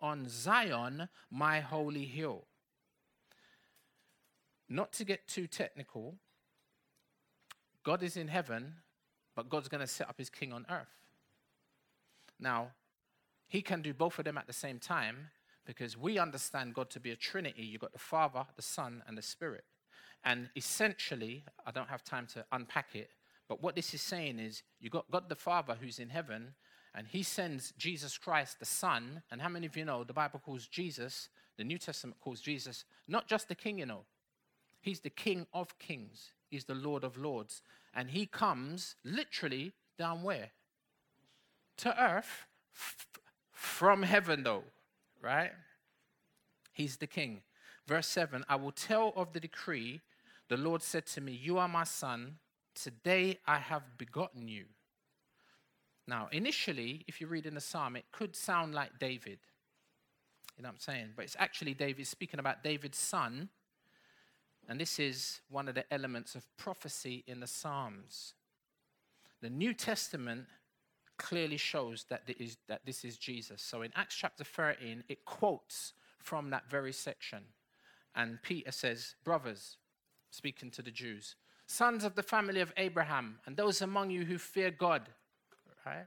on 0.01 0.29
Zion, 0.29 1.09
my 1.31 1.61
holy 1.61 2.05
hill. 2.05 2.45
Not 4.69 4.93
to 4.95 5.05
get 5.05 5.27
too 5.27 5.47
technical, 5.47 6.17
God 7.85 8.03
is 8.03 8.17
in 8.17 8.29
heaven, 8.29 8.75
but 9.35 9.49
God's 9.49 9.69
going 9.69 9.81
to 9.81 9.87
set 9.87 10.09
up 10.09 10.19
his 10.19 10.31
king 10.31 10.53
on 10.53 10.67
earth. 10.71 10.89
Now, 12.39 12.73
he 13.47 13.63
can 13.63 13.83
do 13.83 13.95
both 13.95 14.19
of 14.19 14.25
them 14.25 14.37
at 14.37 14.47
the 14.47 14.53
same 14.53 14.79
time 14.79 15.31
because 15.65 15.97
we 15.97 16.19
understand 16.19 16.75
God 16.75 16.91
to 16.91 17.01
be 17.01 17.11
a 17.11 17.17
trinity. 17.17 17.63
You've 17.63 17.81
got 17.81 17.93
the 17.93 17.99
Father, 17.99 18.45
the 18.57 18.63
Son, 18.63 19.03
and 19.07 19.17
the 19.17 19.23
Spirit. 19.23 19.65
And 20.25 20.51
essentially, 20.57 21.45
I 21.67 21.71
don't 21.71 21.89
have 21.89 22.05
time 22.05 22.27
to 22.35 22.45
unpack 22.53 22.95
it, 22.95 23.11
but 23.49 23.63
what 23.63 23.75
this 23.77 23.95
is 23.95 24.03
saying 24.03 24.39
is 24.39 24.63
you've 24.81 24.93
got 24.93 25.11
God 25.11 25.29
the 25.29 25.35
Father 25.35 25.77
who's 25.81 25.99
in 25.99 26.11
heaven, 26.11 26.55
and 26.95 27.07
he 27.07 27.23
sends 27.23 27.73
Jesus 27.79 28.19
Christ, 28.19 28.59
the 28.59 28.65
Son. 28.65 29.23
And 29.31 29.41
how 29.41 29.49
many 29.49 29.67
of 29.67 29.77
you 29.77 29.85
know 29.85 30.05
the 30.05 30.13
Bible 30.13 30.41
calls 30.45 30.67
Jesus, 30.67 31.29
the 31.57 31.65
New 31.65 31.79
Testament 31.79 32.21
calls 32.21 32.41
Jesus, 32.41 32.85
not 33.07 33.27
just 33.27 33.49
the 33.49 33.55
King, 33.55 33.79
you 33.79 33.87
know. 33.87 34.05
He's 34.81 35.01
the 35.01 35.11
King 35.11 35.47
of 35.53 35.79
kings, 35.79 36.31
he's 36.49 36.65
the 36.65 36.75
Lord 36.75 37.05
of 37.05 37.17
lords. 37.17 37.63
And 37.95 38.11
he 38.11 38.27
comes 38.27 38.95
literally 39.05 39.73
down 39.99 40.23
where? 40.23 40.51
To 41.79 42.03
earth 42.03 42.47
f- 42.75 43.07
from 43.51 44.03
heaven, 44.03 44.43
though, 44.43 44.65
right? 45.21 45.51
He's 46.73 46.99
the 46.99 47.07
King. 47.07 47.43
Verse 47.87 48.07
7 48.07 48.45
I 48.49 48.57
will 48.57 48.73
tell 48.73 49.13
of 49.17 49.33
the 49.33 49.41
decree. 49.41 50.01
The 50.49 50.57
Lord 50.57 50.83
said 50.83 51.07
to 51.07 51.21
me, 51.21 51.33
You 51.33 51.59
are 51.59 51.69
my 51.69 51.85
son. 51.85 52.37
Today 52.75 53.39
I 53.47 53.59
have 53.59 53.99
begotten 53.99 54.47
you. 54.49 54.67
Now, 56.09 56.29
initially, 56.33 57.05
if 57.07 57.21
you 57.21 57.27
read 57.27 57.45
in 57.45 57.55
the 57.55 57.61
psalm, 57.61 57.95
it 57.95 58.07
could 58.11 58.35
sound 58.35 58.75
like 58.75 58.99
David. 58.99 59.39
You 60.57 60.63
know 60.63 60.71
what 60.71 60.77
I'm 60.77 60.81
saying? 60.81 61.09
But 61.15 61.27
it's 61.27 61.37
actually 61.39 61.75
David 61.75 62.07
speaking 62.07 62.41
about 62.41 62.65
David's 62.65 62.99
son. 62.99 63.51
And 64.69 64.81
this 64.81 64.99
is 64.99 65.43
one 65.51 65.69
of 65.69 65.75
the 65.75 65.85
elements 65.93 66.35
of 66.35 66.45
prophecy 66.57 67.25
in 67.27 67.41
the 67.41 67.47
Psalms. 67.47 68.35
The 69.41 69.51
New 69.51 69.73
Testament 69.73 70.47
clearly 71.19 71.59
shows 71.59 72.07
that, 72.09 72.23
that 72.69 72.81
this 72.87 73.05
is 73.05 73.19
Jesus. 73.19 73.63
So 73.63 73.83
in 73.83 73.93
Acts 73.95 74.15
chapter 74.15 74.45
13, 74.45 75.05
it 75.09 75.25
quotes 75.27 75.93
from 76.19 76.51
that 76.51 76.71
very 76.71 76.93
section. 76.93 77.45
And 78.15 78.43
Peter 78.43 78.73
says, 78.73 79.15
Brothers, 79.25 79.77
speaking 80.31 80.71
to 80.73 80.83
the 80.83 80.91
Jews, 80.91 81.37
sons 81.67 82.03
of 82.03 82.15
the 82.15 82.23
family 82.23 82.61
of 82.61 82.73
Abraham, 82.79 83.39
and 83.47 83.57
those 83.57 83.83
among 83.83 84.11
you 84.11 84.25
who 84.25 84.39
fear 84.39 84.71
God, 84.71 85.09
right? 85.85 86.07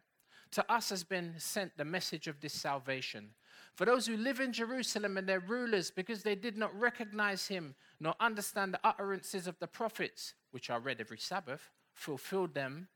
To 0.52 0.72
us 0.72 0.90
has 0.90 1.04
been 1.04 1.36
sent 1.38 1.78
the 1.78 1.86
message 1.86 2.28
of 2.28 2.42
this 2.42 2.54
salvation. 2.54 3.30
For 3.76 3.86
those 3.86 4.06
who 4.06 4.18
live 4.18 4.40
in 4.40 4.52
Jerusalem 4.52 5.18
and 5.18 5.28
their 5.28 5.40
rulers, 5.40 5.92
because 5.92 6.24
they 6.24 6.36
did 6.36 6.58
not 6.58 6.78
recognize 6.78 7.48
him 7.48 7.76
nor 8.00 8.16
understand 8.20 8.74
the 8.74 8.80
utterances 8.84 9.48
of 9.48 9.58
the 9.60 9.68
prophets, 9.68 10.34
which 10.52 10.70
are 10.70 10.80
read 10.80 11.00
every 11.00 11.18
Sabbath, 11.18 11.72
fulfilled 11.94 12.54
them 12.54 12.90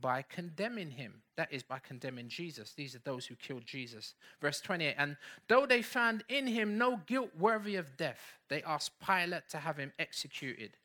by 0.00 0.22
condemning 0.22 0.90
him. 0.90 1.22
That 1.36 1.52
is, 1.52 1.62
by 1.62 1.78
condemning 1.78 2.28
Jesus. 2.28 2.72
These 2.72 2.94
are 2.94 3.00
those 3.00 3.26
who 3.26 3.34
killed 3.34 3.66
Jesus. 3.66 4.14
Verse 4.40 4.60
28 4.60 4.94
And 4.96 5.16
though 5.48 5.66
they 5.66 5.82
found 5.82 6.24
in 6.28 6.46
him 6.46 6.78
no 6.78 7.00
guilt 7.06 7.30
worthy 7.38 7.76
of 7.76 7.96
death, 7.96 8.38
they 8.48 8.62
asked 8.62 8.92
Pilate 9.00 9.48
to 9.50 9.58
have 9.58 9.76
him 9.76 9.92
executed. 9.98 10.76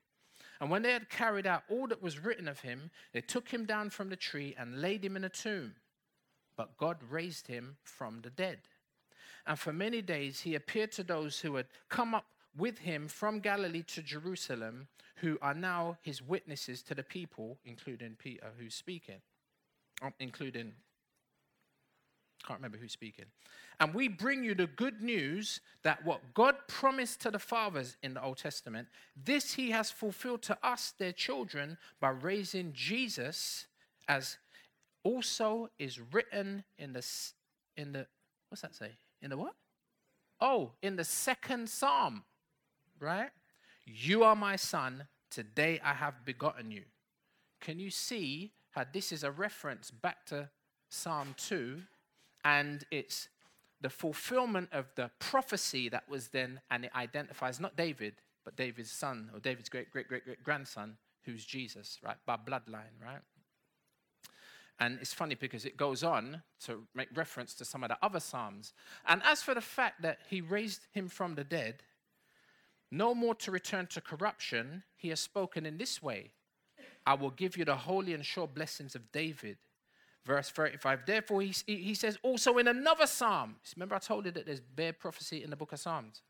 And 0.59 0.69
when 0.69 0.81
they 0.81 0.93
had 0.93 1.09
carried 1.09 1.45
out 1.45 1.63
all 1.69 1.87
that 1.87 2.01
was 2.01 2.23
written 2.23 2.47
of 2.47 2.61
him, 2.61 2.89
they 3.13 3.21
took 3.21 3.49
him 3.49 3.65
down 3.65 3.89
from 3.89 4.09
the 4.09 4.15
tree 4.15 4.55
and 4.57 4.81
laid 4.81 5.03
him 5.05 5.15
in 5.15 5.23
a 5.23 5.29
tomb. 5.29 5.75
But 6.55 6.77
God 6.77 6.97
raised 7.09 7.47
him 7.47 7.77
from 7.83 8.21
the 8.21 8.31
dead. 8.31 8.59
And 9.45 9.57
for 9.57 9.71
many 9.71 10.01
days 10.01 10.41
he 10.41 10.55
appeared 10.55 10.91
to 10.93 11.03
those 11.03 11.39
who 11.39 11.55
had 11.55 11.67
come 11.89 12.15
up 12.15 12.25
with 12.57 12.79
him 12.79 13.07
from 13.07 13.39
Galilee 13.39 13.83
to 13.83 14.01
Jerusalem, 14.01 14.87
who 15.17 15.37
are 15.41 15.53
now 15.53 15.97
his 16.01 16.21
witnesses 16.21 16.81
to 16.83 16.95
the 16.95 17.03
people, 17.03 17.59
including 17.65 18.15
Peter, 18.17 18.51
who's 18.57 18.73
speaking, 18.73 19.21
um, 20.01 20.13
including, 20.19 20.73
can't 22.47 22.59
remember 22.59 22.77
who's 22.77 22.91
speaking. 22.91 23.25
And 23.79 23.93
we 23.93 24.07
bring 24.07 24.43
you 24.43 24.55
the 24.55 24.67
good 24.67 25.01
news 25.01 25.59
that 25.83 26.03
what 26.05 26.33
God 26.33 26.55
promised 26.67 27.21
to 27.21 27.31
the 27.31 27.39
fathers 27.39 27.97
in 28.01 28.13
the 28.13 28.23
Old 28.23 28.37
Testament, 28.37 28.87
this 29.15 29.53
he 29.53 29.71
has 29.71 29.91
fulfilled 29.91 30.41
to 30.43 30.57
us, 30.63 30.93
their 30.97 31.11
children, 31.11 31.77
by 31.99 32.09
raising 32.09 32.73
Jesus, 32.73 33.67
as 34.07 34.37
also 35.03 35.69
is 35.77 35.99
written 36.11 36.63
in 36.77 36.93
the, 36.93 37.05
in 37.75 37.91
the, 37.91 38.07
what's 38.49 38.61
that 38.61 38.75
say? 38.75 38.91
In 39.21 39.29
the 39.29 39.37
what? 39.37 39.53
Oh, 40.39 40.71
in 40.81 40.95
the 40.95 41.03
second 41.03 41.69
psalm 41.69 42.23
right? 42.99 43.29
You 43.85 44.23
are 44.23 44.35
my 44.35 44.55
son, 44.55 45.07
today 45.31 45.79
I 45.83 45.93
have 45.93 46.25
begotten 46.25 46.71
you. 46.71 46.83
Can 47.61 47.79
you 47.79 47.89
see 47.89 48.51
how 48.71 48.85
this 48.91 49.11
is 49.11 49.23
a 49.23 49.31
reference 49.31 49.91
back 49.91 50.25
to 50.27 50.49
Psalm 50.89 51.35
2 51.37 51.81
and 52.43 52.85
it's 52.91 53.29
the 53.81 53.89
fulfillment 53.89 54.69
of 54.71 54.85
the 54.95 55.11
prophecy 55.19 55.89
that 55.89 56.09
was 56.09 56.29
then, 56.29 56.61
and 56.71 56.85
it 56.85 56.91
identifies 56.95 57.59
not 57.59 57.75
David, 57.75 58.15
but 58.43 58.55
David's 58.55 58.91
son 58.91 59.29
or 59.33 59.39
David's 59.39 59.69
great, 59.69 59.91
great, 59.91 60.07
great, 60.07 60.25
great 60.25 60.43
grandson, 60.43 60.97
who's 61.25 61.45
Jesus, 61.45 61.99
right? 62.03 62.17
By 62.25 62.37
bloodline, 62.37 62.97
right? 63.03 63.21
And 64.79 64.99
it's 65.01 65.13
funny 65.13 65.35
because 65.35 65.65
it 65.65 65.75
goes 65.75 66.03
on 66.03 66.43
to 66.65 66.83
make 66.93 67.09
reference 67.15 67.53
to 67.55 67.65
some 67.65 67.83
of 67.83 67.89
the 67.89 67.97
other 68.01 68.19
Psalms. 68.19 68.73
And 69.07 69.21
as 69.23 69.41
for 69.41 69.53
the 69.53 69.61
fact 69.61 70.01
that 70.03 70.19
he 70.29 70.39
raised 70.39 70.87
him 70.91 71.07
from 71.07 71.35
the 71.35 71.43
dead, 71.43 71.83
no 72.91 73.13
more 73.15 73.35
to 73.35 73.51
return 73.51 73.87
to 73.87 74.01
corruption, 74.01 74.83
he 74.95 75.09
has 75.09 75.19
spoken 75.19 75.65
in 75.65 75.77
this 75.77 76.01
way 76.01 76.31
I 77.07 77.13
will 77.13 77.31
give 77.31 77.55
you 77.55 77.63
the 77.63 77.75
holy 77.75 78.13
and 78.13 78.25
sure 78.25 78.47
blessings 78.47 78.93
of 78.93 79.13
David. 79.13 79.57
Verse 80.27 80.49
35. 80.49 81.05
Therefore, 81.05 81.41
he, 81.41 81.53
he 81.65 81.93
says 81.93 82.17
also 82.21 82.57
in 82.57 82.67
another 82.67 83.07
psalm. 83.07 83.55
Remember, 83.77 83.95
I 83.95 83.99
told 83.99 84.25
you 84.25 84.31
that 84.31 84.45
there's 84.45 84.59
bare 84.59 84.91
prophecy 84.91 85.41
in 85.41 85.49
the 85.49 85.55
book 85.55 85.71
of 85.71 85.79
Psalms. 85.79 86.21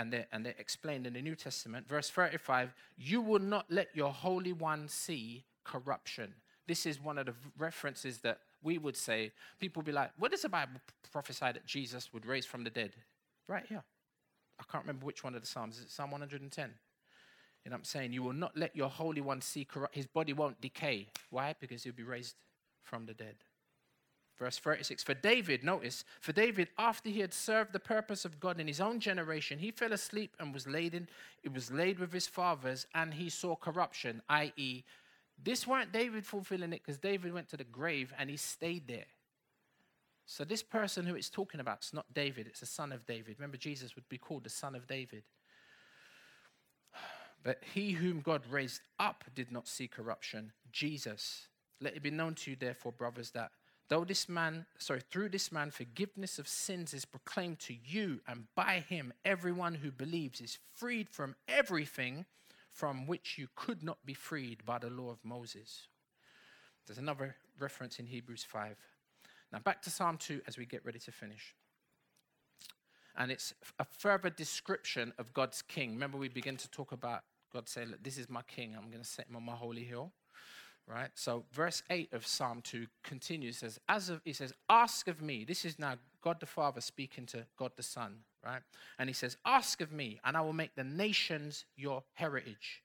And 0.00 0.12
they're, 0.12 0.26
and 0.32 0.44
they're 0.44 0.56
explained 0.58 1.06
in 1.06 1.12
the 1.12 1.22
New 1.22 1.36
Testament. 1.36 1.88
Verse 1.88 2.10
35 2.10 2.74
You 2.96 3.20
will 3.20 3.38
not 3.38 3.66
let 3.70 3.94
your 3.94 4.12
Holy 4.12 4.52
One 4.52 4.88
see 4.88 5.44
corruption. 5.62 6.34
This 6.66 6.86
is 6.86 7.00
one 7.00 7.16
of 7.16 7.26
the 7.26 7.34
references 7.56 8.18
that 8.18 8.40
we 8.64 8.78
would 8.78 8.96
say. 8.96 9.30
People 9.60 9.82
be 9.82 9.92
like, 9.92 10.10
What 10.18 10.32
does 10.32 10.42
the 10.42 10.48
Bible 10.48 10.80
prophesy 11.12 11.46
that 11.46 11.64
Jesus 11.66 12.12
would 12.12 12.26
raise 12.26 12.44
from 12.44 12.64
the 12.64 12.70
dead? 12.70 12.94
Right 13.46 13.64
here. 13.68 13.84
I 14.58 14.64
can't 14.72 14.82
remember 14.82 15.06
which 15.06 15.22
one 15.22 15.36
of 15.36 15.40
the 15.40 15.46
Psalms. 15.46 15.78
Is 15.78 15.84
it 15.84 15.92
Psalm 15.92 16.10
110? 16.10 16.70
You 17.64 17.70
know 17.70 17.74
what 17.74 17.78
I'm 17.78 17.84
saying? 17.84 18.12
You 18.12 18.24
will 18.24 18.32
not 18.32 18.56
let 18.56 18.74
your 18.74 18.88
Holy 18.88 19.20
One 19.20 19.40
see 19.40 19.64
corrupt. 19.64 19.94
His 19.94 20.06
body 20.08 20.32
won't 20.32 20.60
decay. 20.60 21.06
Why? 21.30 21.54
Because 21.60 21.84
he'll 21.84 21.92
be 21.92 22.02
raised 22.02 22.34
from 22.84 23.06
the 23.06 23.14
dead. 23.14 23.36
Verse 24.38 24.58
36 24.58 25.02
For 25.02 25.14
David, 25.14 25.62
notice, 25.64 26.04
for 26.20 26.32
David, 26.32 26.68
after 26.78 27.08
he 27.08 27.20
had 27.20 27.32
served 27.32 27.72
the 27.72 27.80
purpose 27.80 28.24
of 28.24 28.40
God 28.40 28.60
in 28.60 28.66
his 28.66 28.80
own 28.80 29.00
generation, 29.00 29.58
he 29.58 29.70
fell 29.70 29.92
asleep 29.92 30.36
and 30.38 30.52
was 30.52 30.66
laid 30.66 30.94
in, 30.94 31.08
it 31.42 31.52
was 31.52 31.70
laid 31.70 31.98
with 31.98 32.12
his 32.12 32.26
fathers, 32.26 32.86
and 32.94 33.14
he 33.14 33.28
saw 33.28 33.54
corruption, 33.56 34.22
i.e., 34.28 34.82
this 35.42 35.66
weren't 35.66 35.92
David 35.92 36.24
fulfilling 36.24 36.72
it 36.72 36.82
because 36.84 36.98
David 36.98 37.32
went 37.32 37.48
to 37.48 37.56
the 37.56 37.64
grave 37.64 38.12
and 38.18 38.30
he 38.30 38.36
stayed 38.36 38.86
there. 38.86 39.06
So, 40.26 40.44
this 40.44 40.62
person 40.62 41.04
who 41.06 41.16
it's 41.16 41.28
talking 41.28 41.60
about 41.60 41.82
is 41.82 41.92
not 41.92 42.06
David, 42.14 42.46
it's 42.46 42.60
the 42.60 42.66
son 42.66 42.92
of 42.92 43.04
David. 43.04 43.36
Remember, 43.38 43.56
Jesus 43.56 43.94
would 43.94 44.08
be 44.08 44.16
called 44.16 44.44
the 44.44 44.50
son 44.50 44.74
of 44.74 44.86
David. 44.86 45.24
But 47.42 47.62
he 47.74 47.92
whom 47.92 48.20
God 48.20 48.42
raised 48.48 48.80
up 48.98 49.24
did 49.34 49.52
not 49.52 49.68
see 49.68 49.86
corruption, 49.86 50.52
Jesus. 50.72 51.48
Let 51.80 51.96
it 51.96 52.02
be 52.02 52.10
known 52.10 52.34
to 52.36 52.50
you, 52.50 52.56
therefore, 52.56 52.92
brothers, 52.92 53.30
that 53.32 53.50
though 53.88 54.04
this 54.04 54.28
man, 54.28 54.66
sorry, 54.78 55.00
through 55.00 55.30
this 55.30 55.52
man, 55.52 55.70
forgiveness 55.70 56.38
of 56.38 56.48
sins 56.48 56.94
is 56.94 57.04
proclaimed 57.04 57.58
to 57.60 57.74
you, 57.74 58.20
and 58.26 58.44
by 58.54 58.84
him, 58.88 59.12
everyone 59.24 59.74
who 59.74 59.90
believes 59.90 60.40
is 60.40 60.58
freed 60.72 61.08
from 61.08 61.34
everything 61.48 62.24
from 62.70 63.06
which 63.06 63.38
you 63.38 63.48
could 63.54 63.82
not 63.82 63.98
be 64.04 64.14
freed 64.14 64.64
by 64.64 64.78
the 64.78 64.90
law 64.90 65.10
of 65.10 65.24
Moses. 65.24 65.88
There's 66.86 66.98
another 66.98 67.36
reference 67.58 67.98
in 67.98 68.06
Hebrews 68.06 68.44
5. 68.44 68.76
Now, 69.52 69.60
back 69.60 69.80
to 69.82 69.90
Psalm 69.90 70.18
2 70.18 70.42
as 70.46 70.58
we 70.58 70.66
get 70.66 70.84
ready 70.84 70.98
to 70.98 71.12
finish. 71.12 71.54
And 73.16 73.30
it's 73.30 73.54
a 73.78 73.84
further 73.84 74.28
description 74.28 75.12
of 75.18 75.32
God's 75.32 75.62
king. 75.62 75.92
Remember, 75.92 76.18
we 76.18 76.28
begin 76.28 76.56
to 76.56 76.70
talk 76.70 76.90
about 76.90 77.22
God 77.52 77.68
saying, 77.68 77.90
Look, 77.90 78.02
this 78.02 78.18
is 78.18 78.28
my 78.28 78.42
king. 78.42 78.74
I'm 78.76 78.90
going 78.90 79.02
to 79.02 79.08
set 79.08 79.28
him 79.28 79.36
on 79.36 79.44
my 79.44 79.54
holy 79.54 79.84
hill. 79.84 80.10
Right? 80.86 81.10
So, 81.14 81.44
verse 81.50 81.82
8 81.88 82.12
of 82.12 82.26
Psalm 82.26 82.60
2 82.62 82.86
continues, 83.02 83.58
says, 83.58 83.80
As 83.88 84.10
of, 84.10 84.20
he 84.24 84.34
says, 84.34 84.52
Ask 84.68 85.08
of 85.08 85.22
me. 85.22 85.44
This 85.44 85.64
is 85.64 85.78
now 85.78 85.94
God 86.22 86.40
the 86.40 86.46
Father 86.46 86.82
speaking 86.82 87.24
to 87.26 87.46
God 87.58 87.72
the 87.76 87.82
Son, 87.82 88.16
right? 88.44 88.60
And 88.98 89.08
he 89.08 89.14
says, 89.14 89.38
Ask 89.46 89.80
of 89.80 89.92
me, 89.92 90.20
and 90.24 90.36
I 90.36 90.42
will 90.42 90.52
make 90.52 90.74
the 90.74 90.84
nations 90.84 91.64
your 91.74 92.02
heritage. 92.12 92.82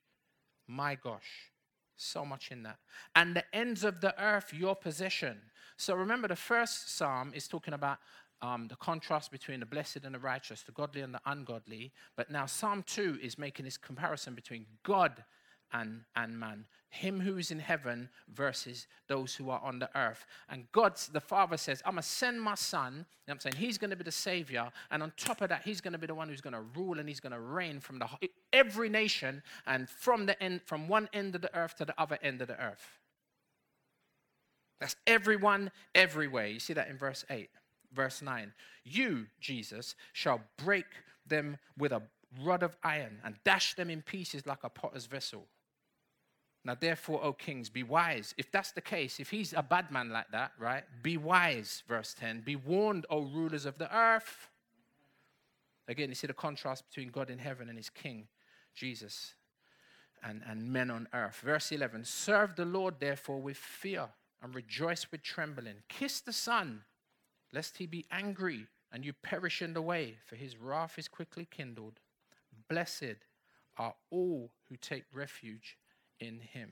My 0.65 0.95
gosh, 0.95 1.51
so 1.97 2.23
much 2.23 2.51
in 2.51 2.63
that. 2.63 2.77
And 3.15 3.35
the 3.35 3.43
ends 3.53 3.83
of 3.83 3.99
the 3.99 4.17
earth 4.21 4.53
your 4.53 4.75
possession. 4.75 5.37
So 5.75 5.93
remember, 5.93 6.29
the 6.29 6.35
first 6.37 6.95
psalm 6.95 7.33
is 7.35 7.47
talking 7.49 7.73
about 7.73 7.97
um, 8.41 8.67
the 8.67 8.75
contrast 8.75 9.31
between 9.31 9.59
the 9.59 9.65
blessed 9.65 9.99
and 10.03 10.15
the 10.15 10.19
righteous, 10.19 10.61
the 10.61 10.71
godly 10.71 11.01
and 11.01 11.13
the 11.13 11.21
ungodly. 11.25 11.91
But 12.15 12.31
now 12.31 12.45
Psalm 12.45 12.83
2 12.87 13.19
is 13.21 13.37
making 13.37 13.65
this 13.65 13.77
comparison 13.77 14.35
between 14.35 14.65
God 14.83 15.23
and, 15.71 16.01
and 16.15 16.39
man, 16.39 16.65
him 16.89 17.19
who 17.19 17.37
is 17.37 17.51
in 17.51 17.59
heaven 17.59 18.09
versus 18.33 18.87
those 19.07 19.35
who 19.35 19.49
are 19.49 19.61
on 19.63 19.79
the 19.79 19.89
earth. 19.95 20.25
And 20.49 20.65
God, 20.71 20.95
the 21.11 21.19
Father 21.19 21.57
says, 21.57 21.81
I'm 21.85 21.93
going 21.93 22.01
to 22.01 22.07
send 22.07 22.41
my 22.41 22.55
son. 22.55 22.93
You 22.93 23.03
know 23.27 23.33
I'm 23.33 23.39
saying? 23.39 23.55
He's 23.57 23.77
going 23.77 23.91
to 23.91 23.95
be 23.95 24.03
the 24.03 24.11
Savior. 24.11 24.71
And 24.89 25.03
on 25.03 25.13
top 25.15 25.41
of 25.41 25.49
that, 25.49 25.61
he's 25.63 25.81
going 25.81 25.93
to 25.93 25.99
be 25.99 26.07
the 26.07 26.15
one 26.15 26.29
who's 26.29 26.41
going 26.41 26.53
to 26.53 26.63
rule 26.75 26.99
and 26.99 27.07
he's 27.07 27.19
going 27.19 27.33
to 27.33 27.39
reign 27.39 27.79
from 27.79 27.99
the, 27.99 28.07
every 28.51 28.89
nation 28.89 29.43
and 29.67 29.87
from, 29.87 30.25
the 30.25 30.41
end, 30.41 30.61
from 30.65 30.87
one 30.87 31.09
end 31.13 31.35
of 31.35 31.41
the 31.41 31.55
earth 31.55 31.75
to 31.77 31.85
the 31.85 31.99
other 31.99 32.17
end 32.23 32.41
of 32.41 32.47
the 32.47 32.59
earth. 32.59 32.99
That's 34.79 34.95
everyone, 35.05 35.71
everywhere. 35.93 36.47
You 36.47 36.59
see 36.59 36.73
that 36.73 36.89
in 36.89 36.97
verse 36.97 37.25
8. 37.29 37.49
Verse 37.93 38.21
9. 38.21 38.53
You, 38.83 39.27
Jesus, 39.39 39.95
shall 40.13 40.41
break 40.57 40.85
them 41.27 41.57
with 41.77 41.91
a 41.91 42.01
rod 42.43 42.63
of 42.63 42.75
iron 42.83 43.19
and 43.23 43.35
dash 43.43 43.75
them 43.75 43.89
in 43.89 44.01
pieces 44.01 44.45
like 44.45 44.63
a 44.63 44.69
potter's 44.69 45.05
vessel. 45.05 45.45
Now, 46.69 46.75
therefore, 46.79 47.23
O 47.23 47.33
kings, 47.33 47.67
be 47.67 47.81
wise. 47.81 48.35
If 48.37 48.51
that's 48.51 48.73
the 48.73 48.79
case, 48.79 49.19
if 49.19 49.31
he's 49.31 49.53
a 49.53 49.63
bad 49.63 49.89
man 49.89 50.11
like 50.11 50.29
that, 50.29 50.51
right? 50.59 50.83
Be 51.01 51.17
wise, 51.17 51.81
verse 51.87 52.13
10. 52.13 52.41
Be 52.41 52.55
warned, 52.55 53.07
O 53.09 53.21
rulers 53.21 53.65
of 53.65 53.79
the 53.79 53.91
earth. 53.91 54.49
Again, 55.87 56.09
you 56.09 56.13
see 56.13 56.27
the 56.27 56.33
contrast 56.33 56.87
between 56.87 57.09
God 57.09 57.31
in 57.31 57.39
heaven 57.39 57.69
and 57.69 57.75
his 57.75 57.89
king, 57.89 58.27
Jesus, 58.75 59.33
and, 60.23 60.43
and 60.47 60.71
men 60.71 60.91
on 60.91 61.07
earth. 61.11 61.41
Verse 61.43 61.71
11 61.71 62.05
Serve 62.05 62.55
the 62.55 62.65
Lord, 62.65 62.99
therefore, 62.99 63.41
with 63.41 63.57
fear 63.57 64.05
and 64.43 64.53
rejoice 64.53 65.07
with 65.11 65.23
trembling. 65.23 65.77
Kiss 65.87 66.21
the 66.21 66.33
Son, 66.33 66.83
lest 67.51 67.79
he 67.79 67.87
be 67.87 68.05
angry 68.11 68.67
and 68.91 69.03
you 69.03 69.13
perish 69.13 69.63
in 69.63 69.73
the 69.73 69.81
way, 69.81 70.17
for 70.27 70.35
his 70.35 70.55
wrath 70.55 70.99
is 70.99 71.07
quickly 71.07 71.47
kindled. 71.49 71.99
Blessed 72.69 73.25
are 73.75 73.95
all 74.11 74.51
who 74.69 74.75
take 74.75 75.05
refuge 75.11 75.75
in 76.19 76.39
him. 76.39 76.71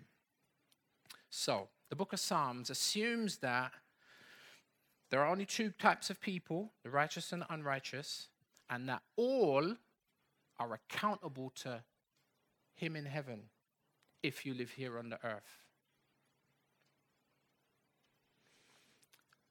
So, 1.29 1.69
the 1.89 1.95
book 1.95 2.13
of 2.13 2.19
Psalms 2.19 2.69
assumes 2.69 3.37
that 3.37 3.71
there 5.09 5.21
are 5.21 5.31
only 5.31 5.45
two 5.45 5.71
types 5.71 6.09
of 6.09 6.19
people 6.19 6.71
the 6.83 6.89
righteous 6.89 7.31
and 7.31 7.41
the 7.41 7.53
unrighteous, 7.53 8.27
and 8.69 8.87
that 8.89 9.03
all 9.15 9.75
are 10.59 10.73
accountable 10.73 11.51
to 11.55 11.81
him 12.75 12.95
in 12.95 13.05
heaven 13.05 13.43
if 14.23 14.45
you 14.45 14.53
live 14.53 14.71
here 14.71 14.97
on 14.97 15.09
the 15.09 15.19
earth. 15.23 15.63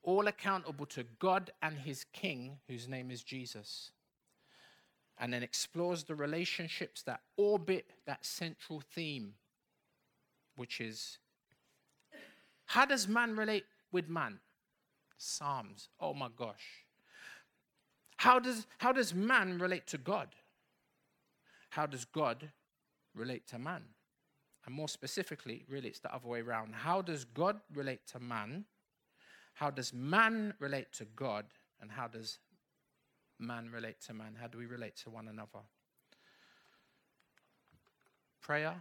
all 0.07 0.29
accountable 0.29 0.87
to 0.87 1.05
God 1.19 1.51
and 1.61 1.77
his 1.77 2.05
king, 2.13 2.59
whose 2.69 2.89
name 2.89 3.11
is 3.11 3.23
Jesus. 3.23 3.91
And 5.19 5.33
then 5.33 5.43
explores 5.43 6.05
the 6.05 6.15
relationships 6.15 7.03
that 7.03 7.21
orbit 7.37 7.91
that 8.07 8.25
central 8.25 8.81
theme, 8.95 9.35
which 10.57 10.81
is 10.81 11.19
How 12.67 12.85
does 12.85 13.07
man 13.07 13.37
relate 13.37 13.65
with 13.93 14.09
man? 14.09 14.41
Psalms. 15.19 15.89
Oh 16.01 16.13
my 16.13 16.29
gosh. 16.37 16.85
How 18.17 18.39
does, 18.39 18.67
how 18.79 18.93
does 18.93 19.15
man 19.15 19.59
relate 19.59 19.87
to 19.89 19.99
God? 19.99 20.29
How 21.71 21.87
does 21.87 22.05
God 22.05 22.51
relate 23.15 23.47
to 23.49 23.59
man? 23.59 23.83
And 24.65 24.75
more 24.75 24.89
specifically, 24.89 25.65
really, 25.69 25.89
it's 25.89 26.01
the 26.01 26.13
other 26.13 26.27
way 26.27 26.41
around. 26.41 26.75
How 26.75 27.03
does 27.03 27.25
God 27.25 27.61
relate 27.73 28.01
to 28.13 28.19
man? 28.19 28.65
How 29.55 29.71
does 29.71 29.93
man 29.93 30.55
relate 30.59 30.93
to 30.95 31.05
God? 31.05 31.45
And 31.81 31.91
how 31.91 32.09
does 32.09 32.39
man 33.39 33.71
relate 33.73 34.01
to 34.07 34.15
man? 34.15 34.37
How 34.41 34.49
do 34.49 34.59
we 34.59 34.67
relate 34.67 34.97
to 35.05 35.11
one 35.11 35.29
another? 35.29 35.61
Prayer, 38.41 38.75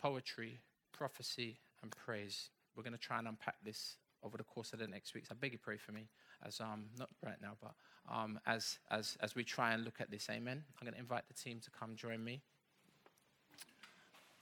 poetry, 0.00 0.60
prophecy, 0.92 1.58
and 1.82 1.90
praise. 1.90 2.50
We're 2.76 2.82
going 2.82 2.94
to 2.94 2.98
try 2.98 3.18
and 3.18 3.28
unpack 3.28 3.56
this 3.64 3.96
over 4.22 4.36
the 4.36 4.44
course 4.44 4.72
of 4.72 4.78
the 4.78 4.86
next 4.86 5.14
weeks. 5.14 5.28
I 5.30 5.34
beg 5.34 5.52
you 5.52 5.58
pray 5.58 5.76
for 5.76 5.92
me 5.92 6.08
as 6.46 6.60
um 6.60 6.84
not 6.98 7.08
right 7.24 7.40
now, 7.40 7.52
but 7.60 7.72
um 8.12 8.38
as 8.46 8.78
as 8.90 9.16
as 9.20 9.34
we 9.34 9.44
try 9.44 9.72
and 9.72 9.84
look 9.84 10.00
at 10.00 10.10
this. 10.10 10.28
Amen. 10.30 10.62
I'm 10.80 10.86
going 10.86 10.94
to 10.94 11.00
invite 11.00 11.24
the 11.28 11.34
team 11.34 11.60
to 11.64 11.70
come 11.70 11.96
join 11.96 12.22
me. 12.22 12.40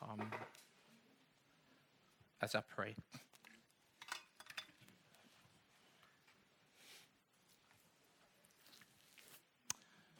Um, 0.02 0.30
as 2.40 2.54
I 2.54 2.62
pray. 2.74 2.94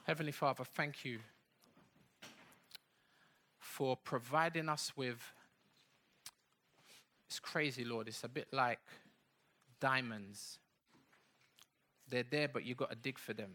Heavenly 0.05 0.33
Father, 0.33 0.65
thank 0.65 1.05
you 1.05 1.21
for 3.59 3.97
providing 3.97 4.69
us 4.69 4.93
with. 4.97 5.33
It's 7.31 7.39
crazy, 7.39 7.85
Lord. 7.85 8.09
It's 8.09 8.25
a 8.25 8.29
bit 8.29 8.49
like 8.53 8.81
diamonds. 9.81 10.59
They're 12.09 12.25
there, 12.29 12.49
but 12.49 12.65
you 12.65 12.75
got 12.75 12.91
to 12.91 12.97
dig 12.97 13.21
for 13.21 13.33
them. 13.33 13.53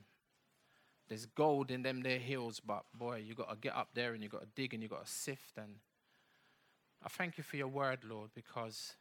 There's 1.10 1.26
gold 1.26 1.72
in 1.72 1.84
them, 1.84 2.02
their 2.02 2.18
hills, 2.18 2.62
but 2.66 2.86
boy, 2.94 3.24
you 3.28 3.36
got 3.36 3.50
to 3.50 3.58
get 3.58 3.76
up 3.76 3.90
there 3.94 4.14
and 4.14 4.24
you 4.24 4.30
got 4.30 4.42
to 4.44 4.48
dig 4.56 4.74
and 4.74 4.82
you 4.82 4.88
got 4.88 5.06
to 5.06 5.12
sift. 5.12 5.58
And 5.58 5.76
I 7.04 7.10
thank 7.10 7.38
you 7.38 7.44
for 7.44 7.58
your 7.58 7.68
word, 7.68 8.00
Lord, 8.08 8.30
because 8.34 8.94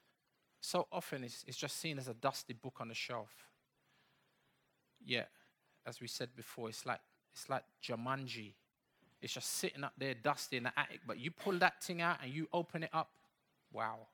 so 0.61 0.89
often 0.91 1.23
it's, 1.23 1.45
it's 1.47 1.57
just 1.57 1.79
seen 1.79 1.97
as 1.97 2.09
a 2.09 2.15
dusty 2.15 2.53
book 2.53 2.79
on 2.81 2.89
the 2.89 2.95
shelf. 2.95 3.31
Yet, 5.07 5.29
as 5.87 6.01
we 6.01 6.09
said 6.09 6.31
before, 6.35 6.69
it's 6.69 6.85
like 6.85 7.01
it's 7.33 7.49
like 7.49 7.63
Jumanji. 7.81 8.55
It's 9.23 9.33
just 9.33 9.53
sitting 9.53 9.85
up 9.85 9.93
there 9.97 10.15
dusty 10.15 10.57
in 10.57 10.65
the 10.65 10.73
attic, 10.77 11.01
but 11.07 11.21
you 11.21 11.31
pull 11.31 11.59
that 11.61 11.81
thing 11.81 12.03
out 12.03 12.19
and 12.23 12.33
you 12.33 12.49
open 12.53 12.83
it 12.83 12.91
up. 12.93 13.11
Wow. 13.73 14.09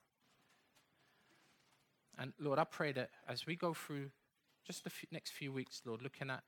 And 2.21 2.35
Lord, 2.39 2.59
I 2.59 2.64
pray 2.64 2.93
that 2.93 3.09
as 3.27 3.47
we 3.47 3.57
go 3.57 3.73
through 3.73 4.11
just 4.66 4.85
the 4.85 4.91
next 5.11 5.31
few 5.31 5.51
weeks, 5.51 5.81
Lord, 5.87 6.03
looking 6.03 6.29
at 6.29 6.43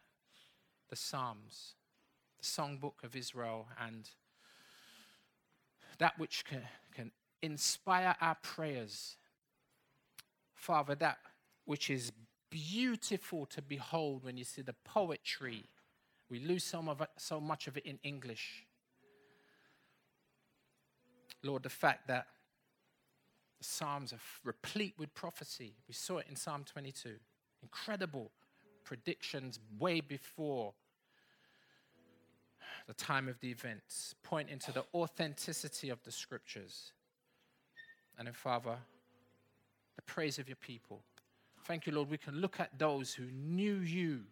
the 0.90 0.96
Psalms, 0.96 1.76
the 2.38 2.44
songbook 2.44 3.02
of 3.02 3.16
Israel, 3.16 3.68
and 3.82 4.10
that 5.96 6.18
which 6.18 6.44
can, 6.44 6.60
can 6.94 7.10
inspire 7.40 8.14
our 8.20 8.36
prayers. 8.42 9.16
Father, 10.54 10.94
that 10.96 11.16
which 11.64 11.88
is 11.88 12.12
beautiful 12.50 13.46
to 13.46 13.62
behold 13.62 14.24
when 14.24 14.36
you 14.36 14.44
see 14.44 14.60
the 14.60 14.74
poetry. 14.84 15.64
We 16.28 16.38
lose 16.38 16.64
some 16.64 16.86
of 16.86 17.00
it, 17.00 17.08
so 17.16 17.40
much 17.40 17.66
of 17.66 17.78
it 17.78 17.86
in 17.86 17.98
English. 18.02 18.66
Lord, 21.42 21.62
the 21.62 21.70
fact 21.70 22.08
that 22.08 22.26
the 23.62 23.68
Psalms 23.68 24.12
are 24.12 24.18
replete 24.42 24.94
with 24.98 25.14
prophecy. 25.14 25.74
We 25.86 25.94
saw 25.94 26.18
it 26.18 26.26
in 26.28 26.34
Psalm 26.34 26.64
22. 26.64 27.14
Incredible 27.62 28.32
predictions 28.84 29.60
way 29.78 30.00
before 30.00 30.72
the 32.88 32.94
time 32.94 33.28
of 33.28 33.38
the 33.38 33.52
events, 33.52 34.16
pointing 34.24 34.58
to 34.58 34.72
the 34.72 34.84
authenticity 34.92 35.90
of 35.90 36.02
the 36.02 36.10
scriptures. 36.10 36.90
And 38.18 38.26
then, 38.26 38.34
Father, 38.34 38.76
the 39.94 40.02
praise 40.02 40.40
of 40.40 40.48
your 40.48 40.56
people. 40.56 41.00
Thank 41.64 41.86
you, 41.86 41.92
Lord. 41.92 42.10
We 42.10 42.18
can 42.18 42.40
look 42.40 42.58
at 42.58 42.76
those 42.80 43.14
who 43.14 43.26
knew 43.30 43.76
you 43.76 44.22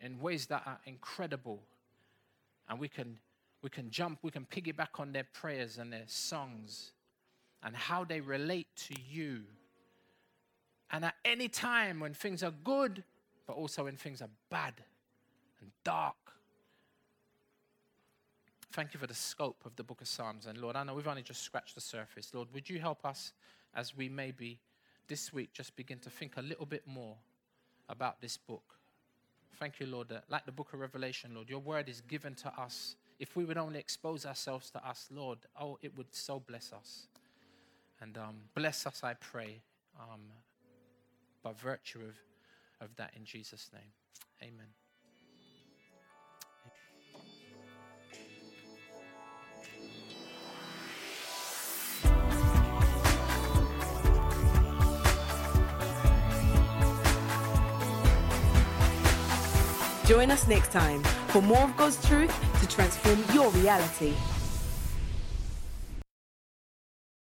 in 0.00 0.20
ways 0.20 0.46
that 0.46 0.62
are 0.64 0.78
incredible. 0.86 1.60
And 2.68 2.78
we 2.78 2.86
can, 2.86 3.18
we 3.62 3.70
can 3.70 3.90
jump, 3.90 4.20
we 4.22 4.30
can 4.30 4.46
piggyback 4.46 5.00
on 5.00 5.10
their 5.10 5.26
prayers 5.32 5.78
and 5.78 5.92
their 5.92 6.04
songs 6.06 6.92
and 7.62 7.76
how 7.76 8.04
they 8.04 8.20
relate 8.20 8.68
to 8.76 8.94
you. 9.08 9.42
And 10.90 11.04
at 11.04 11.14
any 11.24 11.48
time 11.48 12.00
when 12.00 12.14
things 12.14 12.42
are 12.42 12.52
good, 12.64 13.02
but 13.46 13.54
also 13.54 13.84
when 13.84 13.96
things 13.96 14.20
are 14.20 14.28
bad 14.50 14.74
and 15.60 15.70
dark. 15.84 16.16
Thank 18.72 18.94
you 18.94 19.00
for 19.00 19.06
the 19.06 19.14
scope 19.14 19.62
of 19.64 19.76
the 19.76 19.82
book 19.82 20.00
of 20.00 20.08
Psalms. 20.08 20.46
And 20.46 20.58
Lord, 20.58 20.76
I 20.76 20.84
know 20.84 20.94
we've 20.94 21.08
only 21.08 21.22
just 21.22 21.42
scratched 21.42 21.74
the 21.74 21.80
surface. 21.80 22.32
Lord, 22.32 22.48
would 22.54 22.68
you 22.68 22.78
help 22.78 23.04
us 23.04 23.32
as 23.74 23.96
we 23.96 24.08
maybe 24.08 24.58
this 25.08 25.32
week 25.32 25.52
just 25.52 25.76
begin 25.76 25.98
to 26.00 26.10
think 26.10 26.36
a 26.36 26.42
little 26.42 26.66
bit 26.66 26.86
more 26.86 27.16
about 27.88 28.20
this 28.20 28.36
book? 28.36 28.74
Thank 29.58 29.78
you, 29.80 29.86
Lord, 29.86 30.08
that 30.08 30.24
like 30.28 30.46
the 30.46 30.52
book 30.52 30.72
of 30.72 30.80
Revelation, 30.80 31.32
Lord, 31.34 31.50
your 31.50 31.60
word 31.60 31.88
is 31.88 32.00
given 32.00 32.34
to 32.36 32.48
us. 32.58 32.96
If 33.18 33.36
we 33.36 33.44
would 33.44 33.58
only 33.58 33.78
expose 33.78 34.24
ourselves 34.24 34.70
to 34.70 34.86
us, 34.86 35.08
Lord, 35.10 35.38
oh, 35.60 35.78
it 35.82 35.96
would 35.96 36.14
so 36.14 36.40
bless 36.40 36.72
us. 36.72 37.06
And 38.02 38.18
um, 38.18 38.34
bless 38.56 38.84
us, 38.84 39.02
I 39.04 39.14
pray, 39.14 39.60
um, 39.96 40.22
by 41.44 41.52
virtue 41.52 42.00
of, 42.00 42.16
of 42.80 42.96
that 42.96 43.12
in 43.16 43.24
Jesus' 43.24 43.70
name. 43.72 43.92
Amen. 44.42 44.66
Join 60.06 60.32
us 60.32 60.48
next 60.48 60.72
time 60.72 61.04
for 61.28 61.40
more 61.40 61.62
of 61.62 61.76
God's 61.76 62.04
truth 62.04 62.34
to 62.60 62.66
transform 62.66 63.22
your 63.32 63.48
reality. 63.50 64.14